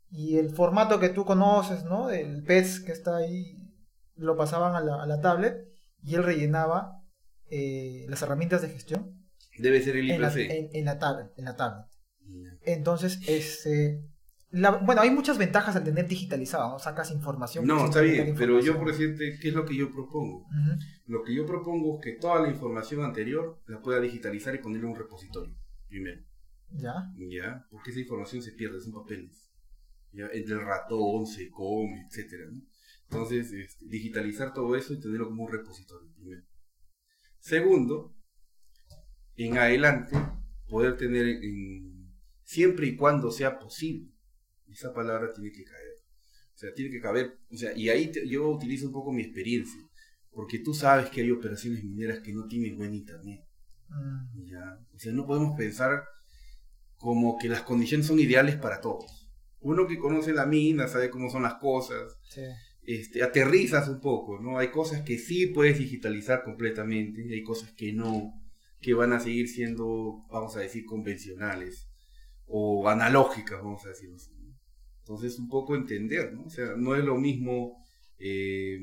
y 0.09 0.37
el 0.37 0.49
formato 0.49 0.99
que 0.99 1.09
tú 1.09 1.23
conoces, 1.25 1.83
¿no? 1.85 2.09
El 2.09 2.43
PETS 2.43 2.81
que 2.81 2.91
está 2.91 3.17
ahí, 3.17 3.57
lo 4.15 4.35
pasaban 4.35 4.75
a 4.75 4.81
la, 4.81 5.01
a 5.01 5.05
la 5.05 5.21
tablet 5.21 5.65
y 6.03 6.15
él 6.15 6.23
rellenaba 6.23 7.01
eh, 7.49 8.05
las 8.09 8.21
herramientas 8.21 8.61
de 8.61 8.69
gestión 8.69 9.25
debe 9.57 9.81
ser 9.81 9.95
el 9.95 10.11
en 10.11 10.21
la, 10.21 10.27
en- 10.51 10.69
en 10.73 10.85
la 10.85 10.99
tablet. 10.99 11.31
En 11.37 11.45
la 11.45 11.55
tablet. 11.55 11.85
Entonces, 12.63 13.19
este, 13.27 14.03
la- 14.49 14.71
bueno, 14.77 15.01
hay 15.01 15.09
muchas 15.11 15.37
ventajas 15.37 15.75
al 15.75 15.83
tener 15.83 16.07
digitalizado, 16.07 16.69
¿no? 16.69 16.79
Sacas 16.79 17.11
información. 17.11 17.65
No, 17.65 17.85
está 17.85 18.01
bien, 18.01 18.35
pero 18.37 18.59
yo 18.59 18.77
por 18.77 18.87
decirte, 18.87 19.37
¿qué 19.41 19.49
es 19.49 19.53
lo 19.53 19.65
que 19.65 19.75
yo 19.75 19.91
propongo? 19.91 20.45
Lo 21.05 21.23
que 21.23 21.33
yo 21.35 21.45
propongo 21.45 21.95
es 21.99 22.03
que 22.03 22.19
toda 22.19 22.41
la 22.41 22.49
información 22.49 23.03
anterior 23.03 23.61
la 23.67 23.81
pueda 23.81 23.99
digitalizar 23.99 24.55
y 24.55 24.59
ponerla 24.59 24.87
en 24.87 24.93
un 24.93 24.99
repositorio, 24.99 25.55
primero. 25.87 26.21
Ya. 26.71 26.93
¿Ya? 27.15 27.65
Porque 27.71 27.91
esa 27.91 27.99
información 27.99 28.41
se 28.41 28.51
pierde, 28.53 28.79
son 28.81 28.93
papeles. 28.93 29.43
¿ya? 30.13 30.25
entre 30.33 30.53
el 30.55 30.61
ratón, 30.61 31.25
SECOM, 31.27 31.89
etcétera, 32.07 32.45
¿no? 32.51 32.61
Entonces, 33.09 33.51
este, 33.53 33.85
digitalizar 33.87 34.53
todo 34.53 34.75
eso 34.75 34.93
y 34.93 34.99
tenerlo 34.99 35.27
como 35.27 35.43
un 35.43 35.51
repositorio 35.51 36.09
primero. 36.13 36.43
Segundo, 37.39 38.15
en 39.35 39.57
adelante, 39.57 40.17
poder 40.67 40.97
tener 40.97 41.25
en, 41.27 42.09
siempre 42.43 42.87
y 42.87 42.95
cuando 42.95 43.31
sea 43.31 43.59
posible. 43.59 44.11
Esa 44.77 44.93
palabra 44.93 45.33
tiene 45.33 45.51
que 45.51 45.63
caer. 45.63 45.95
O 46.53 46.57
sea, 46.57 46.71
tiene 46.75 46.91
que 46.91 47.01
caber. 47.01 47.39
O 47.51 47.57
sea, 47.57 47.75
y 47.75 47.89
ahí 47.89 48.11
te- 48.11 48.27
yo 48.27 48.47
utilizo 48.49 48.85
un 48.85 48.93
poco 48.93 49.11
mi 49.11 49.23
experiencia. 49.23 49.81
Porque 50.31 50.59
tú 50.59 50.73
sabes 50.75 51.09
que 51.09 51.21
hay 51.21 51.31
operaciones 51.31 51.83
mineras 51.83 52.19
que 52.19 52.31
no 52.31 52.45
tienen 52.47 52.77
buen 52.77 52.93
internet. 52.93 53.41
Mm, 53.89 54.45
¿ya? 54.45 54.77
O 54.93 54.99
sea, 54.99 55.13
no 55.13 55.25
podemos 55.25 55.57
pensar 55.57 56.03
como 56.97 57.37
que 57.39 57.49
las 57.49 57.61
condiciones 57.63 58.05
son 58.05 58.19
ideales 58.19 58.55
para 58.55 58.81
todos. 58.81 59.27
Uno 59.61 59.87
que 59.87 59.97
conoce 59.97 60.31
la 60.33 60.45
mina 60.45 60.87
sabe 60.87 61.09
cómo 61.09 61.29
son 61.31 61.41
las 61.43 61.55
cosas, 61.55 62.19
sí. 62.29 62.41
este, 62.83 63.23
aterrizas 63.23 63.87
un 63.89 63.99
poco, 63.99 64.39
¿no? 64.39 64.59
Hay 64.59 64.69
cosas 64.69 65.01
que 65.01 65.17
sí 65.17 65.47
puedes 65.47 65.79
digitalizar 65.79 66.43
completamente 66.43 67.25
y 67.25 67.33
hay 67.33 67.43
cosas 67.43 67.71
que 67.73 67.93
no, 67.93 68.33
que 68.79 68.93
van 68.93 69.13
a 69.13 69.19
seguir 69.19 69.47
siendo, 69.47 70.23
vamos 70.29 70.55
a 70.55 70.59
decir, 70.59 70.85
convencionales 70.85 71.87
o 72.45 72.87
analógicas, 72.87 73.59
vamos 73.61 73.83
a 73.85 73.89
decirlo 73.89 74.15
así. 74.15 74.31
Entonces, 75.07 75.39
un 75.39 75.47
poco 75.47 75.73
entender, 75.75 76.33
¿no? 76.33 76.43
O 76.43 76.49
sea, 76.49 76.75
no 76.75 76.95
es 76.95 77.03
lo 77.05 77.17
mismo 77.17 77.77
eh, 78.19 78.77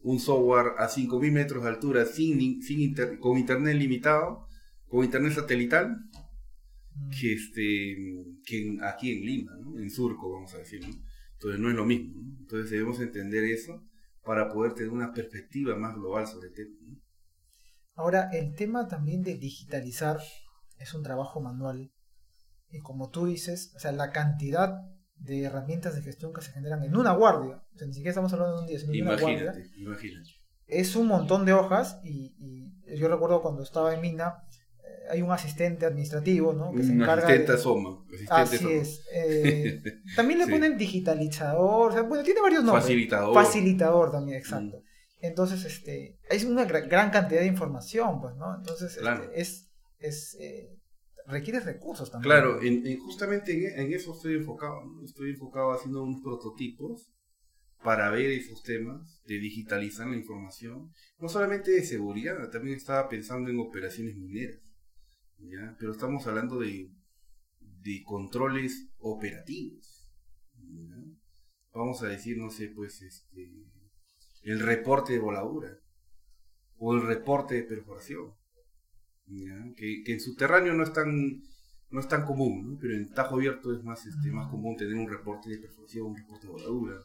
un 0.00 0.20
software 0.20 0.74
a 0.78 0.88
5.000 0.88 1.32
metros 1.32 1.64
de 1.64 1.70
altura 1.70 2.04
sin, 2.06 2.40
in- 2.40 2.62
sin 2.62 2.80
inter- 2.80 3.18
con 3.18 3.36
internet 3.36 3.74
limitado, 3.76 4.46
con 4.86 5.04
internet 5.04 5.32
satelital, 5.32 5.96
Mm. 6.94 7.10
que 7.10 7.32
este 7.34 7.96
que 8.46 8.78
aquí 8.82 9.10
en 9.12 9.26
Lima, 9.26 9.52
¿no? 9.60 9.76
en 9.78 9.90
Surco, 9.90 10.32
vamos 10.32 10.54
a 10.54 10.58
decir. 10.58 10.80
¿no? 10.86 10.94
Entonces 11.34 11.60
no 11.60 11.68
es 11.68 11.74
lo 11.74 11.84
mismo. 11.84 12.22
¿no? 12.22 12.38
Entonces 12.38 12.70
debemos 12.70 13.00
entender 13.00 13.44
eso 13.44 13.82
para 14.24 14.48
poder 14.52 14.72
tener 14.74 14.90
una 14.90 15.12
perspectiva 15.12 15.74
más 15.76 15.94
global 15.96 16.26
sobre 16.28 16.48
el 16.48 16.54
tema. 16.54 16.76
Ahora, 17.96 18.30
el 18.32 18.54
tema 18.54 18.86
también 18.88 19.22
de 19.22 19.36
digitalizar 19.36 20.18
es 20.78 20.94
un 20.94 21.02
trabajo 21.02 21.40
manual. 21.40 21.90
Y 22.70 22.80
como 22.80 23.10
tú 23.10 23.26
dices, 23.26 23.72
o 23.76 23.78
sea, 23.78 23.92
la 23.92 24.10
cantidad 24.12 24.70
de 25.18 25.42
herramientas 25.44 25.94
de 25.94 26.02
gestión 26.02 26.32
que 26.32 26.40
se 26.42 26.52
generan 26.52 26.82
en 26.84 26.96
una 26.96 27.12
guardia, 27.12 27.62
o 27.74 27.78
sea, 27.78 27.86
ni 27.86 27.92
siquiera 27.94 28.10
estamos 28.10 28.32
hablando 28.32 28.56
de 28.56 28.60
un 28.62 28.66
día, 28.68 28.78
sino 28.78 28.92
de 28.92 29.02
una 29.02 29.10
guardia, 29.16 29.42
Imagínate, 29.42 29.78
imagínate. 29.80 30.30
es 30.66 30.96
un 30.96 31.06
montón 31.08 31.44
de 31.44 31.52
hojas. 31.52 31.98
Y, 32.04 32.34
y 32.38 32.96
yo 32.98 33.08
recuerdo 33.08 33.42
cuando 33.42 33.62
estaba 33.62 33.92
en 33.94 34.00
Mina, 34.02 34.42
eh, 34.84 35.06
hay 35.10 35.22
un 35.22 35.32
asistente 35.32 35.84
administrativo, 35.86 36.52
¿no? 36.52 36.72
Que 36.72 36.82
se 36.84 36.92
encarga 36.92 37.24
asistente 37.26 37.52
de... 37.52 37.58
Soma. 37.58 37.98
asistente 38.06 38.32
Así 38.34 38.56
Soma. 38.58 38.70
es. 38.72 39.00
eh, 39.12 39.82
también 40.14 40.38
le 40.38 40.44
Sí. 40.46 40.50
ponen 40.52 40.76
digitalizador, 40.78 41.90
o 41.90 41.92
sea, 41.92 42.02
bueno, 42.02 42.22
tiene 42.22 42.40
varios 42.40 42.62
nombres. 42.62 42.84
Facilitador. 42.84 43.34
Facilitador 43.34 44.12
también, 44.12 44.38
exacto. 44.38 44.82
Entonces, 45.22 45.64
este, 45.64 46.18
es 46.28 46.44
una 46.44 46.68
gra- 46.68 46.86
gran 46.88 47.10
cantidad 47.10 47.40
de 47.40 47.46
información, 47.46 48.20
pues, 48.20 48.36
¿no? 48.36 48.54
Entonces, 48.54 48.96
este, 48.96 49.40
es, 49.40 49.68
es 49.98 50.36
eh, 50.38 50.75
requiere 51.26 51.60
recursos 51.60 52.10
también. 52.10 52.30
Claro, 52.30 52.62
en, 52.62 52.86
en- 52.86 52.98
justamente 53.00 53.52
en, 53.52 53.80
en 53.86 53.92
eso 53.92 54.14
estoy 54.14 54.34
enfocado. 54.34 54.84
¿no? 54.84 55.04
Estoy 55.04 55.30
enfocado 55.30 55.72
haciendo 55.72 56.02
unos 56.02 56.20
prototipos 56.22 57.10
para 57.82 58.10
ver 58.10 58.30
esos 58.30 58.62
temas 58.62 59.22
de 59.26 59.38
digitalizar 59.38 60.06
la 60.08 60.16
información. 60.16 60.92
No 61.18 61.28
solamente 61.28 61.70
de 61.72 61.84
seguridad, 61.84 62.50
también 62.50 62.76
estaba 62.76 63.08
pensando 63.08 63.50
en 63.50 63.60
operaciones 63.60 64.16
mineras. 64.16 64.60
¿ya? 65.38 65.76
Pero 65.78 65.92
estamos 65.92 66.26
hablando 66.26 66.58
de, 66.58 66.90
de 67.60 68.02
controles 68.04 68.88
operativos. 68.98 70.08
¿ya? 70.58 70.96
Vamos 71.72 72.02
a 72.02 72.08
decir, 72.08 72.38
no 72.38 72.50
sé, 72.50 72.68
pues, 72.74 73.02
este, 73.02 73.52
el 74.42 74.60
reporte 74.60 75.12
de 75.12 75.18
voladura 75.18 75.78
o 76.78 76.94
el 76.94 77.02
reporte 77.02 77.54
de 77.56 77.62
perforación. 77.64 78.32
¿Ya? 79.26 79.72
Que, 79.76 80.02
que 80.04 80.12
en 80.12 80.20
subterráneo 80.20 80.74
no 80.74 80.82
es 80.82 80.92
tan 80.92 81.42
no 81.88 82.00
es 82.00 82.08
tan 82.08 82.24
común, 82.24 82.72
¿no? 82.72 82.78
pero 82.80 82.94
en 82.96 83.08
tajo 83.14 83.36
abierto 83.36 83.72
es 83.72 83.82
más 83.84 84.04
este, 84.06 84.30
más 84.32 84.48
común 84.50 84.76
tener 84.76 84.94
un 84.94 85.08
reporte 85.08 85.48
de 85.50 85.58
perforación, 85.58 86.06
un 86.08 86.16
reporte 86.16 86.46
de 86.46 86.52
voladura, 86.52 86.96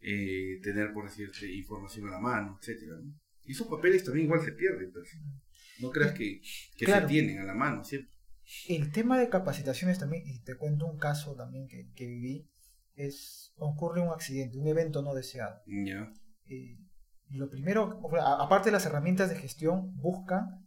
eh, 0.00 0.58
tener, 0.62 0.92
por 0.94 1.04
decirte, 1.04 1.52
información 1.54 2.08
a 2.08 2.12
la 2.12 2.18
mano, 2.18 2.58
etcétera, 2.60 2.96
¿no? 3.02 3.12
Y 3.44 3.52
esos 3.52 3.66
papeles 3.68 4.04
también 4.04 4.24
igual 4.26 4.40
se 4.42 4.52
pierden, 4.52 4.90
pues. 4.92 5.08
No 5.80 5.90
creas 5.90 6.12
que, 6.12 6.40
que 6.76 6.86
Claro. 6.86 7.06
se 7.06 7.12
tienen 7.12 7.38
a 7.40 7.44
la 7.44 7.54
mano, 7.54 7.84
¿cierto? 7.84 8.10
El 8.68 8.90
tema 8.90 9.18
de 9.18 9.28
capacitaciones 9.28 9.98
también, 9.98 10.22
y 10.26 10.40
te 10.42 10.56
cuento 10.56 10.86
un 10.86 10.98
caso 10.98 11.34
también 11.34 11.68
que, 11.68 11.90
que 11.94 12.06
viví, 12.06 12.48
es 12.94 13.52
ocurre 13.56 14.00
un 14.00 14.08
accidente, 14.08 14.56
un 14.56 14.66
evento 14.66 15.02
no 15.02 15.14
deseado. 15.14 15.60
Ya, 15.66 16.10
Eh, 16.48 16.78
lo 17.30 17.50
primero, 17.50 18.00
aparte 18.22 18.66
de 18.70 18.72
las 18.72 18.86
herramientas 18.86 19.28
de 19.28 19.36
gestión, 19.36 19.94
buscan 19.96 20.65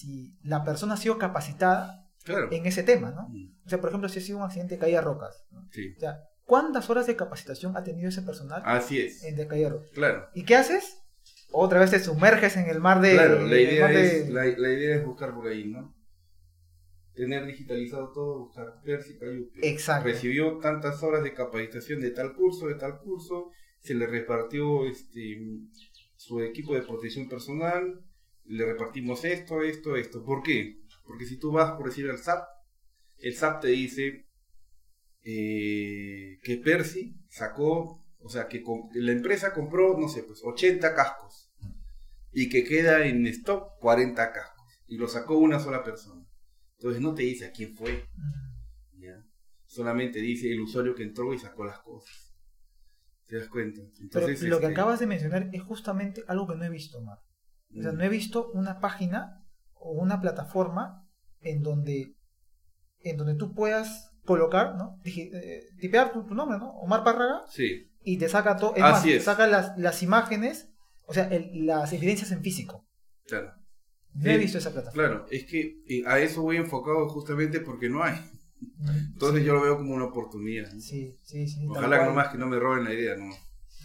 si 0.00 0.38
la 0.42 0.64
persona 0.64 0.94
ha 0.94 0.96
sido 0.96 1.18
capacitada 1.18 2.06
claro. 2.24 2.48
en 2.50 2.66
ese 2.66 2.82
tema, 2.82 3.10
¿no? 3.10 3.28
Mm, 3.28 3.56
O 3.66 3.68
sea, 3.68 3.80
por 3.80 3.88
ejemplo, 3.90 4.08
si 4.08 4.18
ha 4.18 4.22
sido 4.22 4.38
un 4.38 4.44
accidente 4.44 4.74
de 4.74 4.80
caída 4.80 4.98
de 4.98 5.04
rocas, 5.04 5.44
¿no? 5.50 5.68
Sí, 5.72 5.94
O 5.96 6.00
sea, 6.00 6.20
¿cuántas 6.44 6.88
horas 6.90 7.06
de 7.06 7.16
capacitación 7.16 7.76
ha 7.76 7.82
tenido 7.84 8.08
ese 8.08 8.22
personal 8.22 8.62
así 8.64 9.00
es, 9.00 9.22
en 9.24 9.36
de 9.36 9.46
caída 9.46 9.68
de 9.68 9.74
rocas? 9.76 9.90
claro. 9.92 10.28
¿Y 10.34 10.44
qué 10.44 10.56
haces? 10.56 10.96
Otra 11.52 11.80
vez 11.80 11.90
te 11.90 11.98
sumerges 11.98 12.56
en 12.56 12.68
el 12.68 12.78
mar 12.80 13.00
de... 13.00 13.12
Claro, 13.12 13.44
la 13.46 13.58
idea, 13.60 13.88
de- 13.88 14.20
es, 14.20 14.28
la, 14.30 14.44
la 14.44 14.72
idea 14.72 14.96
es 14.96 15.04
buscar 15.04 15.34
por 15.34 15.48
ahí, 15.48 15.64
¿no? 15.66 15.94
Tener 17.14 17.44
digitalizado 17.44 18.12
todo, 18.12 18.38
buscar 18.46 18.80
Percy 18.84 19.18
Cayupe. 19.18 19.68
Exacto. 19.68 20.06
Recibió 20.08 20.58
tantas 20.58 21.02
horas 21.02 21.22
de 21.24 21.34
capacitación 21.34 22.00
de 22.00 22.12
tal 22.12 22.34
curso, 22.34 22.68
de 22.68 22.76
tal 22.76 22.98
curso, 23.00 23.50
se 23.80 23.94
le 23.94 24.06
repartió 24.06 24.86
este 24.86 25.38
su 26.16 26.40
equipo 26.40 26.74
de 26.74 26.82
protección 26.82 27.28
personal, 27.28 28.00
le 28.44 28.64
repartimos 28.64 29.24
esto, 29.24 29.62
esto, 29.62 29.96
esto. 29.96 30.24
¿Por 30.24 30.42
qué? 30.42 30.80
Porque 31.04 31.26
si 31.26 31.38
tú 31.38 31.52
vas 31.52 31.72
por 31.72 31.86
decir 31.86 32.08
al 32.10 32.18
SAP, 32.18 32.44
el 33.18 33.34
SAP 33.34 33.62
te 33.62 33.68
dice 33.68 34.26
eh, 35.22 36.38
que 36.42 36.56
Percy 36.56 37.16
sacó, 37.28 38.04
o 38.18 38.28
sea, 38.28 38.48
que 38.48 38.62
la 38.94 39.12
empresa 39.12 39.52
compró, 39.52 39.98
no 39.98 40.08
sé, 40.08 40.22
pues 40.22 40.40
80 40.42 40.94
cascos 40.94 41.50
y 42.32 42.48
que 42.48 42.64
queda 42.64 43.06
en 43.06 43.26
stock 43.26 43.78
40 43.80 44.32
cascos 44.32 44.82
y 44.86 44.96
lo 44.96 45.08
sacó 45.08 45.38
una 45.38 45.60
sola 45.60 45.82
persona. 45.82 46.26
Entonces 46.78 47.00
no 47.02 47.14
te 47.14 47.22
dice 47.22 47.46
a 47.46 47.52
quién 47.52 47.74
fue, 47.74 48.06
¿ya? 48.98 49.24
solamente 49.66 50.20
dice 50.20 50.50
el 50.50 50.60
usuario 50.60 50.94
que 50.94 51.02
entró 51.02 51.32
y 51.34 51.38
sacó 51.38 51.64
las 51.64 51.80
cosas. 51.80 52.34
¿Te 53.26 53.36
das 53.36 53.48
cuenta? 53.48 53.82
Pero 53.82 54.02
Entonces, 54.02 54.42
lo 54.42 54.58
que 54.58 54.66
este, 54.66 54.74
acabas 54.74 54.98
de 54.98 55.06
mencionar 55.06 55.48
es 55.52 55.62
justamente 55.62 56.24
algo 56.26 56.48
que 56.48 56.56
no 56.56 56.64
he 56.64 56.70
visto, 56.70 57.00
Mar. 57.00 57.18
O 57.78 57.82
sea, 57.82 57.92
no 57.92 58.02
he 58.02 58.08
visto 58.08 58.50
una 58.52 58.80
página 58.80 59.44
o 59.74 59.92
una 59.92 60.20
plataforma 60.20 61.06
en 61.40 61.62
donde, 61.62 62.14
en 63.00 63.16
donde 63.16 63.34
tú 63.36 63.54
puedas 63.54 64.10
colocar, 64.24 64.74
¿no? 64.76 64.98
Digi- 65.04 65.30
eh, 65.32 65.62
tipear 65.78 66.12
tu, 66.12 66.24
tu 66.26 66.34
nombre, 66.34 66.58
¿no? 66.58 66.70
Omar 66.78 67.04
Párraga, 67.04 67.42
Sí, 67.48 67.90
y 68.02 68.18
te 68.18 68.28
saca 68.28 68.56
todo. 68.56 68.74
Es 68.76 68.82
Así 68.82 69.08
más, 69.08 69.18
te 69.18 69.20
saca 69.20 69.46
las, 69.46 69.78
las 69.78 70.02
imágenes, 70.02 70.68
o 71.06 71.14
sea, 71.14 71.28
el- 71.28 71.64
las 71.66 71.92
evidencias 71.92 72.30
en 72.32 72.42
físico. 72.42 72.86
claro. 73.26 73.52
No 74.12 74.28
he 74.28 74.34
Sí, 74.34 74.40
visto 74.40 74.58
esa 74.58 74.72
plataforma. 74.72 75.06
Claro, 75.08 75.26
es 75.30 75.44
que 75.46 75.76
eh, 75.86 76.02
a 76.04 76.18
eso 76.18 76.42
voy 76.42 76.56
enfocado 76.56 77.08
justamente 77.08 77.60
porque 77.60 77.88
no 77.88 78.02
hay. 78.02 78.16
Entonces 79.12 79.44
yo 79.44 79.54
lo 79.54 79.62
veo 79.62 79.76
como 79.76 79.94
una 79.94 80.06
oportunidad. 80.06 80.70
¿no? 80.72 80.80
Sí, 80.80 81.16
sí, 81.22 81.46
sí. 81.46 81.64
Ojalá 81.68 81.90
que 81.96 81.96
cual. 82.02 82.08
nomás 82.08 82.28
que 82.28 82.38
no 82.38 82.46
me 82.48 82.58
roben 82.58 82.82
la 82.84 82.92
idea, 82.92 83.14
¿no? 83.16 83.30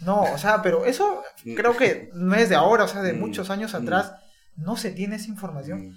No, 0.04 0.22
o 0.22 0.38
sea, 0.38 0.62
pero 0.62 0.84
eso 0.84 1.22
creo 1.56 1.76
que 1.76 2.10
no 2.14 2.34
es 2.34 2.48
de 2.48 2.54
ahora, 2.54 2.84
o 2.84 2.88
sea, 2.88 3.02
de 3.02 3.12
Mm, 3.14 3.20
muchos 3.20 3.50
años 3.50 3.72
mm. 3.72 3.76
atrás. 3.76 4.12
No 4.56 4.76
se 4.76 4.90
tiene 4.90 5.16
esa 5.16 5.28
información. 5.28 5.88
Mm, 5.88 5.94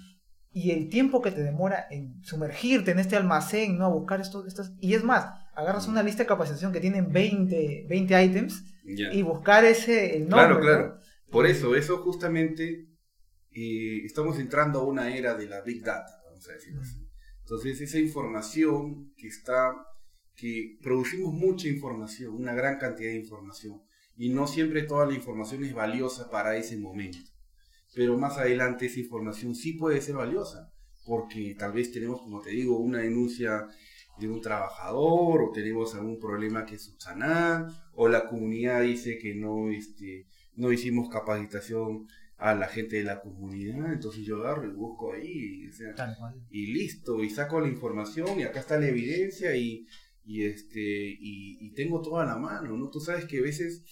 y 0.52 0.70
el 0.72 0.88
tiempo 0.88 1.22
que 1.22 1.30
te 1.30 1.42
demora 1.42 1.86
en 1.90 2.22
sumergirte 2.22 2.90
en 2.90 2.98
este 2.98 3.16
almacén, 3.16 3.78
¿no? 3.78 3.86
A 3.86 3.88
buscar 3.88 4.20
esto, 4.20 4.46
estas... 4.46 4.72
Y 4.80 4.94
es 4.94 5.04
más, 5.04 5.26
agarras 5.54 5.86
una 5.86 6.02
lista 6.02 6.24
de 6.24 6.28
capacitación 6.28 6.72
que 6.72 6.80
tienen 6.80 7.12
20, 7.12 7.86
20 7.88 8.24
items 8.24 8.64
ya. 8.84 9.12
y 9.12 9.22
buscar 9.22 9.64
ese 9.64 10.16
el 10.16 10.28
nombre, 10.28 10.38
Claro, 10.38 10.54
¿no? 10.54 10.60
claro. 10.60 11.00
Por 11.30 11.46
eso, 11.46 11.76
eso 11.76 11.98
justamente 11.98 12.88
eh, 13.52 14.00
estamos 14.04 14.38
entrando 14.38 14.80
a 14.80 14.84
una 14.84 15.14
era 15.14 15.34
de 15.34 15.46
la 15.46 15.60
Big 15.60 15.82
Data, 15.84 16.20
vamos 16.24 16.48
a 16.48 16.52
decirlo 16.52 16.80
así. 16.80 17.06
Entonces, 17.42 17.80
esa 17.80 17.98
información 17.98 19.12
que 19.16 19.28
está, 19.28 19.72
que 20.34 20.78
producimos 20.82 21.32
mucha 21.32 21.68
información, 21.68 22.34
una 22.34 22.54
gran 22.54 22.78
cantidad 22.78 23.10
de 23.10 23.16
información, 23.18 23.80
y 24.16 24.28
no 24.30 24.46
siempre 24.46 24.82
toda 24.82 25.06
la 25.06 25.14
información 25.14 25.64
es 25.64 25.74
valiosa 25.74 26.30
para 26.30 26.56
ese 26.56 26.76
momento. 26.76 27.18
Pero 27.94 28.16
más 28.18 28.38
adelante 28.38 28.86
esa 28.86 29.00
información 29.00 29.54
sí 29.54 29.72
puede 29.72 30.00
ser 30.00 30.16
valiosa, 30.16 30.72
porque 31.04 31.56
tal 31.58 31.72
vez 31.72 31.90
tenemos, 31.90 32.20
como 32.20 32.40
te 32.40 32.50
digo, 32.50 32.78
una 32.78 32.98
denuncia 32.98 33.66
de 34.18 34.28
un 34.28 34.40
trabajador 34.40 35.42
o 35.42 35.50
tenemos 35.52 35.94
algún 35.94 36.18
problema 36.18 36.66
que 36.66 36.78
subsanar 36.78 37.66
o 37.94 38.08
la 38.08 38.26
comunidad 38.26 38.82
dice 38.82 39.18
que 39.18 39.34
no 39.34 39.70
este 39.70 40.26
no 40.56 40.70
hicimos 40.72 41.08
capacitación 41.08 42.06
a 42.36 42.54
la 42.54 42.68
gente 42.68 42.96
de 42.96 43.04
la 43.04 43.20
comunidad 43.20 43.92
entonces 43.92 44.24
yo 44.26 44.36
agarro 44.42 44.66
y 44.66 44.74
busco 44.74 45.14
ahí 45.14 45.66
o 45.68 45.72
sea, 45.72 45.94
Tal 45.94 46.16
cual. 46.18 46.34
y 46.50 46.66
listo 46.72 47.22
y 47.24 47.30
saco 47.30 47.60
la 47.60 47.68
información 47.68 48.38
y 48.38 48.42
acá 48.42 48.60
está 48.60 48.78
la 48.78 48.88
evidencia 48.88 49.56
y, 49.56 49.86
y, 50.30 50.44
este, 50.44 50.80
y, 50.80 51.72
tengo 51.72 52.00
toda 52.00 52.24
la 52.24 52.38
mano, 52.38 52.76
¿no? 52.76 52.88
Tú 52.88 53.00
sabes 53.00 53.24
que 53.24 53.38
a 53.38 53.42
veces 53.42 53.82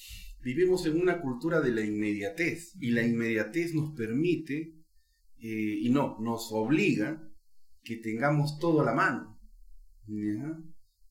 vivimos 0.40 0.86
en 0.86 1.00
una 1.00 1.20
cultura 1.20 1.60
de 1.60 1.72
la 1.72 1.84
inmediatez 1.84 2.76
y 2.78 2.92
la 2.92 3.04
inmediatez 3.04 3.74
nos 3.74 3.92
permite, 3.96 4.72
eh, 5.40 5.78
y 5.80 5.90
no, 5.90 6.16
nos 6.20 6.50
obliga 6.52 7.28
que 7.82 7.96
tengamos 7.96 8.60
todo 8.60 8.82
a 8.82 8.84
la 8.84 8.94
mano. 8.94 9.36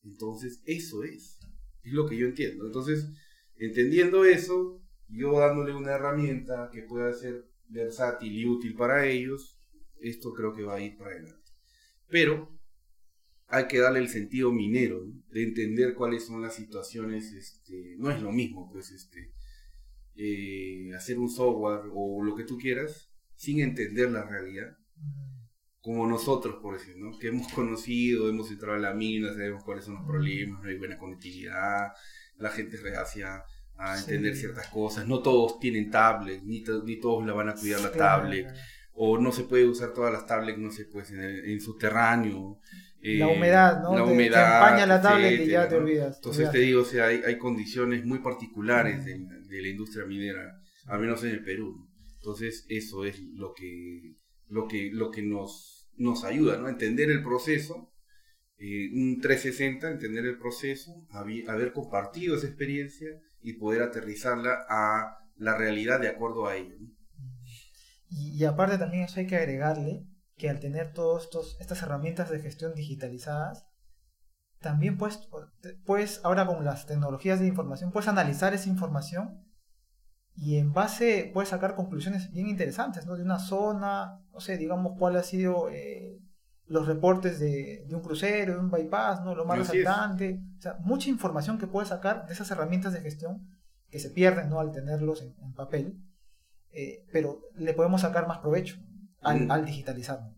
Entonces, 0.02 0.62
eso 0.66 1.04
es, 1.04 1.40
es 1.84 1.92
lo 1.92 2.08
que 2.08 2.16
yo 2.16 2.28
entiendo. 2.28 2.66
Entonces, 2.66 3.10
entendiendo 3.58 4.24
eso, 4.24 4.82
yo 5.10 5.38
dándole 5.38 5.76
una 5.76 5.92
herramienta 5.92 6.70
que 6.72 6.84
pueda 6.84 7.12
ser 7.14 7.50
versátil 7.68 8.32
y 8.32 8.46
útil 8.46 8.76
para 8.76 9.06
ellos, 9.06 9.60
esto 10.00 10.32
creo 10.34 10.54
que 10.54 10.64
va 10.64 10.76
a 10.76 10.82
ir 10.82 10.96
para 10.96 11.12
adelante. 11.12 11.52
Pero 12.08 12.57
hay 13.48 13.68
que 13.68 13.80
darle 13.80 14.00
el 14.00 14.10
sentido 14.10 14.52
minero, 14.52 15.06
de 15.30 15.44
entender 15.44 15.94
cuáles 15.94 16.26
son 16.26 16.42
las 16.42 16.56
situaciones, 16.56 17.32
este, 17.34 17.96
no 17.98 18.12
es 18.12 18.22
lo 18.22 18.32
mismo, 18.32 18.70
pues, 18.72 18.92
este, 18.92 19.32
eh, 20.16 20.94
hacer 20.96 21.20
un 21.20 21.30
software 21.30 21.90
o 21.94 22.24
lo 22.24 22.36
que 22.36 22.44
tú 22.44 22.58
quieras 22.58 23.12
sin 23.36 23.60
entender 23.60 24.12
la 24.12 24.26
realidad, 24.26 24.76
como 25.80 26.06
nosotros, 26.08 26.58
por 26.62 26.76
ejemplo, 26.76 27.18
que 27.20 27.28
hemos 27.28 27.48
conocido, 27.54 28.28
hemos 28.28 28.52
entrado 28.52 28.76
a 28.76 28.80
la 28.80 28.94
mina, 28.94 29.32
sabemos 29.32 29.64
cuáles 29.64 29.86
son 29.86 29.96
los 29.96 30.06
problemas, 30.06 30.62
no 30.62 30.70
hay 30.70 30.78
buena 30.78 30.98
conectividad, 30.98 31.92
la 32.36 32.50
gente 32.50 32.76
es 32.76 32.84
reacia 32.84 33.44
a 33.78 33.98
entender 33.98 34.36
ciertas 34.36 34.68
cosas, 34.68 35.08
no 35.08 35.22
todos 35.22 35.60
tienen 35.60 35.92
tablet, 35.92 36.42
ni, 36.44 36.64
ni 36.84 37.00
todos 37.00 37.26
la 37.26 37.34
van 37.34 37.50
a 37.50 37.54
cuidar 37.54 37.80
la 37.80 37.92
tablet, 37.92 38.48
o 38.92 39.20
no 39.20 39.32
se 39.32 39.44
puede 39.44 39.66
usar 39.66 39.94
todas 39.94 40.12
las 40.12 40.26
tablets, 40.26 40.58
no 40.58 40.72
sé, 40.72 40.86
pues 40.86 41.12
en, 41.12 41.22
en 41.22 41.62
subterráneo, 41.62 42.60
la 43.02 43.26
eh, 43.26 43.38
humedad, 43.38 43.82
¿no? 43.82 43.96
La 43.96 44.04
humedad. 44.04 44.56
empaña 44.56 44.86
la 44.86 45.02
tablet 45.02 45.42
y 45.42 45.48
ya 45.48 45.68
te 45.68 45.76
olvidas. 45.76 46.16
Entonces 46.18 46.52
te 46.52 46.60
digo, 46.60 46.82
o 46.82 46.86
sea, 46.86 47.08
hay, 47.08 47.22
hay 47.26 47.38
condiciones 47.38 48.06
muy 48.06 48.20
particulares 48.20 49.06
de, 49.06 49.62
la 49.62 49.68
industria 49.68 50.06
minera, 50.06 50.60
al 50.86 51.00
menos 51.00 51.24
en 51.24 51.32
el 51.32 51.44
Perú. 51.44 51.88
Entonces 52.16 52.66
eso 52.70 53.06
es 53.06 53.20
lo 53.20 53.54
que, 53.54 54.16
lo 54.48 54.68
que, 54.68 54.90
lo 54.92 55.12
que 55.12 55.22
nos, 55.22 55.90
nos 55.96 56.24
ayuda, 56.24 56.58
¿no? 56.58 56.68
Entender 56.68 57.10
el 57.10 57.24
proceso, 57.24 57.94
eh, 58.58 58.90
un 58.94 59.20
360, 59.22 59.92
entender 59.92 60.26
el 60.26 60.38
proceso, 60.38 61.06
haber 61.12 61.74
compartido 61.74 62.36
esa 62.36 62.48
experiencia 62.48 63.10
y 63.42 63.54
poder 63.54 63.84
aterrizarla 63.84 64.66
a 64.68 65.20
la 65.38 65.56
realidad 65.56 66.00
de 66.00 66.10
acuerdo 66.10 66.48
a 66.48 66.56
ello. 66.58 66.76
Y, 68.10 68.38
y 68.38 68.44
aparte 68.46 68.78
también 68.78 69.04
eso 69.04 69.20
hay 69.20 69.28
que 69.28 69.36
agregarle 69.36 70.06
que 70.38 70.50
al 70.50 70.60
tener 70.60 70.94
todas 70.94 71.28
estas 71.60 71.82
herramientas 71.82 72.30
de 72.30 72.40
gestión 72.40 72.74
digitalizadas, 72.76 73.68
también 74.60 74.98
puedes, 74.98 75.28
puedes, 75.86 76.22
ahora 76.24 76.46
con 76.46 76.64
las 76.64 76.86
tecnologías 76.86 77.40
de 77.40 77.48
información, 77.48 77.92
puedes 77.92 78.08
analizar 78.08 78.54
esa 78.54 78.70
información 78.70 79.44
y 80.36 80.58
en 80.58 80.74
base 80.74 81.32
puedes 81.34 81.50
sacar 81.50 81.76
conclusiones 81.76 82.32
bien 82.32 82.48
interesantes, 82.48 83.06
¿no? 83.06 83.16
De 83.16 83.24
una 83.24 83.40
zona, 83.40 84.22
no 84.32 84.40
sé, 84.40 84.58
digamos 84.58 84.94
cuál 84.98 85.16
ha 85.16 85.24
sido 85.24 85.70
eh, 85.70 86.20
los 86.66 86.86
reportes 86.86 87.40
de, 87.40 87.88
un 87.92 88.02
crucero, 88.02 88.54
de 88.54 88.60
un 88.60 88.70
bypass, 88.70 89.24
¿no? 89.24 89.34
Lo 89.34 89.46
más 89.46 89.58
resaltante. 89.58 90.40
O 90.60 90.62
sea, 90.62 90.78
mucha 90.82 91.10
información 91.10 91.58
que 91.58 91.66
puedes 91.66 91.90
sacar 91.90 92.28
de 92.28 92.34
esas 92.34 92.50
herramientas 92.52 92.94
de 92.94 93.02
gestión 93.02 93.48
que 93.90 94.00
se 94.00 94.12
pierden, 94.12 94.50
¿no? 94.50 94.60
Al 94.60 94.72
tenerlos 94.72 95.24
en, 95.24 95.54
papel. 95.54 96.00
Eh, 96.72 97.08
pero 97.12 97.42
le 97.56 97.74
podemos 97.74 98.02
sacar 98.02 98.28
más 98.28 98.38
provecho 98.40 98.78
al, 99.22 99.46
mm. 99.46 99.52
al 99.52 99.66
digitalizarlo. 99.66 100.36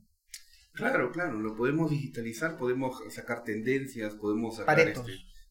Claro, 0.73 1.11
claro, 1.11 1.39
lo 1.39 1.55
podemos 1.55 1.91
digitalizar, 1.91 2.57
podemos 2.57 3.03
sacar 3.09 3.43
tendencias, 3.43 4.15
podemos 4.15 4.57
sacar 4.57 4.75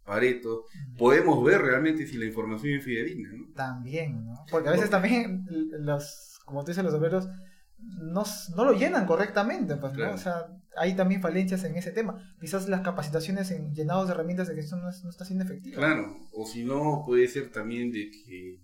Paretos. 0.09 0.64
Este, 0.64 0.97
podemos 0.97 1.45
ver 1.45 1.61
realmente 1.61 2.07
si 2.07 2.16
la 2.16 2.24
información 2.24 2.79
es 2.79 2.85
fidedigna, 2.85 3.31
¿no? 3.33 3.53
También, 3.55 4.24
¿no? 4.24 4.47
Porque 4.51 4.70
a 4.70 4.72
veces 4.72 4.89
también 4.89 5.45
los, 5.81 6.39
como 6.47 6.64
tú 6.64 6.70
dices, 6.70 6.83
los 6.83 6.95
obreros 6.95 7.29
no, 7.79 8.24
no 8.57 8.64
lo 8.64 8.72
llenan 8.72 9.07
correctamente, 9.07 9.76
pues, 9.76 9.93
¿no? 9.93 10.12
O 10.12 10.18
sea, 10.18 10.47
hay 10.76 10.97
también 10.97 11.20
falencias 11.20 11.62
en 11.64 11.76
ese 11.76 11.93
tema. 11.93 12.35
Quizás 12.41 12.68
las 12.68 12.81
capacitaciones 12.81 13.51
en 13.51 13.74
llenados 13.74 14.07
de 14.07 14.14
herramientas 14.14 14.49
de 14.49 14.55
gestión 14.55 14.81
no, 14.81 14.89
no 14.89 15.11
está 15.11 15.26
siendo 15.26 15.45
efectivas. 15.45 15.79
Claro, 15.79 16.16
o 16.33 16.47
si 16.47 16.64
no, 16.64 17.03
puede 17.05 17.29
ser 17.29 17.51
también 17.51 17.93
de 17.93 18.11
que 18.11 18.62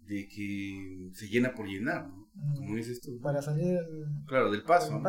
de 0.00 0.28
que 0.28 1.10
se 1.14 1.28
llena 1.28 1.54
por 1.54 1.66
llenar, 1.66 2.08
¿no? 2.08 2.25
Como 2.56 2.76
dices 2.76 3.00
tú. 3.00 3.20
Para 3.20 3.42
salir 3.42 3.78
claro, 4.26 4.50
del 4.50 4.62
paso. 4.62 5.02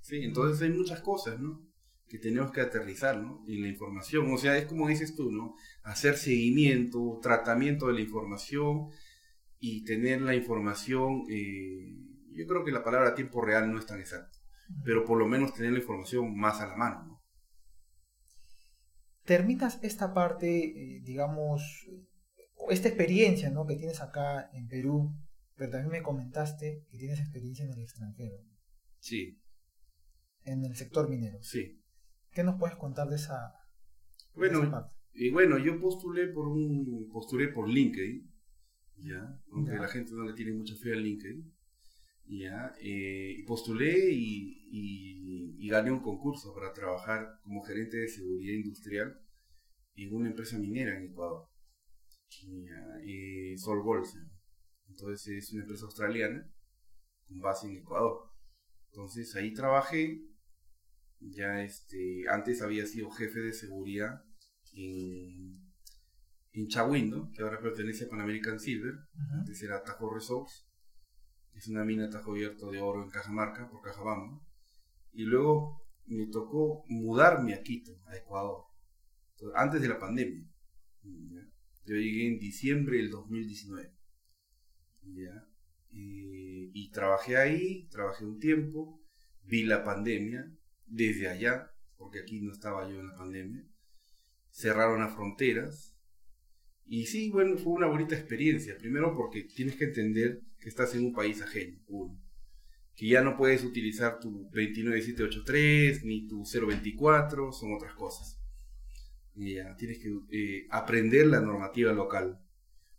Sí, 0.00 0.22
entonces 0.22 0.60
hay 0.62 0.76
muchas 0.76 1.00
cosas, 1.00 1.38
¿no? 1.38 1.64
Que 2.08 2.18
tenemos 2.18 2.50
que 2.50 2.60
aterrizar, 2.60 3.18
¿no? 3.18 3.44
En 3.46 3.62
la 3.62 3.68
información. 3.68 4.32
O 4.32 4.36
sea, 4.36 4.56
es 4.58 4.66
como 4.66 4.88
dices 4.88 5.14
tú, 5.14 5.30
¿no? 5.30 5.54
Hacer 5.82 6.16
seguimiento, 6.16 7.18
tratamiento 7.22 7.86
de 7.86 7.94
la 7.94 8.00
información 8.00 8.88
y 9.58 9.84
tener 9.84 10.22
la 10.22 10.34
información. 10.34 11.24
Eh, 11.30 11.94
yo 12.32 12.46
creo 12.46 12.64
que 12.64 12.72
la 12.72 12.82
palabra 12.82 13.14
tiempo 13.14 13.42
real 13.42 13.70
no 13.70 13.78
es 13.78 13.86
tan 13.86 14.00
exacta, 14.00 14.38
pero 14.84 15.04
por 15.04 15.18
lo 15.18 15.26
menos 15.26 15.54
tener 15.54 15.72
la 15.72 15.78
información 15.78 16.36
más 16.36 16.60
a 16.60 16.66
la 16.66 16.76
mano, 16.76 17.06
¿no? 17.06 17.22
Terminas 19.24 19.78
esta 19.82 20.12
parte, 20.12 20.96
eh, 20.96 21.00
digamos, 21.04 21.88
esta 22.70 22.88
experiencia 22.88 23.50
¿no? 23.50 23.66
que 23.66 23.76
tienes 23.76 24.00
acá 24.00 24.50
en 24.52 24.68
Perú, 24.68 25.14
pero 25.62 25.70
también 25.70 25.92
me 25.92 26.02
comentaste 26.02 26.84
que 26.90 26.98
tienes 26.98 27.20
experiencia 27.20 27.64
en 27.64 27.70
el 27.70 27.82
extranjero. 27.82 28.36
Sí. 28.98 29.40
En 30.42 30.64
el 30.64 30.74
sector 30.74 31.08
minero. 31.08 31.40
Sí. 31.40 31.80
¿Qué 32.32 32.42
nos 32.42 32.58
puedes 32.58 32.74
contar 32.74 33.08
de 33.08 33.14
esa, 33.14 33.54
bueno, 34.34 34.68
parte? 34.68 34.92
Y 35.12 35.30
bueno, 35.30 35.58
yo 35.58 35.80
postulé 35.80 36.26
por 36.26 36.48
un 36.48 37.08
postulé 37.12 37.46
por 37.46 37.68
LinkedIn, 37.68 38.28
ya, 39.04 39.40
aunque 39.52 39.76
la 39.76 39.86
gente 39.86 40.10
no 40.14 40.24
le 40.24 40.32
tiene 40.34 40.52
mucha 40.52 40.74
fe 40.74 40.94
al 40.94 41.04
LinkedIn, 41.04 41.54
ya, 42.26 42.74
eh, 42.80 43.36
y 43.38 43.44
postulé 43.44 44.10
y, 44.10 45.58
y 45.60 45.68
gané 45.68 45.92
un 45.92 46.00
concurso 46.00 46.52
para 46.52 46.72
trabajar 46.72 47.38
como 47.44 47.62
gerente 47.62 47.98
de 47.98 48.08
seguridad 48.08 48.54
industrial 48.54 49.16
en 49.94 50.12
una 50.12 50.28
empresa 50.28 50.58
minera 50.58 50.98
en 50.98 51.04
Ecuador 51.04 51.48
y 53.04 53.56
Sol 53.58 53.80
Golsen. 53.84 54.41
Entonces 54.92 55.44
es 55.44 55.52
una 55.52 55.62
empresa 55.62 55.86
australiana 55.86 56.46
con 57.26 57.40
base 57.40 57.66
en 57.66 57.78
Ecuador. 57.78 58.30
Entonces 58.90 59.34
ahí 59.36 59.52
trabajé. 59.52 60.22
Ya 61.20 61.62
este, 61.62 62.24
antes 62.28 62.62
había 62.62 62.84
sido 62.84 63.10
jefe 63.10 63.40
de 63.40 63.52
seguridad 63.52 64.22
en, 64.72 65.72
en 66.52 66.66
Chawindo, 66.66 67.30
que 67.32 67.42
ahora 67.42 67.60
pertenece 67.60 68.04
a 68.04 68.08
Pan 68.08 68.20
American 68.20 68.58
Silver. 68.58 68.94
Antes 69.32 69.62
era 69.62 69.82
Tajo 69.82 70.12
Resource. 70.12 70.64
Es 71.54 71.68
una 71.68 71.84
mina 71.84 72.10
Tajo 72.10 72.32
abierto 72.32 72.70
de 72.70 72.80
oro 72.80 73.02
en 73.02 73.10
Cajamarca, 73.10 73.70
por 73.70 73.82
Cajabamba. 73.82 74.44
Y 75.12 75.24
luego 75.24 75.86
me 76.06 76.26
tocó 76.26 76.84
mudarme 76.88 77.54
a 77.54 77.62
Quito, 77.62 77.92
a 78.08 78.16
Ecuador. 78.16 78.64
antes 79.54 79.80
de 79.80 79.88
la 79.88 79.98
pandemia. 79.98 80.44
Yo 81.84 81.94
llegué 81.94 82.26
en 82.28 82.38
diciembre 82.38 82.98
del 82.98 83.10
2019. 83.10 84.01
¿Ya? 85.04 85.46
y 85.94 86.90
trabajé 86.90 87.36
ahí, 87.36 87.86
trabajé 87.90 88.24
un 88.24 88.38
tiempo, 88.38 88.98
vi 89.44 89.64
la 89.64 89.84
pandemia 89.84 90.50
desde 90.86 91.28
allá, 91.28 91.70
porque 91.96 92.20
aquí 92.20 92.40
no 92.40 92.50
estaba 92.50 92.88
yo 92.88 92.98
en 92.98 93.08
la 93.08 93.16
pandemia. 93.16 93.66
Cerraron 94.50 95.00
las 95.00 95.14
fronteras. 95.14 95.94
Y 96.86 97.06
sí, 97.06 97.30
bueno, 97.30 97.58
fue 97.58 97.74
una 97.74 97.86
bonita 97.86 98.14
experiencia. 98.14 98.76
Primero 98.78 99.14
porque 99.14 99.42
tienes 99.42 99.76
que 99.76 99.84
entender 99.84 100.40
que 100.58 100.68
estás 100.68 100.94
en 100.94 101.04
un 101.04 101.12
país 101.12 101.42
ajeno, 101.42 101.78
uno. 101.88 102.18
Que 102.94 103.08
ya 103.08 103.22
no 103.22 103.36
puedes 103.36 103.62
utilizar 103.64 104.18
tu 104.18 104.48
29783 104.50 106.04
ni 106.04 106.26
tu 106.26 106.44
024, 106.44 107.52
son 107.52 107.74
otras 107.74 107.94
cosas 107.94 108.42
tienes 109.34 109.98
que 109.98 110.18
eh, 110.30 110.66
aprender 110.70 111.26
la 111.26 111.40
normativa 111.40 111.92
local. 111.92 112.40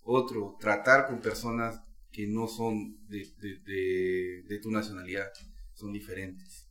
Otro, 0.02 0.58
tratar 0.60 1.08
con 1.08 1.22
personas 1.22 1.82
que 2.14 2.28
no 2.28 2.48
son 2.48 3.06
de, 3.08 4.60
tu 4.62 4.72
nacionalidad, 4.72 5.30
son 5.74 5.92
diferentes. 5.92 6.70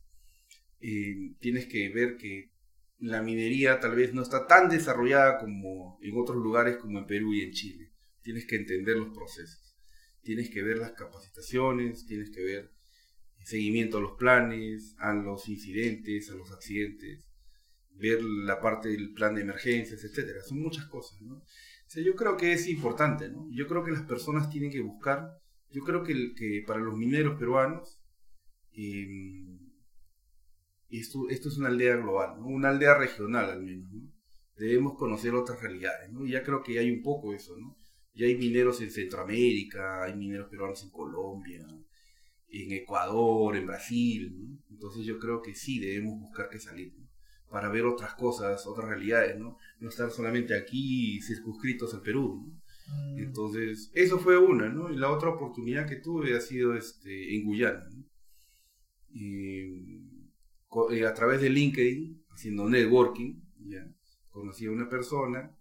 Eh, 0.79 1.35
tienes 1.39 1.67
que 1.67 1.89
ver 1.89 2.17
que 2.17 2.51
la 2.97 3.21
minería 3.21 3.79
tal 3.79 3.95
vez 3.95 4.13
no 4.13 4.23
está 4.23 4.47
tan 4.47 4.69
desarrollada 4.69 5.37
como 5.37 5.99
en 6.01 6.17
otros 6.17 6.37
lugares 6.37 6.77
como 6.77 6.97
en 6.97 7.05
Perú 7.05 7.33
y 7.33 7.41
en 7.41 7.51
Chile. 7.51 7.93
Tienes 8.21 8.47
que 8.47 8.55
entender 8.55 8.95
los 8.95 9.13
procesos. 9.13 9.77
Tienes 10.21 10.49
que 10.49 10.63
ver 10.63 10.77
las 10.77 10.93
capacitaciones, 10.93 12.05
tienes 12.05 12.31
que 12.31 12.41
ver 12.41 12.71
el 13.37 13.45
seguimiento 13.45 13.97
a 13.97 14.01
los 14.01 14.17
planes, 14.17 14.95
a 14.97 15.13
los 15.13 15.49
incidentes, 15.49 16.31
a 16.31 16.35
los 16.35 16.51
accidentes 16.51 17.27
ver 17.95 18.21
la 18.23 18.59
parte 18.59 18.89
del 18.89 19.13
plan 19.13 19.35
de 19.35 19.41
emergencias, 19.41 20.03
etcétera. 20.03 20.41
Son 20.41 20.59
muchas 20.59 20.85
cosas, 20.85 21.21
¿no? 21.21 21.43
Yo 21.95 22.15
creo 22.15 22.37
que 22.37 22.53
es 22.53 22.67
importante, 22.67 23.29
¿no? 23.29 23.47
Yo 23.51 23.67
creo 23.67 23.83
que 23.83 23.91
las 23.91 24.03
personas 24.03 24.49
tienen 24.49 24.71
que 24.71 24.81
buscar, 24.81 25.39
yo 25.71 25.83
creo 25.83 26.03
que, 26.03 26.33
que 26.35 26.63
para 26.65 26.79
los 26.79 26.95
mineros 26.95 27.37
peruanos, 27.37 27.99
em, 28.73 29.59
esto, 30.89 31.29
esto 31.29 31.49
es 31.49 31.57
una 31.57 31.69
aldea 31.69 31.97
global. 31.97 32.39
Una 32.39 32.69
aldea 32.69 32.95
regional 32.97 33.49
al 33.49 33.63
menos, 33.63 33.91
¿no? 33.91 34.13
debemos 34.55 34.97
conocer 34.97 35.33
otras 35.33 35.61
realidades, 35.61 36.11
¿no? 36.11 36.25
Y 36.25 36.31
ya 36.31 36.43
creo 36.43 36.61
que 36.63 36.79
hay 36.79 36.91
un 36.91 37.01
poco 37.01 37.33
eso, 37.33 37.57
¿no? 37.57 37.77
Ya 38.13 38.27
hay 38.27 38.37
mineros 38.37 38.81
en 38.81 38.91
Centroamérica, 38.91 40.03
hay 40.03 40.15
mineros 40.15 40.49
peruanos 40.49 40.83
en 40.83 40.91
Colombia, 40.91 41.65
en 42.49 42.71
Ecuador, 42.71 43.55
en 43.55 43.65
Brasil, 43.65 44.35
¿no? 44.37 44.59
Entonces 44.69 45.05
yo 45.05 45.17
creo 45.17 45.41
que 45.41 45.55
sí 45.55 45.79
debemos 45.79 46.19
buscar 46.19 46.49
que 46.49 46.59
salir. 46.59 46.93
Para 47.53 47.69
ver 47.69 47.85
otras 47.85 48.15
cosas, 48.15 48.65
otras 48.65 48.89
realidades, 48.89 49.37
¿no? 49.37 49.59
No 49.79 49.89
estar 49.89 50.09
solamente 50.09 50.57
aquí 50.57 51.21
circunscritos 51.21 51.93
al 51.93 52.01
Perú, 52.01 52.43
¿no? 52.47 52.63
Mm. 52.87 53.19
Entonces, 53.19 53.91
eso 53.93 54.17
fue 54.19 54.37
una, 54.37 54.69
¿no? 54.69 54.91
Y 54.91 54.97
la 54.97 55.11
otra 55.11 55.29
oportunidad 55.29 55.87
que 55.87 55.97
tuve 55.97 56.35
ha 56.35 56.41
sido 56.41 56.75
este, 56.75 57.35
en 57.35 57.45
Guyana, 57.45 57.87
¿no? 57.89 58.03
Y, 59.11 60.01
eh, 60.91 61.05
a 61.05 61.13
través 61.13 61.41
de 61.41 61.49
LinkedIn, 61.49 62.25
haciendo 62.31 62.67
networking, 62.67 63.39
¿ya? 63.59 63.87
conocí 64.31 64.65
a 64.65 64.71
una 64.71 64.89
persona 64.89 65.55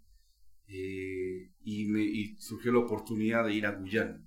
eh, 0.67 1.51
y, 1.63 1.85
me, 1.89 2.03
y 2.03 2.35
surgió 2.39 2.73
la 2.73 2.79
oportunidad 2.79 3.45
de 3.45 3.53
ir 3.53 3.67
a 3.67 3.73
Guyana, 3.73 4.27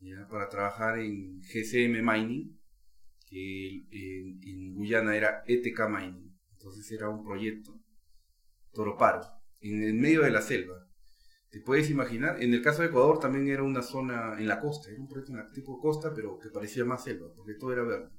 ¿ya? 0.00 0.26
Para 0.28 0.48
trabajar 0.48 0.98
en 0.98 1.40
GCM 1.42 2.02
Mining, 2.02 2.58
que 3.26 3.84
en, 3.90 4.40
en 4.42 4.74
Guyana 4.74 5.14
era 5.14 5.44
ETK 5.46 5.78
Mining, 5.90 6.27
entonces 6.58 6.90
era 6.90 7.08
un 7.08 7.24
proyecto 7.24 7.80
Toroparo, 8.72 9.22
en 9.60 9.82
el 9.82 9.94
medio 9.94 10.22
de 10.22 10.30
la 10.30 10.42
selva. 10.42 10.86
Te 11.50 11.60
puedes 11.60 11.88
imaginar, 11.88 12.42
en 12.42 12.52
el 12.52 12.62
caso 12.62 12.82
de 12.82 12.88
Ecuador 12.88 13.20
también 13.20 13.48
era 13.48 13.62
una 13.62 13.82
zona 13.82 14.36
en 14.38 14.46
la 14.46 14.60
costa, 14.60 14.90
era 14.90 15.00
un 15.00 15.08
proyecto 15.08 15.32
en 15.32 15.38
la 15.38 15.50
tipo 15.50 15.80
costa, 15.80 16.12
pero 16.14 16.38
que 16.38 16.50
parecía 16.50 16.84
más 16.84 17.04
selva, 17.04 17.28
porque 17.34 17.54
todo 17.54 17.72
era 17.72 17.84
verde. 17.84 18.10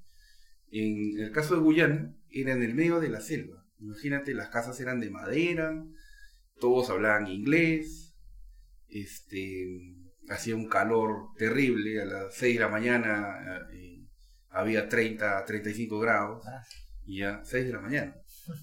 En 0.71 1.19
el 1.19 1.31
caso 1.31 1.55
de 1.55 1.61
Guyana, 1.61 2.15
era 2.29 2.53
en 2.53 2.63
el 2.63 2.73
medio 2.73 2.99
de 2.99 3.09
la 3.09 3.21
selva. 3.21 3.63
Imagínate, 3.79 4.33
las 4.33 4.49
casas 4.49 4.79
eran 4.79 4.99
de 4.99 5.09
madera, 5.09 5.85
todos 6.59 6.89
hablaban 6.89 7.27
inglés, 7.27 8.15
este, 8.87 9.95
hacía 10.27 10.55
un 10.55 10.67
calor 10.67 11.29
terrible, 11.37 12.01
a 12.01 12.05
las 12.05 12.35
6 12.35 12.55
de 12.55 12.59
la 12.61 12.69
mañana 12.69 13.67
eh, 13.71 14.07
había 14.49 14.89
30, 14.89 15.45
35 15.45 15.99
grados, 15.99 16.43
Ah, 16.47 16.63
y 17.05 17.19
ya 17.19 17.41
6 17.43 17.65
de 17.65 17.73
la 17.73 17.81
mañana. 17.81 18.15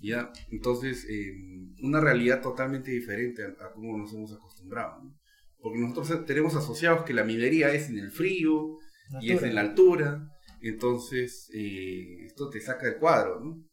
¿Ya? 0.03 0.33
Entonces, 0.51 1.07
eh, 1.09 1.35
una 1.83 2.01
realidad 2.01 2.43
totalmente 2.43 2.91
diferente 2.91 3.43
a, 3.43 3.67
a 3.67 3.73
cómo 3.73 3.97
nos 3.97 4.13
hemos 4.13 4.33
acostumbrado. 4.33 5.03
¿no? 5.03 5.19
Porque 5.61 5.79
nosotros 5.79 6.25
tenemos 6.27 6.55
asociados 6.55 7.05
que 7.05 7.15
la 7.15 7.25
minería 7.25 7.73
es 7.73 7.89
en 7.89 7.99
el 7.99 8.11
frío 8.11 8.79
y 9.21 9.33
es 9.33 9.43
en 9.43 9.55
la 9.55 9.63
altura, 9.63 10.29
entonces 10.61 11.51
eh, 11.55 12.25
esto 12.27 12.49
te 12.51 12.61
saca 12.61 12.87
del 12.87 12.99
cuadro. 12.99 13.41
¿no? 13.41 13.65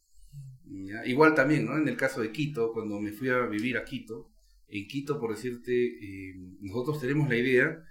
¿Ya? 0.64 1.06
Igual 1.06 1.34
también, 1.34 1.66
¿no? 1.66 1.76
en 1.76 1.88
el 1.88 1.96
caso 1.96 2.20
de 2.20 2.32
Quito, 2.32 2.72
cuando 2.72 3.00
me 3.00 3.12
fui 3.12 3.28
a 3.28 3.46
vivir 3.46 3.76
a 3.76 3.84
Quito, 3.84 4.30
en 4.68 4.86
Quito, 4.88 5.20
por 5.20 5.30
decirte, 5.34 5.72
eh, 5.72 6.34
nosotros 6.60 7.00
tenemos 7.00 7.28
la 7.28 7.36
idea 7.36 7.84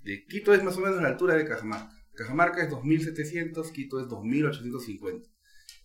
de 0.00 0.24
Quito 0.26 0.52
es 0.52 0.62
más 0.62 0.76
o 0.76 0.80
menos 0.80 1.00
la 1.00 1.08
altura 1.08 1.34
de 1.34 1.46
Cajamarca. 1.46 1.94
Cajamarca 2.14 2.62
es 2.62 2.70
2700, 2.70 3.70
Quito 3.72 4.00
es 4.00 4.08
2850. 4.08 5.28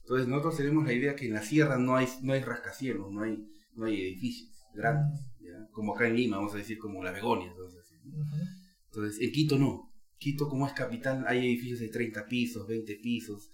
Entonces 0.09 0.27
nosotros 0.27 0.57
tenemos 0.57 0.85
la 0.87 0.93
idea 0.93 1.15
que 1.15 1.27
en 1.27 1.33
la 1.33 1.43
sierra 1.43 1.77
no 1.77 1.95
hay, 1.95 2.07
no 2.23 2.33
hay 2.33 2.41
rascacielos, 2.41 3.11
no 3.11 3.21
hay, 3.21 3.47
no 3.75 3.85
hay 3.85 4.01
edificios 4.01 4.65
grandes, 4.73 5.21
¿ya? 5.39 5.69
como 5.71 5.93
acá 5.93 6.07
en 6.07 6.15
Lima, 6.15 6.37
vamos 6.37 6.55
a 6.55 6.57
decir, 6.57 6.79
como 6.79 7.03
la 7.03 7.11
Begonia. 7.11 7.47
Entonces. 7.51 7.93
Ujú. 8.05 8.25
Entonces, 8.85 9.21
en 9.21 9.31
Quito 9.31 9.59
no. 9.59 9.93
Quito 10.17 10.49
como 10.49 10.65
es 10.65 10.73
capital 10.73 11.25
hay 11.27 11.45
edificios 11.45 11.79
de 11.81 11.89
30 11.89 12.25
pisos, 12.25 12.67
20 12.67 12.95
pisos. 12.95 13.51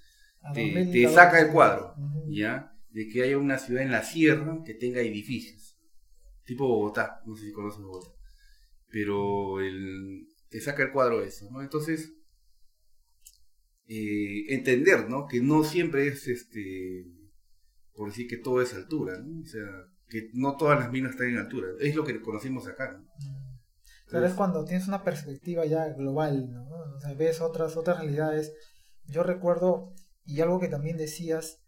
Te, 0.53 0.61
2000 0.61 0.91
te 0.93 1.13
saca 1.13 1.41
el 1.41 1.51
cuadro. 1.51 1.93
¿ya? 2.29 2.73
De 2.89 3.09
que 3.09 3.23
haya 3.23 3.37
una 3.37 3.57
ciudad 3.57 3.83
en 3.83 3.91
la 3.91 4.03
sierra 4.03 4.63
que 4.65 4.75
tenga 4.75 5.01
edificios. 5.01 5.77
Tipo 6.45 6.69
Bogotá, 6.69 7.21
no 7.25 7.35
sé 7.35 7.47
si 7.47 7.51
conoces 7.51 7.81
Bogotá. 7.81 8.11
Pero 8.89 9.59
el, 9.59 10.25
te 10.47 10.61
saca 10.61 10.83
el 10.83 10.93
cuadro 10.93 11.21
eso, 11.21 11.49
¿no? 11.51 11.61
Entonces, 11.61 12.14
eh, 13.87 14.53
entender, 14.53 15.09
¿no? 15.09 15.27
Que 15.27 15.41
no 15.41 15.63
siempre 15.63 16.07
es, 16.07 16.27
este, 16.27 17.05
por 17.93 18.09
decir 18.09 18.27
que 18.27 18.37
todo 18.37 18.61
es 18.61 18.73
altura. 18.73 19.13
O 19.43 19.45
sea, 19.45 19.63
que 20.07 20.29
no 20.33 20.57
todas 20.57 20.79
las 20.79 20.91
minas 20.91 21.11
están 21.11 21.29
en 21.29 21.37
altura. 21.37 21.67
Es 21.79 21.95
lo 21.95 22.03
que 22.03 22.19
conocimos 22.21 22.67
acá, 22.67 22.91
¿no? 22.91 23.05
Claro, 24.07 24.27
es 24.27 24.33
cuando 24.33 24.65
tienes 24.65 24.87
una 24.87 25.03
perspectiva 25.03 25.65
ya 25.65 25.89
global. 25.89 26.49
O 26.95 26.99
sea, 26.99 27.13
ves 27.13 27.41
otras, 27.41 27.75
otras 27.75 27.99
realidades. 27.99 28.53
Yo 29.05 29.23
recuerdo, 29.23 29.93
y 30.25 30.41
algo 30.41 30.59
que 30.59 30.67
también 30.67 30.97
decías, 30.97 31.63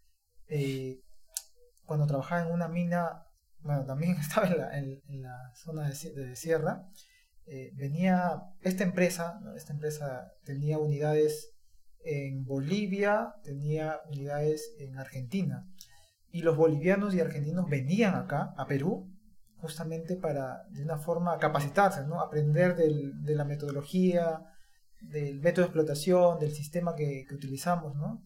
eh, 0.46 1.00
cuando 1.84 2.06
trabajaba 2.06 2.42
en 2.46 2.52
una 2.52 2.68
mina, 2.68 3.26
bueno, 3.60 3.84
también 3.84 4.16
estaba 4.20 4.46
en 4.48 4.58
la, 4.58 4.78
en, 4.78 5.22
la 5.22 5.52
zona 5.54 5.88
de, 5.88 6.12
de 6.12 6.36
sierra, 6.36 6.88
eh, 7.46 7.72
venía 7.74 8.42
esta 8.60 8.84
empresa, 8.84 9.40
esta 9.56 9.72
empresa 9.72 10.32
tenía 10.44 10.78
unidades 10.78 11.57
en 12.04 12.44
Bolivia, 12.44 13.34
tenía 13.42 14.00
unidades 14.08 14.74
en 14.78 14.98
Argentina, 14.98 15.66
y 16.30 16.42
los 16.42 16.56
bolivianos 16.56 17.14
y 17.14 17.20
argentinos 17.20 17.68
venían 17.68 18.14
acá, 18.14 18.54
a 18.56 18.66
Perú, 18.66 19.10
justamente 19.56 20.16
para 20.16 20.62
de 20.70 20.82
una 20.84 20.98
forma 20.98 21.38
capacitarse, 21.38 22.06
¿no? 22.06 22.20
aprender 22.20 22.76
del- 22.76 23.22
de 23.24 23.34
la 23.34 23.44
metodología, 23.44 24.40
del 25.00 25.40
método 25.40 25.62
de 25.62 25.66
explotación, 25.68 26.38
del 26.38 26.52
sistema 26.52 26.94
que, 26.94 27.24
que 27.28 27.34
utilizamos, 27.34 27.94
¿no? 27.96 28.22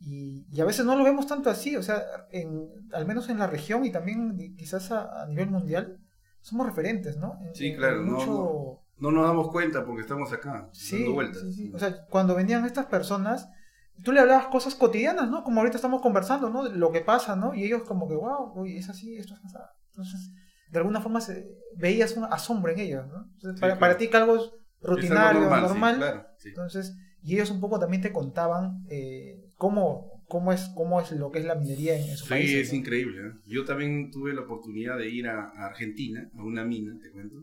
Y, 0.00 0.46
y 0.50 0.60
a 0.60 0.64
veces 0.64 0.84
no 0.84 0.96
lo 0.96 1.04
vemos 1.04 1.26
tanto 1.26 1.48
así, 1.50 1.76
o 1.76 1.82
sea, 1.82 2.02
en, 2.30 2.68
al 2.92 3.06
menos 3.06 3.28
en 3.28 3.38
la 3.38 3.46
región 3.46 3.84
y 3.84 3.92
también 3.92 4.36
quizás 4.56 4.90
a, 4.90 5.22
a 5.22 5.26
nivel 5.26 5.50
mundial, 5.50 5.98
somos 6.40 6.66
referentes, 6.66 7.16
¿no? 7.16 7.38
En- 7.46 7.54
Sí, 7.54 7.74
claro, 7.74 8.00
en 8.00 8.12
mucho- 8.12 8.26
no. 8.26 8.34
No 8.34 8.83
nos 8.98 9.26
damos 9.26 9.50
cuenta 9.50 9.84
porque 9.84 10.02
estamos 10.02 10.32
acá, 10.32 10.68
Sí, 10.72 10.96
dando 10.98 11.12
vueltas. 11.14 11.42
sí, 11.42 11.52
sí. 11.52 11.70
O 11.74 11.78
sea, 11.78 12.04
cuando 12.06 12.34
venían 12.34 12.64
estas 12.64 12.86
personas, 12.86 13.48
tú 14.02 14.12
le 14.12 14.20
hablabas 14.20 14.46
cosas 14.46 14.74
cotidianas, 14.74 15.30
¿no? 15.30 15.42
Como 15.44 15.60
ahorita 15.60 15.76
estamos 15.76 16.00
conversando, 16.00 16.50
¿no? 16.50 16.68
Lo 16.68 16.90
que 16.92 17.00
pasa, 17.00 17.36
¿no? 17.36 17.54
Y 17.54 17.64
ellos 17.64 17.82
como 17.82 18.08
que, 18.08 18.14
wow, 18.14 18.52
oye, 18.56 18.78
es 18.78 18.88
así, 18.88 19.16
esto 19.16 19.34
es 19.34 19.44
así. 19.44 19.56
Entonces, 19.90 20.30
de 20.70 20.78
alguna 20.78 21.00
forma 21.00 21.20
se, 21.20 21.46
veías 21.76 22.16
un 22.16 22.24
asombro 22.24 22.72
en 22.72 22.80
ellos, 22.80 23.06
¿no? 23.08 23.24
Entonces, 23.34 23.54
Sí, 23.56 23.60
para, 23.60 23.72
claro. 23.72 23.80
para 23.80 23.96
ti 23.98 24.08
que 24.08 24.16
algo 24.16 24.36
es 24.36 24.42
Es 24.42 24.50
algo 24.52 24.94
rutinario, 24.96 25.40
normal, 25.42 25.62
normal, 25.62 25.94
sí, 25.94 25.98
claro, 26.00 26.26
sí. 26.38 26.48
entonces, 26.48 26.96
y 27.22 27.34
ellos 27.34 27.50
un 27.50 27.60
poco 27.60 27.78
también 27.78 28.02
te 28.02 28.12
contaban 28.12 28.84
eh, 28.90 29.50
cómo, 29.56 30.22
cómo, 30.28 30.52
es, 30.52 30.68
cómo 30.74 31.00
es 31.00 31.10
lo 31.12 31.30
que 31.30 31.38
es 31.38 31.44
la 31.44 31.54
minería 31.54 31.96
en, 31.96 32.16
su 32.16 32.24
Sí, 32.24 32.30
país. 32.30 32.52
es 32.54 32.72
¿no? 32.72 32.78
increíble. 32.78 33.20
¿eh? 33.28 33.32
Yo 33.46 33.64
también 33.64 34.10
tuve 34.10 34.34
la 34.34 34.42
oportunidad 34.42 34.98
de 34.98 35.08
ir 35.08 35.26
a, 35.28 35.44
a 35.56 35.66
Argentina, 35.66 36.28
a 36.36 36.42
una 36.42 36.64
mina, 36.64 36.98
te 37.00 37.10
cuento, 37.12 37.36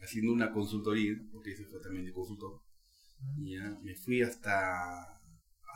haciendo 0.00 0.32
una 0.32 0.52
consultoría, 0.52 1.14
porque 1.32 1.52
ese 1.52 1.64
fue 1.64 1.80
también 1.80 2.04
de 2.06 2.12
consultor. 2.12 2.62
Ya 3.38 3.78
me 3.82 3.94
fui 3.94 4.22
hasta, 4.22 5.20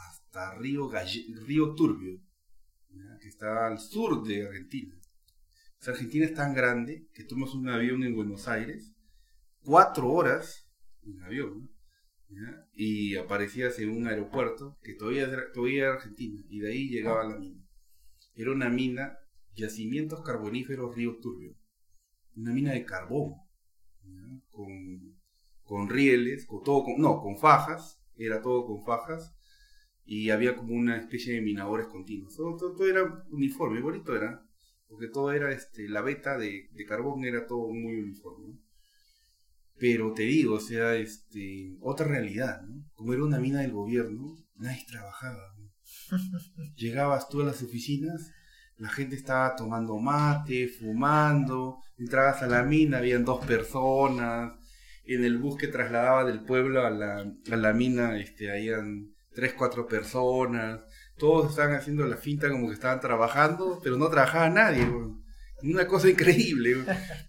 hasta 0.08 0.54
Río, 0.58 0.88
Galle- 0.88 1.26
Río 1.46 1.74
Turbio, 1.74 2.20
ya, 2.90 3.18
que 3.20 3.28
está 3.28 3.66
al 3.66 3.78
sur 3.78 4.22
de 4.26 4.46
Argentina. 4.46 4.94
O 5.80 5.84
sea, 5.84 5.92
Argentina 5.92 6.24
es 6.24 6.34
tan 6.34 6.54
grande 6.54 7.06
que 7.12 7.24
tomas 7.24 7.52
un 7.54 7.68
avión 7.68 8.02
en 8.04 8.14
Buenos 8.14 8.48
Aires, 8.48 8.94
cuatro 9.62 10.08
horas 10.10 10.66
en 11.02 11.22
avión. 11.22 11.70
¿ya? 12.30 12.66
y 12.72 13.14
aparecías 13.16 13.78
en 13.78 13.90
un 13.90 14.08
aeropuerto 14.08 14.76
que 14.82 14.94
todavía 14.94 15.24
era, 15.24 15.52
todavía 15.52 15.84
era 15.84 15.92
Argentina, 15.94 16.42
y 16.48 16.58
de 16.58 16.68
ahí 16.72 16.88
llegaba 16.88 17.22
la 17.28 17.38
mina. 17.38 17.62
Era 18.34 18.50
una 18.50 18.68
mina, 18.70 19.18
yacimientos 19.54 20.22
carboníferos 20.22 20.96
Río 20.96 21.18
Turbio, 21.20 21.54
una 22.34 22.52
mina 22.52 22.72
de 22.72 22.84
carbón. 22.84 23.34
Con, 24.54 25.16
con 25.64 25.88
rieles, 25.90 26.46
con 26.46 26.62
todo, 26.64 26.84
con- 26.84 26.98
no, 27.00 27.20
con 27.22 27.38
fajas, 27.38 28.00
era 28.16 28.42
todo 28.42 28.66
con 28.66 28.84
fajas, 28.84 29.34
y 30.06 30.30
había 30.30 30.56
como 30.56 30.74
una 30.74 30.96
especie 30.98 31.34
de 31.34 31.42
minadores 31.42 31.86
continuos. 31.88 32.36
Todo, 32.36 32.56
todo- 32.56 32.74
todo 32.76 32.88
era 32.88 33.24
uniforme, 33.30 33.80
bonito 33.82 34.16
era, 34.16 34.46
porque 34.88 35.08
todo 35.08 35.32
era, 35.32 35.52
este, 35.52 35.88
la 35.88 36.02
beta 36.02 36.38
de, 36.38 36.68
de 36.72 36.86
carbón 36.86 37.24
era 37.24 37.46
todo 37.46 37.68
muy 37.72 37.96
uniforme. 37.96 38.54
Pero 39.78 40.12
te 40.14 40.22
digo, 40.22 40.54
o 40.56 40.60
sea, 40.60 40.94
este, 40.96 41.76
otra 41.80 42.06
realidad, 42.06 42.62
¿no? 42.62 42.84
Como 42.94 43.12
era 43.12 43.24
una 43.24 43.38
mina 43.40 43.60
del 43.60 43.72
gobierno, 43.72 44.36
nadie 44.56 44.84
trabajaba. 44.86 45.54
¿no? 45.58 45.70
Llegabas 46.76 47.28
tú 47.28 47.40
a 47.42 47.44
las 47.44 47.62
oficinas, 47.62 48.30
la 48.76 48.88
gente 48.88 49.16
estaba 49.16 49.54
tomando 49.56 49.98
mate, 49.98 50.68
fumando, 50.68 51.80
entrabas 51.98 52.42
a 52.42 52.46
la 52.46 52.62
mina, 52.62 52.98
habían 52.98 53.24
dos 53.24 53.44
personas, 53.44 54.54
en 55.04 55.24
el 55.24 55.38
bus 55.38 55.58
que 55.58 55.68
trasladaba 55.68 56.24
del 56.24 56.44
pueblo 56.44 56.84
a 56.84 56.90
la, 56.90 57.32
a 57.50 57.56
la 57.56 57.72
mina, 57.72 58.18
este, 58.18 58.50
habían 58.50 59.14
tres, 59.34 59.54
cuatro 59.54 59.86
personas, 59.86 60.80
todos 61.16 61.50
estaban 61.50 61.74
haciendo 61.74 62.06
la 62.06 62.16
finta 62.16 62.48
como 62.50 62.68
que 62.68 62.74
estaban 62.74 63.00
trabajando, 63.00 63.80
pero 63.82 63.96
no 63.96 64.08
trabajaba 64.08 64.48
nadie, 64.48 64.88
una 65.62 65.86
cosa 65.86 66.08
increíble, 66.08 66.76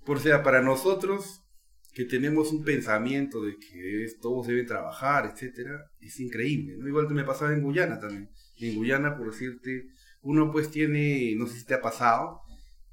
por 0.05 0.20
sea, 0.20 0.43
para 0.43 0.61
nosotros 0.61 1.41
que 1.93 2.03
tenemos 2.03 2.51
un 2.51 2.63
pensamiento 2.66 3.41
de 3.41 3.55
que 3.57 4.05
todos 4.22 4.47
deben 4.47 4.66
trabajar, 4.66 5.32
etcétera, 5.34 5.86
es 6.01 6.20
increíble, 6.20 6.76
¿no? 6.78 6.88
Igual 6.89 7.07
que 7.07 7.13
me 7.13 7.24
pasaba 7.24 7.53
en 7.53 7.61
Guyana 7.61 7.99
también. 7.99 8.30
En 8.59 8.76
Guyana, 8.76 9.16
por 9.16 9.32
decirte, 9.32 9.88
uno 10.22 10.51
pues 10.51 10.70
tiene, 10.70 11.34
no 11.38 11.47
sé 11.47 11.57
si 11.57 11.66
te 11.66 11.74
ha 11.74 11.82
pasado, 11.82 12.41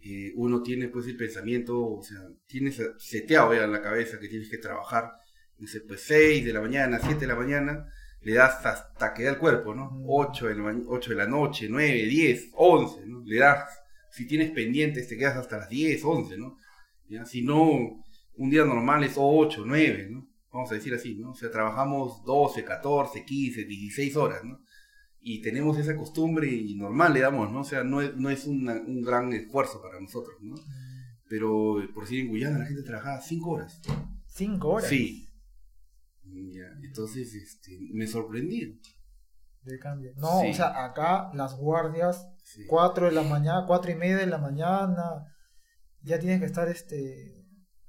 eh, 0.04 0.32
uno 0.34 0.62
tiene 0.62 0.88
pues 0.88 1.06
el 1.06 1.16
pensamiento, 1.16 1.80
o 1.80 2.02
sea, 2.02 2.18
tienes 2.46 2.80
seteado 2.98 3.54
ya 3.54 3.64
en 3.64 3.72
la 3.72 3.82
cabeza 3.82 4.18
que 4.18 4.28
tienes 4.28 4.50
que 4.50 4.58
trabajar, 4.58 5.12
dice 5.56 5.80
pues 5.80 6.02
6 6.02 6.44
de 6.44 6.52
la 6.52 6.60
mañana, 6.60 6.98
7 7.00 7.20
de 7.20 7.26
la 7.26 7.36
mañana, 7.36 7.86
le 8.22 8.34
das 8.34 8.64
hasta 8.66 9.14
que 9.14 9.24
da 9.24 9.30
el 9.30 9.38
cuerpo, 9.38 9.74
¿no? 9.74 10.02
8 10.06 10.48
de, 10.48 10.54
la, 10.56 10.82
8 10.86 11.10
de 11.10 11.16
la 11.16 11.26
noche, 11.26 11.68
9, 11.68 12.04
10, 12.04 12.50
11, 12.54 13.06
¿no? 13.06 13.22
Le 13.24 13.38
das, 13.38 13.68
si 14.10 14.26
tienes 14.26 14.50
pendientes 14.50 15.08
te 15.08 15.16
quedas 15.16 15.36
hasta 15.36 15.58
las 15.58 15.68
10, 15.68 16.04
11, 16.04 16.38
¿no? 16.38 16.58
¿Ya? 17.08 17.24
Si 17.24 17.42
no, 17.42 18.02
un 18.36 18.50
día 18.50 18.64
normal 18.64 19.04
es 19.04 19.14
8, 19.16 19.62
9, 19.64 20.08
¿no? 20.10 20.28
Vamos 20.52 20.70
a 20.70 20.74
decir 20.74 20.94
así, 20.94 21.14
¿no? 21.14 21.30
O 21.30 21.34
sea, 21.34 21.50
trabajamos 21.50 22.24
12, 22.24 22.64
14, 22.64 23.24
15, 23.24 23.64
16 23.64 24.16
horas, 24.16 24.44
¿no? 24.44 24.60
Y 25.24 25.40
tenemos 25.40 25.78
esa 25.78 25.96
costumbre 25.96 26.48
y 26.48 26.74
normal 26.74 27.14
le 27.14 27.20
damos, 27.20 27.50
¿no? 27.52 27.60
O 27.60 27.64
sea, 27.64 27.84
no 27.84 28.00
es, 28.00 28.16
no 28.16 28.28
es 28.28 28.44
un 28.46 29.02
gran 29.02 29.32
esfuerzo 29.32 29.80
para 29.80 30.00
nosotros, 30.00 30.36
¿no? 30.40 30.56
Pero 31.28 31.76
por 31.94 32.06
si 32.06 32.20
en 32.20 32.28
Guyana 32.28 32.58
la 32.58 32.66
gente 32.66 32.82
trabajaba 32.82 33.20
5 33.20 33.50
horas. 33.50 33.80
¿5 34.36 34.64
horas? 34.64 34.88
Sí. 34.88 35.28
Ya, 36.24 36.66
entonces, 36.82 37.34
este, 37.34 37.78
me 37.92 38.06
sorprendí. 38.06 38.80
De 39.62 39.78
cambio. 39.78 40.12
No, 40.16 40.40
o 40.40 40.52
sea, 40.52 40.84
acá 40.84 41.30
las 41.34 41.56
guardias, 41.56 42.28
4 42.66 43.06
de 43.06 43.12
la 43.12 43.22
mañana, 43.22 43.64
4 43.66 43.92
y 43.92 43.94
media 43.94 44.18
de 44.18 44.26
la 44.26 44.38
mañana, 44.38 45.24
ya 46.02 46.18
tienes 46.18 46.40
que 46.40 46.46
estar 46.46 46.68
este 46.68 47.42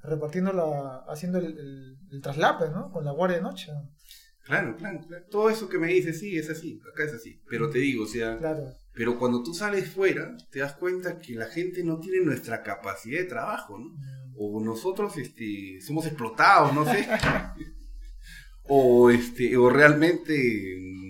repartiendo 0.04 0.52
la, 0.54 1.04
haciendo 1.08 1.40
el, 1.40 1.98
el, 2.12 2.22
traslape, 2.22 2.70
¿no? 2.70 2.92
Con 2.92 3.06
la 3.06 3.12
guardia 3.12 3.38
de 3.38 3.44
noche. 3.44 3.72
Claro, 4.44 4.76
claro, 4.76 5.00
Todo 5.32 5.50
eso 5.50 5.70
que 5.70 5.80
me 5.80 5.88
dices, 5.88 6.20
sí, 6.20 6.38
es 6.38 6.50
así, 6.50 6.82
acá 6.92 7.06
es 7.06 7.14
así. 7.14 7.42
Pero 7.50 7.70
te 7.70 7.80
digo, 7.80 8.04
o 8.04 8.08
sea, 8.08 8.38
claro. 8.38 8.74
pero 8.94 9.18
cuando 9.18 9.42
tú 9.42 9.54
sales 9.54 9.90
fuera, 9.90 10.36
te 10.52 10.60
das 10.60 10.74
cuenta 10.74 11.20
que 11.20 11.34
la 11.36 11.46
gente 11.46 11.84
no 11.84 12.00
tiene 12.00 12.26
nuestra 12.26 12.62
capacidad 12.62 13.20
de 13.20 13.26
trabajo, 13.26 13.78
¿no? 13.80 13.90
Mm. 13.90 14.34
O 14.36 14.62
nosotros 14.62 15.18
este, 15.18 15.80
somos 15.80 16.06
explotados, 16.06 16.74
no 16.74 16.84
sé. 16.86 17.08
o, 18.64 19.10
este, 19.10 19.56
o 19.56 19.70
realmente 19.70 20.78
mm, 20.78 21.04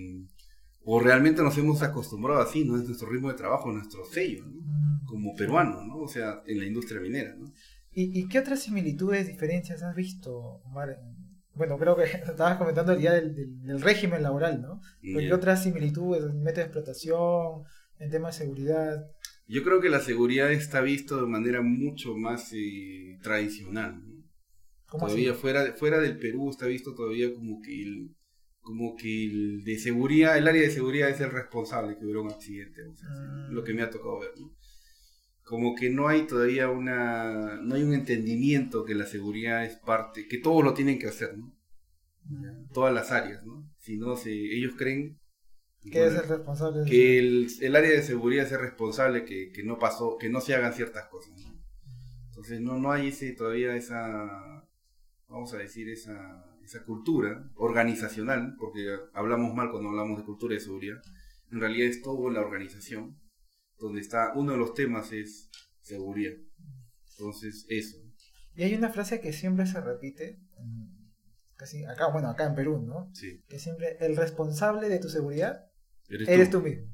o 0.84 1.00
realmente 1.00 1.42
nos 1.42 1.56
hemos 1.58 1.82
acostumbrado 1.82 2.40
así, 2.40 2.64
¿no? 2.64 2.76
Es 2.76 2.84
nuestro 2.84 3.08
ritmo 3.08 3.28
de 3.28 3.34
trabajo, 3.34 3.72
nuestro 3.72 4.04
sello, 4.04 4.44
¿no? 4.46 4.60
Mm. 4.60 5.06
Como 5.06 5.34
peruano, 5.34 5.84
¿no? 5.84 5.98
O 5.98 6.08
sea, 6.08 6.42
en 6.46 6.58
la 6.58 6.66
industria 6.66 7.00
minera, 7.00 7.34
¿no? 7.34 7.52
¿Y, 7.96 8.26
qué 8.26 8.40
otras 8.40 8.62
similitudes, 8.62 9.28
diferencias 9.28 9.84
has 9.84 9.94
visto, 9.94 10.60
Omar? 10.64 10.98
Bueno, 11.54 11.78
creo 11.78 11.96
que 11.96 12.04
estabas 12.04 12.58
comentando 12.58 12.92
el 12.92 13.00
día 13.00 13.12
del, 13.12 13.80
régimen 13.80 14.22
laboral, 14.22 14.60
¿no? 14.60 14.80
¿Qué 15.00 15.32
otras 15.32 15.62
similitudes 15.62 16.22
en 16.24 16.42
método 16.42 16.60
de 16.60 16.66
explotación, 16.66 17.64
en 17.98 18.10
temas 18.10 18.38
de 18.38 18.44
seguridad? 18.44 19.06
Yo 19.46 19.62
creo 19.62 19.80
que 19.80 19.88
la 19.88 20.00
seguridad 20.00 20.50
está 20.50 20.80
visto 20.80 21.20
de 21.20 21.26
manera 21.26 21.60
mucho 21.60 22.16
más 22.16 22.50
eh, 22.52 23.18
tradicional. 23.22 24.02
todavía 24.90 25.34
fuera, 25.34 25.72
fuera 25.74 25.98
del 25.98 26.18
Perú 26.18 26.50
está 26.50 26.66
visto 26.66 26.94
todavía 26.94 27.32
como 27.34 27.60
que 27.60 27.82
el, 27.82 28.16
como 28.60 28.96
que 28.96 29.26
el 29.26 29.64
de 29.64 29.78
seguridad, 29.78 30.38
el 30.38 30.48
área 30.48 30.62
de 30.62 30.70
seguridad 30.70 31.10
es 31.10 31.20
el 31.20 31.30
responsable 31.30 31.98
que 31.98 32.04
hubiera 32.04 32.22
un 32.22 32.30
accidente, 32.30 32.82
mm. 32.82 33.52
lo 33.52 33.62
que 33.62 33.74
me 33.74 33.82
ha 33.82 33.90
tocado 33.90 34.20
ver. 34.20 34.30
¿no? 34.40 34.56
Como 35.44 35.74
que 35.74 35.90
no 35.90 36.08
hay 36.08 36.26
todavía 36.26 36.70
una, 36.70 37.60
no 37.60 37.74
hay 37.74 37.82
un 37.82 37.94
entendimiento 37.94 38.84
que 38.84 38.94
la 38.94 39.06
seguridad 39.06 39.64
es 39.64 39.76
parte, 39.76 40.26
que 40.26 40.38
todos 40.38 40.64
lo 40.64 40.74
tienen 40.74 40.98
que 40.98 41.08
hacer, 41.08 41.36
¿no? 41.36 41.54
Todas 42.72 42.94
las 42.94 43.12
áreas, 43.12 43.44
¿no? 43.44 43.70
Si 43.78 43.98
no, 43.98 44.16
se, 44.16 44.32
ellos 44.32 44.74
creen 44.76 45.20
que 45.82 46.06
es 46.06 46.14
el 46.14 46.26
responsable 46.26 46.90
que 46.90 47.18
el, 47.18 47.48
el, 47.60 47.76
área 47.76 47.90
de 47.90 48.02
seguridad 48.02 48.46
es 48.46 48.52
el 48.52 48.60
responsable 48.60 49.26
que, 49.26 49.52
que, 49.52 49.62
no 49.62 49.78
pasó, 49.78 50.16
que 50.16 50.30
no 50.30 50.40
se 50.40 50.54
hagan 50.54 50.72
ciertas 50.72 51.08
cosas, 51.08 51.38
¿no? 51.42 51.62
Entonces 52.28 52.60
no, 52.62 52.78
no 52.78 52.90
hay 52.90 53.08
ese, 53.08 53.32
todavía 53.32 53.76
esa, 53.76 54.66
vamos 55.28 55.52
a 55.52 55.58
decir, 55.58 55.90
esa, 55.90 56.44
esa 56.64 56.82
cultura 56.84 57.50
organizacional, 57.56 58.56
porque 58.58 58.96
hablamos 59.12 59.54
mal 59.54 59.70
cuando 59.70 59.90
hablamos 59.90 60.18
de 60.18 60.24
cultura 60.24 60.54
de 60.54 60.60
seguridad, 60.60 61.02
en 61.52 61.60
realidad 61.60 61.88
es 61.88 62.00
todo 62.00 62.30
la 62.30 62.40
organización, 62.40 63.18
donde 63.78 64.00
está 64.00 64.32
uno 64.34 64.52
de 64.52 64.58
los 64.58 64.74
temas 64.74 65.12
es 65.12 65.50
seguridad. 65.80 66.32
Entonces, 67.10 67.66
eso. 67.68 67.98
Y 68.54 68.62
hay 68.62 68.74
una 68.74 68.90
frase 68.90 69.20
que 69.20 69.32
siempre 69.32 69.66
se 69.66 69.80
repite, 69.80 70.38
casi 71.56 71.84
acá, 71.84 72.08
bueno, 72.08 72.28
acá 72.28 72.46
en 72.46 72.54
Perú, 72.54 72.82
¿no? 72.86 73.10
Sí. 73.14 73.42
Que 73.48 73.58
siempre 73.58 73.96
el 74.00 74.16
responsable 74.16 74.88
de 74.88 74.98
tu 74.98 75.08
seguridad 75.08 75.66
eres, 76.08 76.50
tú. 76.50 76.60
mismo. 76.60 76.92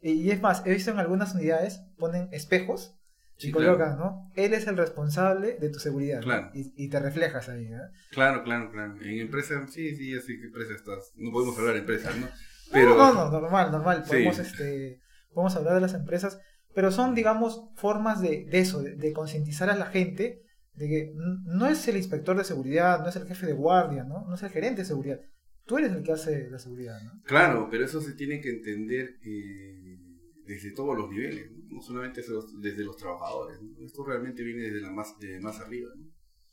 Y, 0.00 0.30
es 0.30 0.40
más, 0.40 0.62
he 0.66 0.72
visto 0.72 0.90
en 0.90 0.98
algunas 0.98 1.34
unidades 1.34 1.82
ponen 1.98 2.28
espejos 2.32 2.98
y 3.38 3.50
colocan, 3.50 3.98
¿no? 3.98 4.30
Él 4.36 4.54
es 4.54 4.66
el 4.66 4.76
responsable 4.76 5.56
de 5.58 5.68
tu 5.70 5.78
seguridad. 5.78 6.20
Claro. 6.22 6.50
Y, 6.54 6.88
te 6.88 7.00
reflejas 7.00 7.48
ahí, 7.48 7.68
¿no? 7.68 7.82
Claro, 8.10 8.42
claro, 8.44 8.70
claro. 8.70 8.94
En 9.02 9.20
empresa, 9.20 9.66
sí, 9.66 9.94
sí, 9.96 10.16
así 10.16 10.38
que 10.38 10.46
empresa 10.46 10.74
estás. 10.74 11.12
No 11.16 11.32
podemos 11.32 11.58
hablar 11.58 11.74
de 11.74 11.80
empresas, 11.80 12.16
¿no? 12.16 12.28
Pero... 12.72 12.96
No, 12.96 13.12
no, 13.12 13.30
normal, 13.30 13.70
normal. 13.70 14.04
Podemos, 14.06 14.38
este 14.38 15.03
podemos 15.34 15.56
hablar 15.56 15.74
de 15.74 15.80
las 15.80 15.94
empresas, 15.94 16.40
pero 16.74 16.90
son, 16.90 17.14
digamos, 17.14 17.68
formas 17.74 18.20
de, 18.20 18.48
eso, 18.52 18.82
de, 18.82 19.12
concientizar 19.12 19.70
a 19.70 19.76
la 19.76 19.86
gente 19.86 20.42
de 20.74 20.88
que 20.88 21.12
no 21.44 21.66
es 21.66 21.86
el 21.86 21.96
inspector 21.96 22.36
de 22.36 22.44
seguridad, 22.44 23.00
no 23.00 23.08
es 23.08 23.16
el 23.16 23.26
jefe 23.26 23.46
de 23.46 23.52
guardia, 23.52 24.04
¿no? 24.04 24.24
No 24.26 24.34
es 24.34 24.42
el 24.42 24.50
gerente 24.50 24.82
de 24.82 24.86
seguridad. 24.86 25.20
Tú 25.66 25.78
eres 25.78 25.92
el 25.92 26.02
que 26.02 26.12
hace 26.12 26.50
la 26.50 26.58
seguridad, 26.58 27.00
¿no? 27.02 27.22
Claro, 27.22 27.68
pero 27.70 27.84
eso 27.84 28.00
se 28.00 28.14
tiene 28.14 28.40
que 28.40 28.50
entender 28.50 29.18
eh, 29.24 29.98
desde 30.46 30.72
todos 30.72 30.96
los 30.96 31.08
niveles, 31.10 31.50
no, 31.68 31.80
solamente 31.80 32.22
desde 32.60 32.84
los, 32.84 32.96
trabajadores. 32.96 33.58
Esto 33.80 34.04
realmente 34.04 34.42
viene 34.42 34.62
desde 34.62 34.80
la 34.80 34.90
más, 34.90 35.18
de 35.20 35.40
más 35.40 35.60
arriba, 35.60 35.90
¿no? 35.96 36.06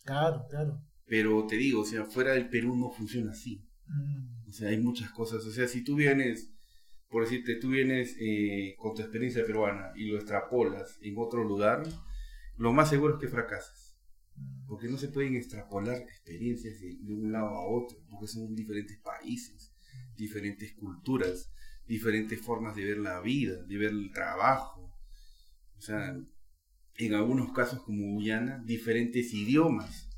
Claro, 0.03 0.45
claro. 0.49 0.81
Pero 1.05 1.45
te 1.45 1.57
digo, 1.57 1.81
o 1.81 1.85
sea, 1.85 2.05
fuera 2.05 2.33
del 2.33 2.47
Perú 2.47 2.75
no 2.75 2.89
funciona 2.91 3.31
así. 3.31 3.67
Mm. 3.87 4.47
O 4.47 4.53
sea, 4.53 4.69
hay 4.69 4.79
muchas 4.79 5.11
cosas. 5.11 5.45
O 5.45 5.51
sea, 5.51 5.67
si 5.67 5.83
tú 5.83 5.95
vienes 5.95 6.53
por 7.11 7.23
decirte, 7.23 7.57
tú 7.57 7.71
vienes 7.71 8.15
eh, 8.21 8.75
con 8.79 8.95
tu 8.95 9.01
experiencia 9.01 9.45
peruana 9.45 9.91
y 9.95 10.05
lo 10.05 10.15
extrapolas 10.15 10.97
en 11.01 11.15
otro 11.17 11.43
lugar, 11.43 11.83
lo 12.57 12.71
más 12.71 12.89
seguro 12.89 13.15
es 13.15 13.19
que 13.19 13.27
fracasas. 13.27 13.97
Porque 14.65 14.87
no 14.87 14.97
se 14.97 15.09
pueden 15.09 15.35
extrapolar 15.35 15.97
experiencias 15.97 16.79
de, 16.79 17.13
un 17.13 17.33
lado 17.33 17.49
a 17.49 17.67
otro, 17.67 17.97
porque 18.09 18.27
son 18.27 18.55
diferentes 18.55 18.97
países, 18.99 19.73
diferentes 20.15 20.73
culturas, 20.73 21.51
diferentes 21.85 22.39
formas 22.39 22.77
de 22.77 22.85
ver 22.85 22.97
la 22.99 23.19
vida, 23.19 23.61
de 23.61 23.77
ver 23.77 23.89
el 23.89 24.11
trabajo. 24.13 24.97
O 25.77 25.81
sea, 25.81 26.17
en 26.95 27.13
algunos 27.13 27.51
casos 27.51 27.83
como 27.83 28.13
Guyana, 28.13 28.63
diferentes 28.63 29.33
idiomas. 29.33 30.09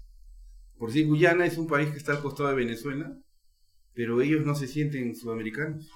Por 0.78 0.92
si 0.92 1.04
Guyana 1.06 1.48
es 1.48 1.58
un 1.58 1.66
país 1.66 1.90
que 1.90 1.98
está 1.98 2.12
al 2.12 2.22
costado 2.22 2.50
de 2.50 2.56
Venezuela, 2.56 3.18
pero 3.96 4.22
ellos 4.22 4.46
no 4.46 4.54
se 4.54 4.68
sienten 4.68 5.16
sudamericanos 5.16 5.92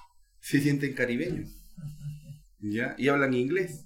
se 0.48 0.62
sienten 0.62 0.94
caribeños. 0.94 1.50
¿ya? 2.60 2.96
Y 2.98 3.10
hablan 3.10 3.34
inglés, 3.34 3.86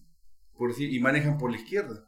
por 0.55 0.69
decir, 0.69 0.93
y 0.93 0.99
manejan 0.99 1.39
por 1.39 1.49
la 1.49 1.57
izquierda. 1.57 2.07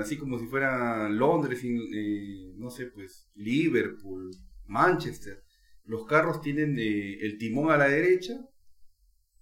así 0.00 0.16
como 0.16 0.38
si 0.38 0.46
fuera 0.46 1.10
Londres, 1.10 1.60
eh, 1.62 2.54
no 2.56 2.70
sé, 2.70 2.86
pues 2.86 3.30
Liverpool, 3.34 4.30
Manchester. 4.66 5.44
Los 5.84 6.06
carros 6.06 6.40
tienen 6.40 6.78
eh, 6.78 7.18
el 7.20 7.36
timón 7.36 7.70
a 7.70 7.76
la 7.76 7.88
derecha 7.88 8.32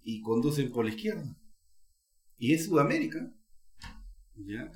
y 0.01 0.21
conducen 0.21 0.69
por 0.69 0.83
la 0.83 0.91
izquierda. 0.91 1.37
Y 2.37 2.53
es 2.53 2.65
Sudamérica. 2.65 3.33
¿Ya? 4.35 4.69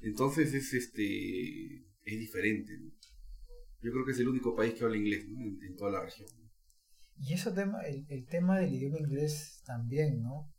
Entonces 0.00 0.54
es 0.54 0.72
este 0.74 1.88
es 2.04 2.18
diferente. 2.20 2.72
Yo 3.82 3.90
creo 3.90 4.04
que 4.04 4.12
es 4.12 4.20
el 4.20 4.28
único 4.28 4.54
país 4.54 4.74
que 4.74 4.84
habla 4.84 4.96
inglés 4.96 5.26
en 5.26 5.76
toda 5.76 5.90
la 5.90 6.04
región. 6.04 6.37
Y 7.20 7.34
eso 7.34 7.52
tema, 7.52 7.82
el, 7.82 8.06
el, 8.08 8.26
tema 8.26 8.58
del 8.58 8.74
idioma 8.74 8.98
inglés 8.98 9.62
también, 9.66 10.22
¿no? 10.22 10.52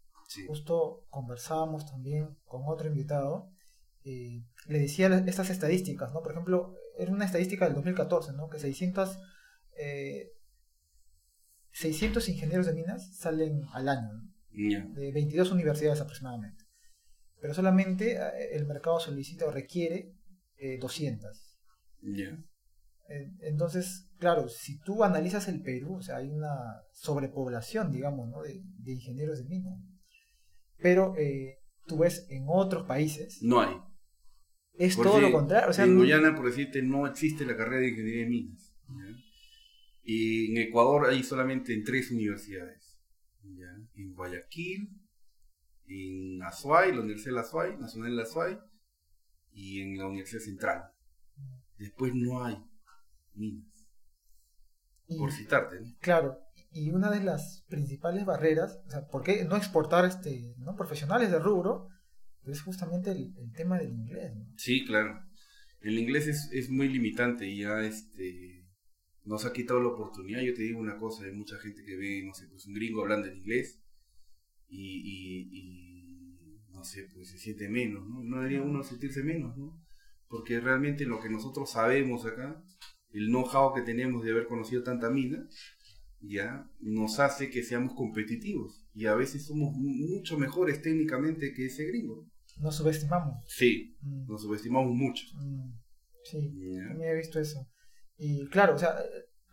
Justo 0.47 1.05
conversábamos 1.09 1.89
también 1.89 2.37
con 2.45 2.61
otro 2.67 2.87
invitado, 2.87 3.51
eh, 4.03 4.43
le 4.67 4.79
decía 4.79 5.07
estas 5.27 5.49
estadísticas, 5.49 6.13
¿no? 6.13 6.21
Por 6.21 6.31
ejemplo, 6.31 6.75
era 6.97 7.11
una 7.11 7.25
estadística 7.25 7.65
del 7.65 7.75
2014, 7.75 8.33
¿no? 8.33 8.49
Que 8.49 8.59
600, 8.59 9.19
600 11.71 12.27
eh, 12.27 12.31
ingenieros 12.31 12.65
de 12.65 12.73
minas 12.73 13.15
salen 13.17 13.63
al 13.73 13.89
año, 13.89 14.23
de 14.51 15.11
22 15.11 15.51
universidades 15.51 16.01
aproximadamente. 16.01 16.65
Pero 17.41 17.53
solamente 17.53 18.17
eh, 18.17 18.55
el 18.55 18.65
mercado 18.65 18.99
solicita 18.99 19.45
o 19.45 19.51
requiere 19.51 20.13
200. 20.79 21.57
Entonces, 23.41 24.07
claro, 24.19 24.47
si 24.49 24.79
tú 24.79 25.03
analizas 25.03 25.47
el 25.47 25.61
Perú, 25.61 25.95
o 25.95 26.01
sea, 26.01 26.17
hay 26.17 26.29
una 26.29 26.83
sobrepoblación, 26.93 27.91
digamos, 27.91 28.29
¿no? 28.29 28.43
de, 28.43 28.61
ingenieros 28.85 29.39
de 29.39 29.45
minas. 29.45 29.79
Pero 30.77 31.15
eh, 31.17 31.57
tú 31.87 31.99
ves 31.99 32.27
en 32.29 32.45
otros 32.47 32.85
países. 32.87 33.41
No 33.41 33.61
hay. 33.61 33.75
Es 34.73 34.95
todo 34.95 35.19
lo 35.19 35.31
contrario. 35.31 35.69
O 35.69 35.73
sea, 35.73 35.85
en 35.85 35.97
Guyana, 35.97 36.35
por 36.35 36.45
decirte, 36.45 36.81
no 36.81 37.07
existe 37.07 37.45
la 37.45 37.57
carrera 37.57 37.81
de 37.81 37.89
ingeniería 37.89 38.23
de 38.23 38.29
minas. 38.29 38.75
Y 40.03 40.51
en 40.51 40.67
Ecuador 40.69 41.07
hay 41.09 41.23
solamente 41.23 41.73
en 41.73 41.83
tres 41.83 42.11
universidades. 42.11 42.97
En 43.95 44.13
Guayaquil, 44.13 44.89
en 45.87 46.41
Azuay, 46.43 46.93
la 46.93 47.01
Universidad 47.01 47.33
de 47.33 47.39
Azuay, 47.41 47.77
Nacional 47.77 48.15
de 48.15 48.21
Azuay, 48.21 48.59
y 49.51 49.81
en 49.81 49.97
la 49.97 50.07
Universidad 50.07 50.41
Central. 50.41 50.83
Después 51.77 52.13
no 52.15 52.43
hay 52.43 52.57
minas, 53.39 53.87
Y- 55.07 55.17
por 55.17 55.31
citarte. 55.31 55.79
¿no? 55.81 55.87
Claro, 55.99 56.37
y 56.71 56.91
una 56.91 57.09
de 57.09 57.23
las 57.23 57.65
principales 57.67 58.25
barreras, 58.25 58.79
o 58.85 58.89
sea, 58.91 59.07
¿por 59.07 59.23
qué 59.23 59.43
no 59.45 59.55
exportar 59.55 60.05
este, 60.05 60.53
¿no? 60.57 60.75
profesionales 60.75 61.31
de 61.31 61.39
rubro? 61.39 61.87
Es 62.45 62.61
justamente 62.61 63.11
el, 63.11 63.33
el 63.37 63.51
tema 63.53 63.77
del 63.79 63.89
inglés. 63.91 64.35
¿no? 64.35 64.45
Sí, 64.57 64.85
claro. 64.85 65.19
El 65.81 65.97
inglés 65.97 66.27
es, 66.27 66.49
es 66.51 66.69
muy 66.69 66.89
limitante 66.89 67.47
y 67.47 67.61
ya 67.61 67.81
este 67.81 68.65
nos 69.25 69.45
ha 69.45 69.53
quitado 69.53 69.79
la 69.81 69.89
oportunidad. 69.89 70.41
Yo 70.41 70.53
te 70.53 70.63
digo 70.63 70.79
una 70.79 70.97
cosa, 70.97 71.23
hay 71.25 71.31
mucha 71.33 71.57
gente 71.59 71.83
que 71.85 71.95
ve, 71.95 72.23
no 72.25 72.33
sé, 72.33 72.47
pues 72.47 72.65
un 72.65 72.73
gringo 72.73 73.01
hablando 73.01 73.27
en 73.27 73.37
inglés 73.37 73.79
y, 74.67 75.01
y- 75.03 75.49
y, 75.51 76.71
no 76.71 76.83
sé, 76.83 77.09
pues 77.13 77.29
se 77.29 77.37
siente 77.37 77.69
menos, 77.69 78.07
¿no? 78.07 78.23
No 78.23 78.37
debería 78.37 78.61
uno 78.61 78.83
sentirse 78.83 79.21
menos, 79.23 79.55
¿no? 79.57 79.79
Porque 80.27 80.59
realmente 80.59 81.05
lo 81.05 81.19
que 81.19 81.29
nosotros 81.29 81.71
sabemos 81.71 82.25
acá, 82.25 82.63
el 83.11 83.27
know-how 83.27 83.73
que 83.73 83.81
tenemos 83.81 84.23
de 84.23 84.31
haber 84.31 84.47
conocido 84.47 84.83
tanta 84.83 85.09
mina, 85.09 85.45
ya 86.21 86.69
nos 86.81 87.19
hace 87.19 87.49
que 87.49 87.63
seamos 87.63 87.93
competitivos 87.93 88.85
y 88.93 89.05
a 89.05 89.15
veces 89.15 89.45
somos 89.45 89.73
mu- 89.75 90.07
mucho 90.17 90.37
mejores 90.37 90.81
técnicamente 90.81 91.53
que 91.53 91.65
ese 91.67 91.85
gringo. 91.85 92.25
Nos 92.59 92.75
subestimamos. 92.75 93.43
Sí, 93.47 93.95
Mm, 94.01 94.27
nos 94.27 94.41
subestimamos 94.41 94.93
mucho. 94.93 95.23
mm, 95.35 95.71
sí, 96.23 96.51
Ya. 96.59 96.87
también 96.89 97.11
he 97.11 97.15
visto 97.15 97.39
eso. 97.39 97.65
Y 98.17 98.47
claro, 98.49 98.75
o 98.75 98.77
sea, 98.77 98.95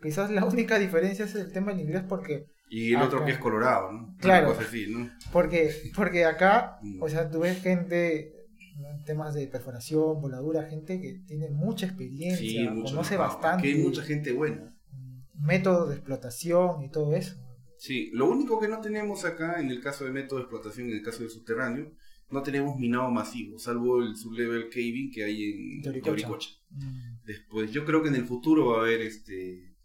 quizás 0.01 0.29
la 0.29 0.43
única 0.45 0.77
diferencia 0.77 1.23
es 1.25 1.35
el 1.35 1.51
tema 1.53 1.71
del 1.71 1.81
inglés 1.81 2.03
porque, 2.07 2.47
Y 2.69 2.93
el 2.93 3.01
otro 3.01 3.23
que 3.23 3.31
es 3.31 3.37
colorado, 3.37 3.93
¿no? 3.93 4.13
Claro. 4.19 4.51
Así, 4.51 4.87
¿no? 4.89 5.09
porque, 5.31 5.71
porque 5.95 6.25
acá, 6.25 6.77
Mm. 6.81 7.01
o 7.01 7.07
sea, 7.07 7.29
tú 7.29 7.39
ves 7.39 7.61
gente. 7.61 8.33
En 8.79 9.03
temas 9.03 9.33
de 9.33 9.47
perforación, 9.47 10.21
voladura, 10.21 10.63
gente 10.69 10.99
que 11.01 11.13
tiene 11.27 11.49
mucha 11.49 11.85
experiencia, 11.87 12.37
Sí, 12.39 12.69
mucho. 12.69 12.91
conoce 12.93 13.17
bastante. 13.17 13.63
Que 13.63 13.73
hay 13.75 13.81
mucha 13.83 14.03
gente 14.03 14.31
buena. 14.33 14.75
mm, 14.91 15.45
métodos 15.45 15.89
de 15.89 15.95
explotación 15.95 16.83
y 16.83 16.89
todo 16.89 17.15
eso. 17.15 17.35
Sí, 17.77 18.09
lo 18.13 18.29
único 18.29 18.59
que 18.59 18.67
no 18.67 18.81
tenemos 18.81 19.23
acá, 19.25 19.59
en 19.61 19.69
el 19.69 19.81
caso 19.81 20.05
de 20.05 20.11
método 20.11 20.39
de 20.39 20.43
explotación, 20.43 20.87
en 20.89 20.95
el 20.95 21.03
caso 21.03 21.19
del 21.19 21.29
subterráneo, 21.29 21.91
no 22.29 22.41
tenemos 22.43 22.77
minado 22.77 23.09
masivo, 23.11 23.57
salvo 23.59 24.01
el 24.03 24.15
sublevel 24.15 24.69
caving 24.69 25.11
que 25.11 25.23
hay 25.23 25.43
en 25.77 25.81
Yauricocha. 25.83 26.09
Yauricocha. 26.21 26.49
Mm, 26.71 27.25
Después, 27.25 27.71
yo 27.71 27.85
creo 27.85 28.01
que 28.03 28.09
en 28.09 28.15
el 28.15 28.25
futuro 28.25 28.67
va 28.71 28.77
a 28.79 28.81
haber 28.81 29.01
este 29.01 29.75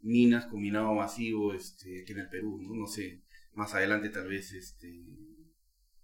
minas 0.00 0.46
con 0.46 0.60
minado 0.60 0.92
masivo 0.94 1.52
este, 1.54 2.02
aquí 2.02 2.12
en 2.12 2.18
el 2.20 2.28
Perú, 2.28 2.58
¿no? 2.60 2.74
No 2.74 2.86
sé, 2.88 3.22
más 3.54 3.72
adelante 3.74 4.08
tal 4.08 4.28
vez 4.28 4.52
este 4.52 5.04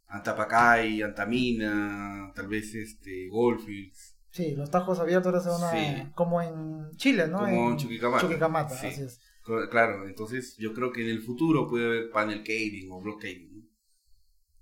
Antapacay, 0.09 1.03
Antamina, 1.03 2.33
tal 2.35 2.49
vez 2.49 2.75
este 2.75 3.29
Goldfields, 3.29 4.15
Sí, 4.31 4.55
los 4.55 4.71
tajos 4.71 4.99
abiertos 4.99 5.27
ahora 5.27 5.41
son 5.41 5.57
una- 5.63 5.71
Sí. 6.07 6.13
como 6.15 6.41
en 6.43 6.91
Chile, 6.97 7.27
¿no? 7.29 7.39
Como 7.41 7.71
en 7.71 7.77
Chuquicamata. 7.79 8.21
Chuquicamata, 8.23 8.77
Sí. 8.77 8.87
así 8.89 9.03
es. 9.03 9.21
Cl- 9.45 9.69
Claro, 9.71 10.07
entonces 10.07 10.55
yo 10.59 10.75
creo 10.75 10.93
que 10.93 11.03
en 11.03 11.09
el 11.09 11.23
futuro 11.23 11.67
puede 11.67 11.87
haber 11.87 12.11
panel 12.11 12.43
caving 12.45 12.89
o 12.93 13.01
block 13.01 13.23
caving, 13.23 13.53
¿no? 13.57 13.69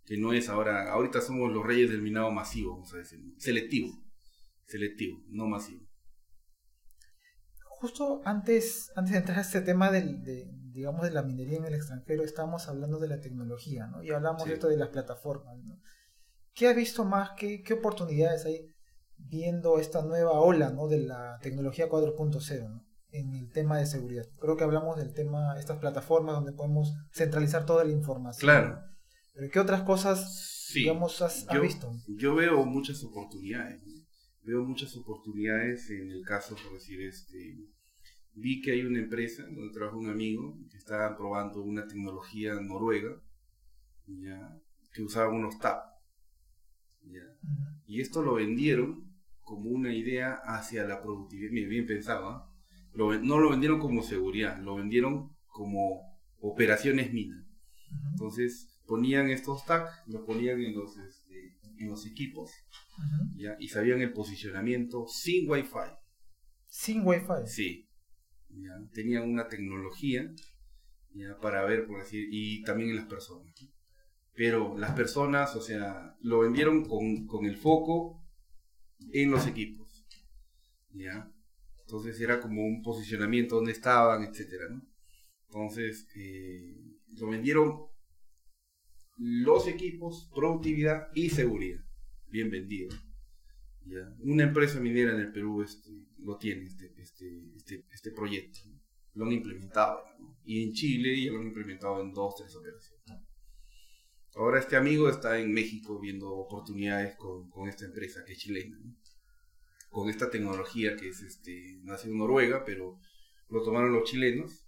que 0.05 0.17
no 0.17 0.33
es 0.33 0.49
ahora, 0.49 0.93
ahorita 0.93 1.21
somos 1.21 1.53
los 1.53 1.67
reyes 1.67 1.91
del 1.91 2.01
minado 2.01 2.31
masivo, 2.31 2.75
vamos 2.75 2.95
a 2.95 2.99
decir, 2.99 3.19
selectivo, 3.39 3.93
selectivo, 4.67 5.21
no 5.31 5.47
masivo. 5.49 5.85
Justo 7.65 8.23
antes, 8.25 8.93
antes 8.97 9.13
de 9.13 9.19
entrar 9.19 9.39
a 9.39 9.43
este 9.43 9.61
tema 9.63 9.91
del, 9.91 10.23
de, 10.23 10.49
digamos, 10.77 11.03
de 11.03 11.11
la 11.11 11.23
minería 11.23 11.59
en 11.59 11.65
el 11.65 11.75
extranjero, 11.75 12.23
estábamos 12.23 12.69
hablando 12.69 12.99
de 12.99 13.09
la 13.09 13.21
tecnología, 13.21 13.87
¿no? 13.87 14.03
Y 14.03 14.11
hablamos 14.11 14.43
Sí. 14.43 14.49
de 14.51 14.55
esto 14.55 14.69
de 14.69 14.77
las 14.77 14.91
plataformas, 14.91 15.57
¿no? 15.65 15.81
¿Qué 16.55 16.69
has 16.69 16.77
visto 16.77 17.05
más? 17.05 17.31
¿Qué, 17.37 17.63
qué 17.63 17.75
oportunidades 17.75 18.45
hay 18.45 18.67
viendo 19.17 19.79
esta 19.79 20.03
nueva 20.03 20.33
ola, 20.41 20.71
¿no? 20.71 20.87
De 20.89 20.99
la 21.01 21.39
tecnología 21.41 21.89
4.0, 21.89 22.69
¿no? 22.69 22.85
En 23.11 23.35
el 23.35 23.51
tema 23.51 23.79
de 23.79 23.87
seguridad. 23.87 24.25
Creo 24.39 24.57
que 24.57 24.65
hablamos 24.65 24.97
del 24.99 25.15
tema, 25.15 25.59
estas 25.59 25.79
plataformas 25.79 26.35
donde 26.35 26.53
podemos 26.53 26.93
centralizar 27.13 27.65
toda 27.65 27.85
la 27.85 27.93
información. 27.93 28.41
Claro. 28.41 28.79
Pero 29.33 29.51
¿qué 29.51 29.61
otras 29.61 29.83
cosas, 29.83 30.65
Sí, 30.69 30.81
digamos, 30.81 31.23
has, 31.23 31.47
has 31.49 31.55
yo, 31.55 31.63
visto? 31.63 31.93
yo 32.19 32.35
veo 32.35 32.65
muchas 32.67 33.03
oportunidades, 33.05 33.81
veo 34.43 34.63
muchas 34.65 34.95
oportunidades 34.97 35.89
en 35.91 36.11
el 36.11 36.23
caso, 36.25 36.55
por 36.63 36.75
decir, 36.75 37.01
este, 37.03 37.57
vi 38.37 38.61
que 38.61 38.73
hay 38.73 38.83
una 38.83 38.99
empresa 38.99 39.45
donde 39.45 39.73
trabaja 39.73 39.97
un 39.97 40.11
amigo 40.11 40.59
que 40.71 40.77
está 40.77 41.17
probando 41.17 41.63
una 41.63 41.87
tecnología 41.87 42.55
noruega, 42.61 43.21
ya, 44.07 44.61
que 44.93 45.03
usaba 45.03 45.31
unos 45.33 45.59
TAP, 45.59 45.83
ya, 47.03 47.23
Y 47.87 48.01
esto 48.01 48.23
lo 48.23 48.35
vendieron 48.35 49.05
como 49.41 49.71
una 49.71 49.93
idea 49.95 50.35
hacia 50.45 50.85
la 50.85 51.03
productividad. 51.03 51.51
Bien, 51.69 51.87
pensado, 51.87 52.29
¿ah? 52.29 52.53
Lo 52.93 53.19
no 53.19 53.39
lo 53.39 53.51
vendieron 53.51 53.79
como 53.79 54.03
seguridad, 54.03 54.59
lo 54.61 54.77
vendieron 54.77 55.37
como 55.47 56.19
operaciones 56.41 57.13
mina. 57.13 57.47
ujú, 57.91 58.09
Entonces 58.11 58.79
ponían 58.87 59.31
estos 59.31 59.65
tags, 59.65 59.91
los 60.07 60.23
ponían 60.23 60.61
en 60.61 60.75
los, 60.75 60.97
este, 60.97 61.57
en 61.79 61.89
los 61.89 62.07
equipos. 62.07 62.51
¿ya? 63.37 63.57
y 63.59 63.69
sabían 63.69 64.01
el 64.01 64.13
posicionamiento 64.13 65.07
sin 65.07 65.49
wifi. 65.49 65.91
Sin 66.67 67.07
wifi. 67.07 67.47
Sí. 67.47 67.86
¿Ya? 68.57 68.73
Tenían 68.93 69.29
una 69.29 69.49
tecnología 69.49 70.33
¿ya? 71.13 71.39
para 71.39 71.65
ver, 71.65 71.87
por 71.87 72.01
decir, 72.01 72.29
y 72.31 72.63
también 72.63 72.91
en 72.91 72.97
las 72.97 73.07
personas. 73.07 73.55
Pero 74.35 74.77
las 74.77 74.93
personas, 74.93 75.57
o 75.57 75.63
sea, 75.63 76.17
lo 76.21 76.41
vendieron 76.41 76.85
con, 76.85 77.27
con 77.27 77.47
el 77.47 77.57
foco 77.57 78.23
en 79.13 79.31
los 79.31 79.47
equipos. 79.47 80.07
¿Ya? 80.93 81.31
Entonces 81.81 82.21
era 82.21 82.41
como 82.41 82.67
un 82.67 82.83
posicionamiento 82.83 83.57
donde 83.57 83.73
estaban, 83.73 84.25
etcétera, 84.25 84.69
¿no? 84.69 84.83
Entonces, 85.49 86.09
eh, 86.17 86.75
lo 87.15 87.29
vendieron 87.29 87.87
los 89.17 89.69
equipos, 89.69 90.29
productividad 90.35 91.09
y 91.15 91.31
seguridad. 91.31 91.81
Bien 92.27 92.51
vendido. 92.51 92.89
¿ya? 93.85 94.13
Una 94.21 94.45
empresa 94.45 94.81
minera 94.81 95.13
en 95.13 95.21
el 95.21 95.33
Perú 95.33 95.63
este, 95.63 95.91
lo 96.19 96.37
tiene, 96.37 96.65
este, 96.65 96.93
este, 96.99 97.43
este, 97.67 97.85
este 97.93 98.13
proyecto. 98.13 98.61
Lo 99.15 99.27
han 99.27 99.33
implementado. 99.33 100.05
Y 100.45 100.63
en 100.63 100.73
Chile 100.73 101.21
ya 101.21 101.33
lo 101.33 101.41
han 101.41 101.49
implementado 101.49 102.01
en 102.01 102.13
dos, 102.13 102.37
tres 102.37 102.55
operaciones. 102.55 103.05
Ahora 104.35 104.61
este 104.61 104.77
amigo 104.77 105.09
está 105.09 105.39
en 105.39 105.53
México 105.53 105.99
viendo 105.99 106.31
oportunidades 106.31 107.17
con, 107.17 107.49
con 107.51 107.69
esta 107.69 107.87
empresa 107.87 108.23
que 108.25 108.35
es 108.35 108.39
chilena. 108.39 108.77
Con 109.89 110.09
esta 110.11 110.31
tecnología 110.31 110.95
que 110.95 111.09
es 111.09 111.23
este, 111.23 111.81
nació 111.83 112.11
en 112.11 112.19
Noruega, 112.19 112.65
pero 112.65 112.99
lo 113.49 113.63
tomaron 113.63 113.93
los 113.93 114.09
chilenos 114.09 114.67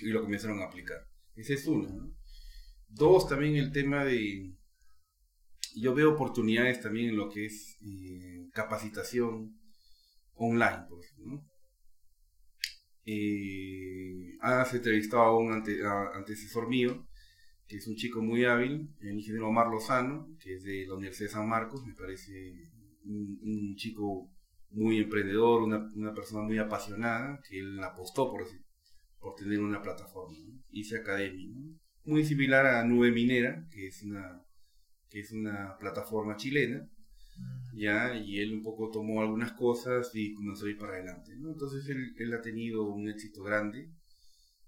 y 0.00 0.08
lo 0.08 0.22
comenzaron 0.22 0.60
a 0.60 0.64
aplicar. 0.64 1.06
Esa 1.36 1.54
es 1.54 1.66
una. 1.66 1.90
Dos, 2.88 3.28
también 3.28 3.56
el 3.56 3.70
tema 3.72 4.04
de... 4.04 4.56
Yo 5.76 5.94
veo 5.94 6.14
oportunidades 6.14 6.80
también 6.80 7.10
en 7.10 7.16
lo 7.16 7.28
que 7.28 7.46
es 7.46 7.76
eh, 7.82 8.48
capacitación 8.52 9.60
online, 10.34 10.86
por 10.88 11.04
ejemplo. 11.04 11.44
Eh, 13.06 14.36
has 14.40 14.72
entrevistado 14.74 15.22
a 15.22 15.38
un 15.38 15.52
antecesor 15.52 16.68
mío, 16.68 17.06
que 17.66 17.76
es 17.76 17.86
un 17.86 17.96
chico 17.96 18.22
muy 18.22 18.44
hábil, 18.44 18.90
el 19.00 19.14
ingeniero 19.14 19.48
Omar 19.48 19.68
Lozano, 19.68 20.28
que 20.38 20.54
es 20.54 20.64
de 20.64 20.86
la 20.86 20.94
Universidad 20.94 21.28
de 21.28 21.34
San 21.34 21.48
Marcos, 21.48 21.84
me 21.86 21.94
parece 21.94 22.54
un, 23.04 23.74
chico 23.76 24.30
muy 24.70 24.98
emprendedor, 24.98 25.62
una, 25.62 26.14
persona 26.14 26.42
muy 26.42 26.58
apasionada, 26.58 27.40
que 27.48 27.58
él 27.60 27.82
apostó 27.82 28.30
por, 28.30 28.46
por 29.18 29.34
tener 29.34 29.60
una 29.60 29.80
plataforma, 29.82 30.38
¿no? 30.38 30.62
Hice 30.70 30.98
Academy, 30.98 31.48
¿no? 31.48 31.78
muy 32.04 32.24
similar 32.24 32.66
a 32.66 32.84
Nube 32.84 33.10
Minera, 33.10 33.66
que 33.70 33.86
es 33.86 34.02
una, 34.02 34.42
que 35.08 35.20
es 35.20 35.32
una 35.32 35.76
plataforma 35.78 36.36
chilena, 36.36 36.88
ya, 37.76 38.16
y 38.16 38.40
él 38.40 38.54
un 38.54 38.62
poco 38.62 38.90
tomó 38.90 39.20
algunas 39.20 39.52
cosas 39.52 40.10
y 40.14 40.32
comenzó 40.34 40.66
a 40.66 40.70
ir 40.70 40.78
para 40.78 40.94
adelante, 40.94 41.36
¿no? 41.36 41.50
Entonces 41.50 41.88
él, 41.88 42.14
él 42.18 42.32
ha 42.34 42.40
tenido 42.40 42.84
un 42.84 43.08
éxito 43.08 43.42
grande, 43.42 43.90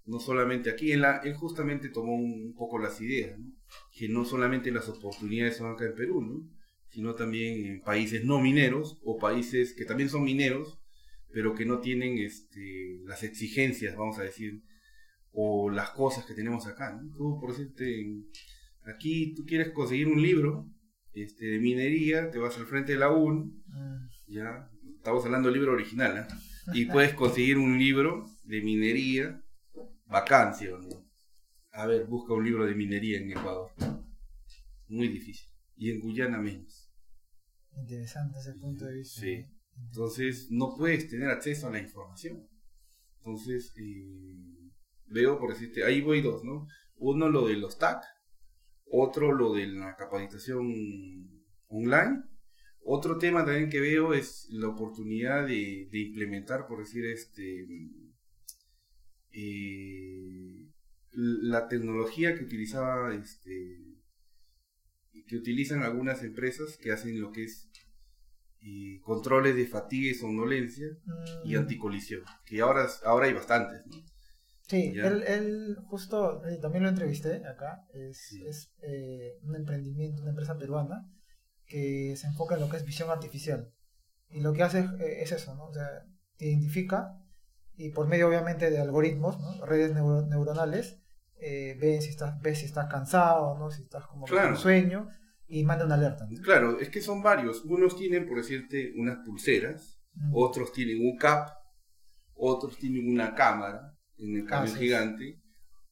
no 0.07 0.21
solamente 0.21 0.69
aquí, 0.69 0.93
él, 0.93 1.03
él 1.23 1.33
justamente 1.35 1.89
tomó 1.89 2.15
un, 2.15 2.53
poco 2.55 2.79
las 2.79 2.99
ideas. 3.01 3.37
Que 3.91 4.07
no 4.07 4.23
solamente 4.23 4.71
las 4.71 4.87
oportunidades 4.87 5.57
son 5.57 5.71
acá 5.71 5.85
en 5.85 5.95
Perú, 5.95 6.21
¿no? 6.21 6.49
Sino 6.89 7.13
también 7.13 7.65
en 7.65 7.81
países 7.81 8.23
no 8.23 8.39
mineros 8.39 8.97
o 9.03 9.17
países 9.17 9.73
que 9.73 9.83
también 9.83 10.09
son 10.09 10.23
mineros, 10.23 10.79
pero 11.33 11.53
que 11.53 11.65
no 11.65 11.79
tienen 11.79 12.17
este, 12.17 13.01
las 13.03 13.23
exigencias, 13.23 13.97
vamos 13.97 14.17
a 14.17 14.23
decir, 14.23 14.63
o 15.33 15.69
las 15.69 15.89
cosas 15.89 16.25
que 16.25 16.33
tenemos 16.33 16.65
acá, 16.67 16.93
¿no? 16.93 17.13
Tú, 17.13 17.37
por 17.41 17.51
decirte, 17.51 18.07
aquí 18.85 19.35
tú 19.35 19.45
quieres 19.45 19.71
conseguir 19.71 20.07
un 20.07 20.21
libro 20.21 20.71
este, 21.23 21.45
de 21.45 21.59
minería, 21.59 22.29
te 22.29 22.37
vas 22.37 22.57
al 22.57 22.65
frente 22.65 22.93
de 22.93 22.99
la 22.99 23.11
UN, 23.11 23.63
ya, 24.27 24.69
estamos 24.97 25.25
hablando 25.25 25.49
del 25.49 25.59
libro 25.59 25.73
original, 25.73 26.17
¿ah? 26.17 26.27
y 26.73 26.85
puedes 26.85 27.13
conseguir 27.13 27.57
un 27.57 27.77
libro 27.77 28.25
de 28.43 28.61
minería, 28.61 29.41
vacancia, 30.05 30.69
¿no? 30.69 31.07
A 31.71 31.85
ver, 31.85 32.05
busca 32.05 32.33
un 32.33 32.43
libro 32.43 32.65
de 32.65 32.75
minería 32.75 33.19
en 33.19 33.31
Ecuador. 33.31 33.71
muy 34.87 35.07
difícil. 35.09 35.49
Y 35.75 35.91
en 35.91 35.99
Guyana 35.99 36.39
menos. 36.39 36.91
Interesante 37.75 38.39
ese 38.39 38.53
punto 38.53 38.85
de 38.85 38.95
vista. 38.95 39.21
Sí. 39.21 39.45
Entonces 39.75 40.47
no 40.49 40.75
puedes 40.75 41.07
tener 41.07 41.29
acceso 41.29 41.67
a 41.67 41.71
la 41.71 41.79
información. 41.79 42.47
Entonces, 43.19 43.73
eh, 43.77 44.71
veo, 45.05 45.37
por 45.39 45.53
decirte, 45.53 45.83
ahí 45.83 46.01
voy 46.01 46.21
dos, 46.21 46.43
¿no? 46.43 46.67
Uno 46.95 47.29
lo 47.29 47.47
de 47.47 47.57
los 47.57 47.77
TAC, 47.77 48.03
otro 48.91 49.33
lo 49.33 49.53
de 49.53 49.67
la 49.67 49.95
capacitación 49.95 50.65
online. 51.67 52.23
Otro 52.83 53.17
tema 53.17 53.43
también 53.45 53.69
que 53.69 53.81
veo 53.81 54.13
es 54.13 54.47
la 54.49 54.69
oportunidad 54.69 55.45
de, 55.45 55.87
de 55.91 55.99
implementar, 55.99 56.67
por 56.67 56.79
decir, 56.79 57.05
este 57.05 57.67
eh, 59.31 60.71
la 61.11 61.67
tecnología 61.67 62.35
que 62.35 62.43
utilizaba 62.43 63.13
este 63.13 63.83
que 65.27 65.35
utilizan 65.35 65.83
algunas 65.83 66.23
empresas 66.23 66.77
que 66.77 66.91
hacen 66.91 67.19
lo 67.19 67.31
que 67.31 67.43
es 67.43 67.69
eh, 68.61 69.01
controles 69.01 69.55
de 69.55 69.67
fatiga 69.67 70.09
y 70.11 70.13
somnolencia 70.13 70.87
y 71.43 71.55
Mm. 71.55 71.57
anticolisión, 71.59 72.23
que 72.45 72.61
ahora, 72.61 72.87
ahora 73.03 73.25
hay 73.27 73.33
bastantes. 73.33 73.85
¿no? 73.87 73.97
Sí, 74.67 74.93
él, 74.97 75.23
él 75.27 75.77
justo, 75.85 76.45
eh, 76.45 76.57
también 76.61 76.83
lo 76.83 76.89
entrevisté 76.89 77.45
acá, 77.47 77.85
es, 77.93 78.17
Sí. 78.29 78.45
es 78.45 78.73
eh, 78.81 79.37
un 79.43 79.55
emprendimiento, 79.55 80.21
una 80.21 80.31
empresa 80.31 80.57
peruana 80.57 81.09
que 81.65 82.15
se 82.17 82.27
enfoca 82.27 82.55
en 82.55 82.61
lo 82.61 82.69
que 82.69 82.77
es 82.77 82.85
visión 82.85 83.09
artificial. 83.09 83.71
Y 84.29 84.41
lo 84.41 84.51
que 84.53 84.63
hace 84.63 84.79
es, 84.79 84.85
eh, 84.99 85.21
es 85.21 85.31
eso, 85.31 85.55
¿no? 85.55 85.65
O 85.67 85.73
sea, 85.73 85.87
te 86.37 86.47
identifica 86.47 87.13
y 87.75 87.91
por 87.91 88.07
medio 88.07 88.27
obviamente 88.27 88.69
de 88.69 88.79
algoritmos, 88.79 89.39
¿no? 89.39 89.65
redes 89.65 89.93
neuro- 89.93 90.25
neuronales, 90.27 90.99
eh, 91.39 91.77
ven 91.79 92.01
si 92.01 92.09
estás, 92.09 92.39
ves 92.41 92.59
si 92.59 92.65
estás 92.65 92.87
cansado, 92.87 93.57
¿no? 93.57 93.69
si 93.71 93.83
estás 93.83 94.05
como 94.07 94.25
Claro. 94.25 94.49
con 94.49 94.57
sueño 94.57 95.07
y 95.47 95.63
manda 95.63 95.85
una 95.85 95.95
alerta. 95.95 96.25
¿no? 96.29 96.41
Claro, 96.41 96.79
es 96.79 96.89
que 96.89 96.99
son 97.01 97.21
varios. 97.23 97.63
Unos 97.63 97.95
tienen, 97.95 98.27
por 98.27 98.37
decirte, 98.37 98.91
unas 98.97 99.19
pulseras, 99.25 99.93
Mm. 100.13 100.31
otros 100.35 100.71
tienen 100.73 100.97
un 100.99 101.15
cap, 101.17 101.49
otros 102.33 102.77
tienen 102.77 103.07
una 103.09 103.33
cámara 103.35 103.93
en 104.17 104.35
el 104.37 104.45
camión 104.45 104.75
gigante. 104.75 105.39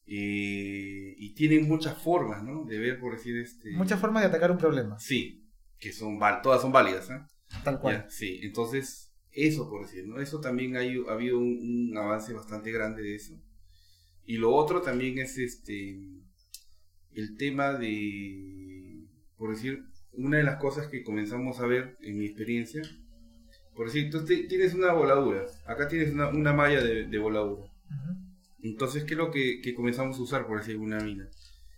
eh, 0.07 1.15
y 1.17 1.33
tienen 1.33 1.67
muchas 1.67 2.01
formas, 2.01 2.43
¿no? 2.43 2.65
De 2.65 2.77
ver, 2.77 2.99
por 2.99 3.13
decir, 3.13 3.37
este... 3.37 3.71
Muchas 3.71 3.99
formas 3.99 4.23
de 4.23 4.29
atacar 4.29 4.51
un 4.51 4.57
problema, 4.57 4.99
Sí, 4.99 5.43
que 5.79 5.91
son 5.91 6.19
todas 6.43 6.61
son 6.61 6.71
válidas, 6.71 7.09
¿eh? 7.09 7.19
tal 7.63 7.79
cual. 7.79 8.03
Ya, 8.03 8.09
sí, 8.09 8.39
entonces, 8.43 9.11
eso 9.31 9.69
por 9.69 9.85
decir, 9.85 10.07
¿no? 10.07 10.19
Eso 10.19 10.39
también 10.39 10.75
hay, 10.77 10.95
ha 11.09 11.13
habido 11.13 11.39
un, 11.39 11.89
un 11.91 11.97
avance 11.97 12.33
bastante 12.33 12.71
grande 12.71 13.01
de 13.01 13.15
eso. 13.15 13.33
Y 14.25 14.37
lo 14.37 14.51
otro 14.53 14.81
también 14.81 15.19
es 15.19 15.37
este 15.37 15.97
el 17.13 17.37
tema 17.37 17.73
de, 17.73 19.07
por 19.37 19.51
decir, 19.51 19.83
una 20.13 20.37
de 20.37 20.43
las 20.43 20.57
cosas 20.59 20.87
que 20.87 21.03
comenzamos 21.03 21.59
a 21.59 21.65
ver 21.67 21.97
en 22.01 22.17
mi 22.17 22.25
experiencia, 22.25 22.81
por 23.75 23.87
decir, 23.87 24.09
tú 24.09 24.25
tienes 24.25 24.73
una 24.73 24.93
voladura, 24.93 25.45
acá 25.65 25.87
tienes 25.87 26.13
una, 26.13 26.29
una 26.29 26.53
malla 26.53 26.81
de, 26.83 27.05
de 27.07 27.17
voladura. 27.19 27.63
Entonces, 28.61 29.03
¿qué 29.03 29.13
es 29.13 29.17
lo 29.17 29.31
que, 29.31 29.61
que 29.61 29.75
comenzamos 29.75 30.17
a 30.17 30.21
usar, 30.21 30.47
por 30.47 30.57
decir, 30.59 30.77
una 30.77 30.99
mina? 30.99 31.29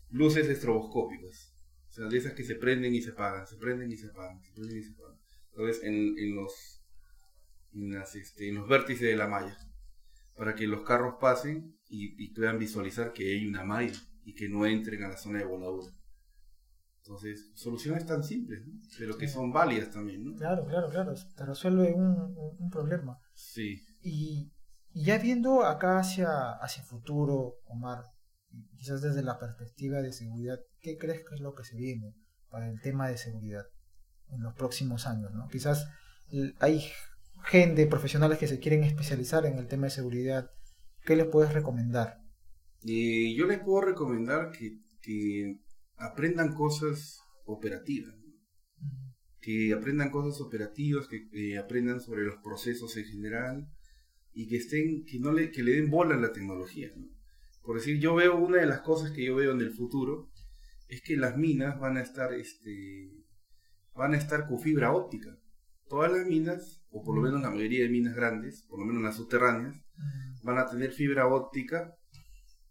Luces 0.10 0.48
estroboscópicas. 0.48 1.54
O 1.90 1.92
sea, 1.92 2.06
de 2.08 2.18
esas 2.18 2.34
que 2.34 2.44
se 2.44 2.56
prenden 2.56 2.94
y 2.96 3.02
se 3.02 3.12
apagan, 3.12 3.46
se 3.48 3.58
prenden 3.58 3.92
y 3.92 3.98
se 3.98 4.08
apagan, 4.08 4.42
se 4.42 4.52
prenden 4.54 4.78
y 4.80 4.84
se 4.84 4.94
apagan. 4.94 5.18
Entonces, 5.52 5.84
en, 5.84 6.18
en 6.18 6.36
los, 6.36 6.82
en, 7.74 7.94
las, 7.94 8.16
este, 8.16 8.50
en 8.50 8.56
los 8.56 8.68
vértices 8.68 9.08
de 9.10 9.16
la 9.16 9.28
malla. 9.28 9.58
Para 10.36 10.54
que 10.56 10.68
los 10.68 10.84
carros 10.84 11.16
pasen 11.20 11.76
y, 11.90 12.24
y 12.24 12.34
puedan 12.34 12.60
visualizar 12.60 13.12
que 13.12 13.34
hay 13.34 13.48
una 13.48 13.64
malla 13.64 14.00
y 14.24 14.34
que 14.36 14.48
no 14.48 14.66
entren 14.66 15.04
a 15.04 15.10
la 15.10 15.18
zona 15.18 15.40
de 15.40 15.46
voladura. 15.46 15.92
Entonces, 17.04 17.52
soluciones 17.56 18.06
tan 18.06 18.24
simples, 18.24 18.66
¿no? 18.68 18.74
pero 19.00 19.18
que 19.18 19.28
Sí. 19.28 19.34
son 19.34 19.52
válidas 19.52 19.92
también, 19.92 20.26
¿no? 20.26 20.36
Claro, 20.36 20.66
claro, 20.66 20.90
claro, 20.90 21.14
te 21.36 21.46
resuelve 21.46 21.94
un- 21.94 22.36
un 22.60 22.70
problema. 22.70 23.18
Sí. 23.34 23.82
Y, 24.02 24.52
y 24.98 25.04
ya 25.04 25.20
viendo 25.20 25.64
acá 25.64 26.00
hacia, 26.00 26.54
hacia 26.54 26.82
el 26.82 26.88
futuro, 26.88 27.60
Omar, 27.66 28.02
quizás 28.80 29.00
desde 29.00 29.22
la 29.22 29.38
perspectiva 29.38 30.02
de 30.02 30.12
seguridad, 30.12 30.58
¿qué 30.80 30.98
crees 30.98 31.20
que 31.20 31.36
es 31.36 31.42
lo 31.42 31.54
que 31.54 31.64
se 31.64 31.78
viene 31.78 32.16
para 32.50 32.68
el 32.68 32.82
tema 32.82 33.08
de 33.08 33.20
seguridad 33.20 33.62
en 34.30 34.42
los 34.42 34.56
próximos 34.56 35.06
años? 35.06 35.32
¿no? 35.36 35.50
Quizás 35.50 35.88
hay 36.58 36.84
gente, 37.44 37.86
profesionales 37.86 38.40
que 38.40 38.48
se 38.48 38.58
quieren 38.58 38.84
especializar 38.84 39.46
en 39.46 39.60
el 39.60 39.68
tema 39.68 39.86
de 39.86 39.92
seguridad. 39.92 40.50
¿Qué 41.06 41.16
les 41.16 41.28
puedes 41.28 41.54
recomendar? 41.54 42.18
Eh, 42.84 43.36
yo 43.38 43.46
les 43.46 43.60
puedo 43.60 43.82
recomendar 43.82 44.50
que, 44.50 44.80
que 45.04 45.60
aprendan 45.98 46.56
cosas 46.56 47.20
operativas, 47.46 48.16
¿no? 48.18 48.34
que 49.42 49.76
aprendan 49.76 50.10
cosas 50.10 50.42
operativas, 50.42 51.08
que 51.08 51.28
eh, 51.34 51.60
aprendan 51.60 52.02
sobre 52.02 52.24
los 52.24 52.38
procesos 52.38 52.98
en 52.98 53.06
general 53.06 53.77
y 54.38 54.48
que 54.48 54.58
estén, 54.58 55.04
que 55.04 55.18
no 55.18 55.32
le, 55.32 55.50
que 55.50 55.64
le 55.64 55.72
den 55.72 55.90
bola 55.90 56.14
a 56.14 56.20
la 56.20 56.32
tecnología. 56.32 56.92
¿no? 56.96 57.08
Por 57.64 57.78
decir, 57.78 58.00
yo 58.00 58.14
veo 58.14 58.38
una 58.38 58.58
de 58.60 58.68
las 58.68 58.82
cosas 58.82 59.10
que 59.10 59.26
yo 59.26 59.36
veo 59.36 59.52
en 59.52 59.62
el 59.62 59.72
futuro 59.72 60.30
es 60.88 61.02
que 61.02 61.18
las 61.18 61.36
minas 61.36 61.80
van 61.80 61.98
a 61.98 62.02
estar, 62.02 62.32
este, 62.34 63.12
van 63.96 64.14
a 64.14 64.18
estar 64.18 64.48
con 64.48 64.60
fibra 64.60 64.94
óptica. 64.94 65.36
Todas 65.90 66.12
las 66.12 66.28
minas, 66.28 66.86
o 66.92 67.04
por 67.04 67.16
lo 67.16 67.24
menos 67.24 67.42
la 67.42 67.50
mayoría 67.50 67.82
de 67.82 67.90
minas 67.90 68.16
grandes, 68.16 68.62
por 68.70 68.80
lo 68.80 68.86
menos 68.86 69.02
las 69.02 69.16
subterráneas, 69.16 69.76
van 70.44 70.60
a 70.60 70.68
tener 70.68 70.92
fibra 70.92 71.26
óptica 71.26 71.98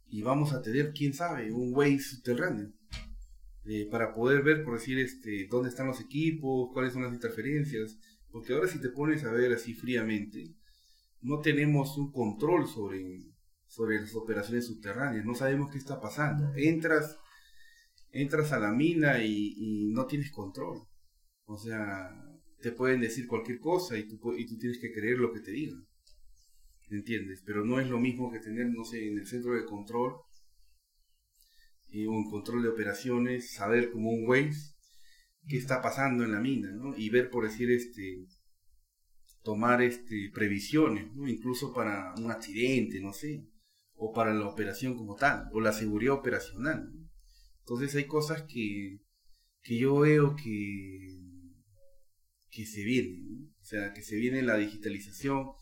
y 0.06 0.22
vamos 0.22 0.52
a 0.52 0.62
tener, 0.62 0.92
quién 0.92 1.14
sabe, 1.14 1.50
un 1.50 1.74
Waze 1.74 1.98
subterráneo. 1.98 2.72
eh, 3.64 3.88
para 3.90 4.14
poder 4.14 4.44
ver, 4.44 4.62
por 4.62 4.74
decir, 4.74 5.00
este, 5.00 5.48
dónde 5.50 5.70
están 5.70 5.88
los 5.88 6.00
equipos, 6.00 6.70
cuáles 6.72 6.92
son 6.92 7.02
las 7.02 7.12
interferencias. 7.12 7.98
Porque 8.30 8.52
ahora 8.52 8.68
si 8.68 8.80
te 8.80 8.90
pones 8.90 9.24
a 9.24 9.32
ver 9.32 9.52
así 9.52 9.74
fríamente, 9.74 10.54
no 11.26 11.40
tenemos 11.40 11.98
un 11.98 12.12
control 12.12 12.68
sobre, 12.68 13.20
sobre 13.66 14.00
las 14.00 14.14
operaciones 14.14 14.66
subterráneas, 14.66 15.24
no 15.24 15.34
sabemos 15.34 15.72
qué 15.72 15.78
está 15.78 16.00
pasando. 16.00 16.52
Entras, 16.54 17.18
entras 18.12 18.52
a 18.52 18.60
la 18.60 18.72
mina 18.72 19.22
y, 19.22 19.54
y 19.56 19.86
no 19.92 20.06
tienes 20.06 20.30
control. 20.30 20.86
O 21.46 21.58
sea, 21.58 22.10
te 22.60 22.70
pueden 22.70 23.00
decir 23.00 23.26
cualquier 23.26 23.58
cosa 23.58 23.98
y 23.98 24.06
tú, 24.06 24.34
y 24.34 24.46
tú 24.46 24.56
tienes 24.56 24.78
que 24.78 24.92
creer 24.92 25.18
lo 25.18 25.32
que 25.32 25.40
te 25.40 25.50
digan. 25.50 25.84
¿Entiendes? 26.90 27.42
Pero 27.44 27.64
no 27.64 27.80
es 27.80 27.88
lo 27.88 27.98
mismo 27.98 28.30
que 28.30 28.38
tener, 28.38 28.68
no 28.68 28.84
sé, 28.84 29.08
en 29.08 29.18
el 29.18 29.26
centro 29.26 29.54
de 29.54 29.64
control 29.64 30.14
y 31.88 32.06
un 32.06 32.30
control 32.30 32.62
de 32.62 32.68
operaciones, 32.68 33.52
saber 33.52 33.90
como 33.90 34.10
un 34.10 34.28
Waze 34.28 34.76
qué 35.48 35.56
está 35.56 35.82
pasando 35.82 36.22
en 36.22 36.32
la 36.32 36.40
mina, 36.40 36.70
¿no? 36.70 36.96
Y 36.96 37.10
ver, 37.10 37.30
por 37.30 37.44
decir, 37.44 37.70
este, 37.70 38.26
tomar 39.47 39.80
este, 39.80 40.28
previsiones. 40.34 41.07
Incluso 41.24 41.72
para 41.72 42.12
un 42.18 42.32
accidente, 42.32 43.01
no 43.01 43.12
sé, 43.12 43.47
o 43.94 44.12
para 44.12 44.34
la 44.34 44.49
operación 44.49 44.97
como 44.97 45.14
tal, 45.14 45.49
o 45.53 45.61
la 45.61 45.72
seguridad 45.72 46.14
operacional. 46.14 46.92
Entonces 47.61 47.94
hay 47.94 48.07
cosas 48.07 48.42
que, 48.42 48.99
que 49.62 49.78
yo 49.78 50.01
veo 50.01 50.34
que, 50.34 51.16
que 52.51 52.66
se 52.66 52.82
vienen, 52.82 53.28
¿no? 53.28 53.47
o 53.61 53.64
sea, 53.64 53.92
que 53.92 54.03
se 54.03 54.16
viene 54.16 54.42
la 54.42 54.57
digitalización 54.57 55.53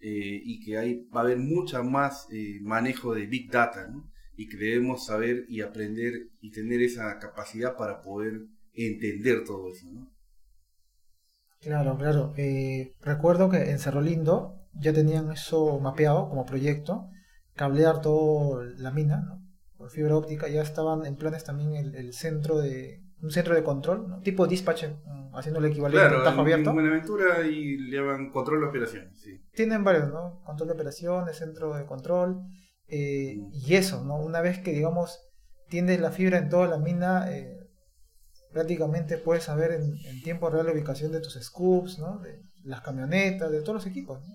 eh, 0.00 0.40
y 0.44 0.64
que 0.64 0.76
hay, 0.76 1.04
va 1.14 1.20
a 1.20 1.24
haber 1.24 1.38
mucha 1.38 1.84
más 1.84 2.26
eh, 2.32 2.58
manejo 2.62 3.14
de 3.14 3.26
Big 3.26 3.48
Data, 3.48 3.88
y 4.34 4.48
que 4.48 4.56
debemos 4.56 5.06
saber 5.06 5.44
y 5.48 5.60
aprender 5.60 6.30
y 6.40 6.50
tener 6.50 6.80
esa 6.82 7.18
capacidad 7.18 7.76
para 7.76 8.00
poder 8.00 8.46
entender 8.72 9.44
todo 9.44 9.70
eso, 9.70 9.86
¿no? 9.92 10.10
Claro, 11.60 11.96
claro. 11.98 12.32
Eh, 12.36 12.94
recuerdo 13.02 13.50
que 13.50 13.70
en 13.70 13.78
Cerro 13.78 14.00
Lindo 14.00 14.56
ya 14.72 14.92
tenían 14.92 15.30
eso 15.32 15.78
mapeado 15.78 16.28
como 16.28 16.46
proyecto, 16.46 17.08
cablear 17.54 18.00
toda 18.00 18.64
la 18.78 18.90
mina, 18.90 19.18
¿no? 19.26 19.42
Por 19.76 19.90
fibra 19.90 20.16
óptica, 20.16 20.48
ya 20.48 20.62
estaban 20.62 21.04
en 21.06 21.16
planes 21.16 21.44
también 21.44 21.74
el, 21.74 21.94
el 21.94 22.12
centro 22.12 22.58
de, 22.58 23.02
un 23.22 23.30
centro 23.30 23.54
de 23.54 23.62
control, 23.62 24.08
¿no? 24.08 24.20
tipo 24.20 24.46
dispatch, 24.46 24.84
mm, 25.04 25.34
haciendo 25.36 25.58
el 25.60 25.66
equivalente 25.66 26.00
Claro, 26.06 26.20
a 26.22 26.24
tajo 26.24 26.36
en, 26.36 26.40
abierto. 26.40 26.70
en 26.70 26.76
Buenaventura 26.76 27.46
y 27.46 27.76
le 27.76 27.96
llaman 27.96 28.30
control 28.30 28.60
de 28.60 28.66
operaciones, 28.66 29.20
sí. 29.20 29.42
Tienen 29.54 29.84
varios, 29.84 30.08
¿no? 30.10 30.42
Control 30.44 30.68
de 30.68 30.74
operaciones, 30.74 31.36
centro 31.36 31.74
de 31.74 31.84
control, 31.86 32.40
eh, 32.88 33.36
Mm. 33.38 33.50
y 33.52 33.74
eso, 33.74 34.02
¿no? 34.04 34.16
Una 34.16 34.40
vez 34.40 34.58
que, 34.60 34.72
digamos, 34.72 35.18
tienes 35.68 36.00
la 36.00 36.10
fibra 36.10 36.38
en 36.38 36.48
toda 36.48 36.66
la 36.66 36.78
mina, 36.78 37.30
eh, 37.30 37.58
prácticamente 38.52 39.18
puedes 39.18 39.44
saber 39.44 39.72
en, 39.72 39.96
en 40.04 40.22
tiempo 40.22 40.50
real 40.50 40.66
la 40.66 40.72
ubicación 40.72 41.12
de 41.12 41.20
tus 41.20 41.34
scoops, 41.34 41.98
¿no? 41.98 42.18
De 42.18 42.40
las 42.64 42.80
camionetas, 42.80 43.50
de 43.50 43.60
todos 43.60 43.76
los 43.76 43.86
equipos, 43.86 44.20
¿no? 44.26 44.34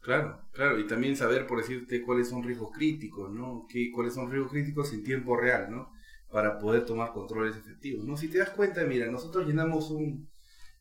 Claro, 0.00 0.40
claro, 0.52 0.80
y 0.80 0.86
también 0.86 1.16
saber, 1.16 1.46
por 1.46 1.58
decirte, 1.58 2.02
cuáles 2.02 2.28
son 2.28 2.42
riesgos 2.42 2.70
críticos, 2.72 3.30
¿no? 3.30 3.66
¿Qué, 3.68 3.90
cuáles 3.92 4.14
son 4.14 4.30
riesgos 4.30 4.50
críticos 4.50 4.92
en 4.92 5.04
tiempo 5.04 5.36
real, 5.36 5.70
¿no? 5.70 5.92
Para 6.30 6.58
poder 6.58 6.84
tomar 6.84 7.12
controles 7.12 7.56
efectivos, 7.56 8.04
¿no? 8.04 8.16
Si 8.16 8.28
te 8.28 8.38
das 8.38 8.50
cuenta, 8.50 8.84
mira, 8.84 9.10
nosotros 9.10 9.46
llenamos 9.46 9.90
un, 9.90 10.28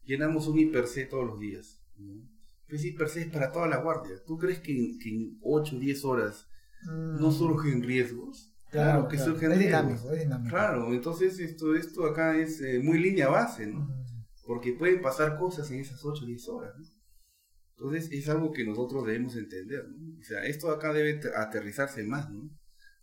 llenamos 0.03 0.47
un 0.47 0.57
hiper-C 0.57 1.05
todos 1.05 1.27
los 1.27 1.39
días, 1.39 1.79
¿no? 1.97 2.27
Pues 2.67 2.83
hiper-C 2.83 3.21
es 3.21 3.27
para 3.27 3.51
toda 3.51 3.67
la 3.67 3.77
guardia. 3.77 4.15
¿Tú 4.25 4.37
crees 4.37 4.59
que 4.59 4.71
en, 4.71 4.97
que 4.97 5.09
en 5.09 5.37
8 5.41 5.75
o 5.75 5.79
10 5.79 6.05
horas 6.05 6.47
Mm, 6.83 7.21
no 7.21 7.31
surgen 7.31 7.83
riesgos? 7.83 8.50
Claro, 8.71 9.07
que 9.07 9.17
claro. 9.17 9.31
surgen 9.33 9.51
Es 9.51 9.59
dinámico, 9.59 10.11
es 10.11 10.19
dinámico. 10.21 10.49
Claro, 10.49 10.93
entonces 10.93 11.39
esto, 11.39 11.75
esto 11.75 12.05
acá 12.05 12.37
es 12.37 12.61
eh, 12.61 12.79
muy 12.79 12.99
línea 12.99 13.27
base, 13.27 13.67
¿no? 13.67 13.87
Porque 14.45 14.73
pueden 14.73 15.01
pasar 15.01 15.37
cosas 15.37 15.69
en 15.71 15.79
esas 15.81 16.03
8 16.05 16.23
o 16.23 16.27
10 16.27 16.47
horas, 16.47 16.73
¿no? 16.77 16.85
Entonces 17.77 18.11
es 18.11 18.29
algo 18.29 18.51
que 18.51 18.65
nosotros 18.65 19.05
debemos 19.05 19.35
entender, 19.35 19.87
¿no? 19.89 20.19
O 20.19 20.23
sea, 20.23 20.43
esto 20.45 20.71
acá 20.71 20.93
debe 20.93 21.15
te- 21.15 21.35
aterrizarse 21.35 22.03
más, 22.03 22.29
¿no? 22.29 22.49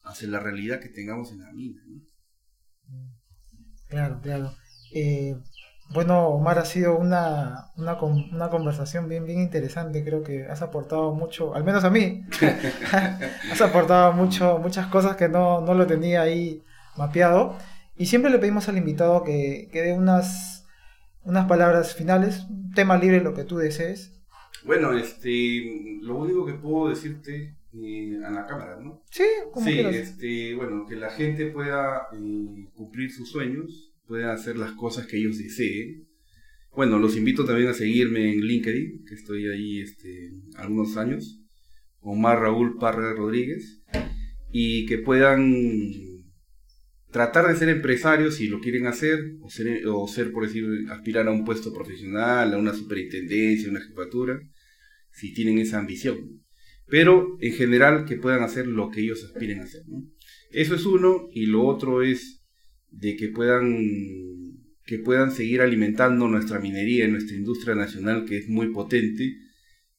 Hacia 0.02 0.28
la 0.28 0.40
realidad 0.40 0.80
que 0.80 0.88
tengamos 0.88 1.32
en 1.32 1.40
la 1.40 1.52
mina, 1.52 1.82
¿no? 1.86 2.00
Claro, 3.88 4.20
claro. 4.22 4.50
Eh, 4.94 5.34
bueno, 5.90 6.28
Omar, 6.28 6.58
ha 6.58 6.64
sido 6.64 6.96
una, 6.96 7.70
una, 7.76 7.94
una 8.00 8.50
conversación 8.50 9.08
bien, 9.08 9.24
bien 9.24 9.40
interesante. 9.40 10.04
Creo 10.04 10.22
que 10.22 10.46
has 10.46 10.60
aportado 10.62 11.14
mucho, 11.14 11.54
al 11.54 11.64
menos 11.64 11.84
a 11.84 11.90
mí, 11.90 12.24
has 13.52 13.60
aportado 13.60 14.12
mucho, 14.12 14.58
muchas 14.58 14.86
cosas 14.88 15.16
que 15.16 15.28
no, 15.28 15.60
no 15.60 15.74
lo 15.74 15.86
tenía 15.86 16.22
ahí 16.22 16.62
mapeado. 16.96 17.56
Y 17.96 18.06
siempre 18.06 18.30
le 18.30 18.38
pedimos 18.38 18.68
al 18.68 18.76
invitado 18.76 19.24
que, 19.24 19.68
que 19.72 19.82
dé 19.82 19.92
unas, 19.92 20.66
unas 21.24 21.46
palabras 21.46 21.94
finales, 21.94 22.44
un 22.48 22.72
tema 22.72 22.96
libre, 22.98 23.20
lo 23.20 23.34
que 23.34 23.44
tú 23.44 23.56
desees. 23.56 24.14
Bueno, 24.64 24.92
este, 24.92 25.98
lo 26.02 26.16
único 26.16 26.44
que 26.44 26.54
puedo 26.54 26.90
decirte 26.90 27.54
eh, 27.74 28.18
a 28.24 28.30
la 28.30 28.46
cámara, 28.46 28.76
¿no? 28.80 29.02
Sí, 29.10 29.24
como 29.52 29.66
sí, 29.66 29.72
quieras. 29.72 29.94
este, 29.94 30.54
bueno, 30.54 30.86
que 30.86 30.96
la 30.96 31.10
gente 31.10 31.46
pueda 31.46 32.08
eh, 32.12 32.68
cumplir 32.74 33.10
sus 33.10 33.30
sueños, 33.30 33.87
pueda 34.08 34.32
hacer 34.32 34.56
las 34.56 34.72
cosas 34.72 35.06
que 35.06 35.18
ellos 35.18 35.38
deseen. 35.38 36.08
Bueno, 36.74 36.98
los 36.98 37.16
invito 37.16 37.44
también 37.44 37.68
a 37.68 37.74
seguirme 37.74 38.32
en 38.32 38.40
LinkedIn, 38.40 39.04
que 39.06 39.14
estoy 39.14 39.46
ahí 39.48 39.80
este, 39.80 40.32
algunos 40.56 40.96
años, 40.96 41.40
Omar 42.00 42.40
Raúl 42.40 42.78
Parra 42.78 43.14
Rodríguez, 43.14 43.82
y 44.50 44.86
que 44.86 44.98
puedan 44.98 45.52
tratar 47.10 47.48
de 47.48 47.56
ser 47.56 47.68
empresarios 47.68 48.36
si 48.36 48.48
lo 48.48 48.60
quieren 48.60 48.86
hacer, 48.86 49.36
o 49.86 50.08
ser, 50.08 50.32
por 50.32 50.46
decir, 50.46 50.64
aspirar 50.90 51.28
a 51.28 51.32
un 51.32 51.44
puesto 51.44 51.72
profesional, 51.72 52.54
a 52.54 52.58
una 52.58 52.74
superintendencia, 52.74 53.70
una 53.70 53.80
jefatura, 53.80 54.40
si 55.12 55.34
tienen 55.34 55.58
esa 55.58 55.78
ambición 55.78 56.42
pero 56.88 57.36
en 57.40 57.52
general 57.52 58.04
que 58.06 58.16
puedan 58.16 58.42
hacer 58.42 58.66
lo 58.66 58.90
que 58.90 59.02
ellos 59.02 59.22
aspiren 59.24 59.60
a 59.60 59.64
hacer. 59.64 59.82
Eso 60.50 60.74
es 60.74 60.86
uno, 60.86 61.28
y 61.32 61.46
lo 61.46 61.64
otro 61.66 62.02
es 62.02 62.37
de 62.90 63.16
que 63.16 63.28
puedan, 63.28 63.76
que 64.84 64.98
puedan 64.98 65.30
seguir 65.32 65.60
alimentando 65.60 66.28
nuestra 66.28 66.58
minería, 66.60 67.08
nuestra 67.08 67.36
industria 67.36 67.74
nacional, 67.74 68.24
que 68.24 68.38
es 68.38 68.48
muy 68.48 68.72
potente 68.72 69.36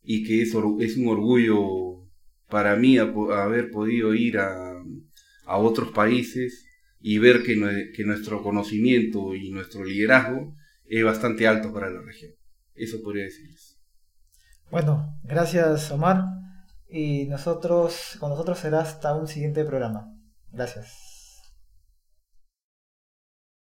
y 0.01 0.23
que 0.23 0.41
es, 0.41 0.53
es 0.79 0.97
un 0.97 1.07
orgullo 1.07 2.09
para 2.47 2.75
mí 2.75 2.97
haber 2.97 3.69
podido 3.69 4.13
ir 4.15 4.39
a, 4.39 4.83
a 5.45 5.57
otros 5.57 5.91
países 5.91 6.65
y 6.99 7.17
ver 7.19 7.43
que, 7.43 7.91
que 7.95 8.05
nuestro 8.05 8.41
conocimiento 8.43 9.35
y 9.35 9.51
nuestro 9.51 9.83
liderazgo 9.83 10.55
es 10.85 11.03
bastante 11.03 11.47
alto 11.47 11.71
para 11.71 11.89
la 11.89 12.01
región. 12.01 12.31
Eso 12.73 13.01
podría 13.03 13.25
decirles. 13.25 13.79
Bueno, 14.71 15.19
gracias, 15.23 15.91
Omar. 15.91 16.23
Y 16.89 17.25
nosotros, 17.25 18.17
con 18.19 18.31
nosotros 18.31 18.59
será 18.59 18.81
hasta 18.81 19.15
un 19.15 19.27
siguiente 19.27 19.63
programa. 19.63 20.11
Gracias. 20.51 21.08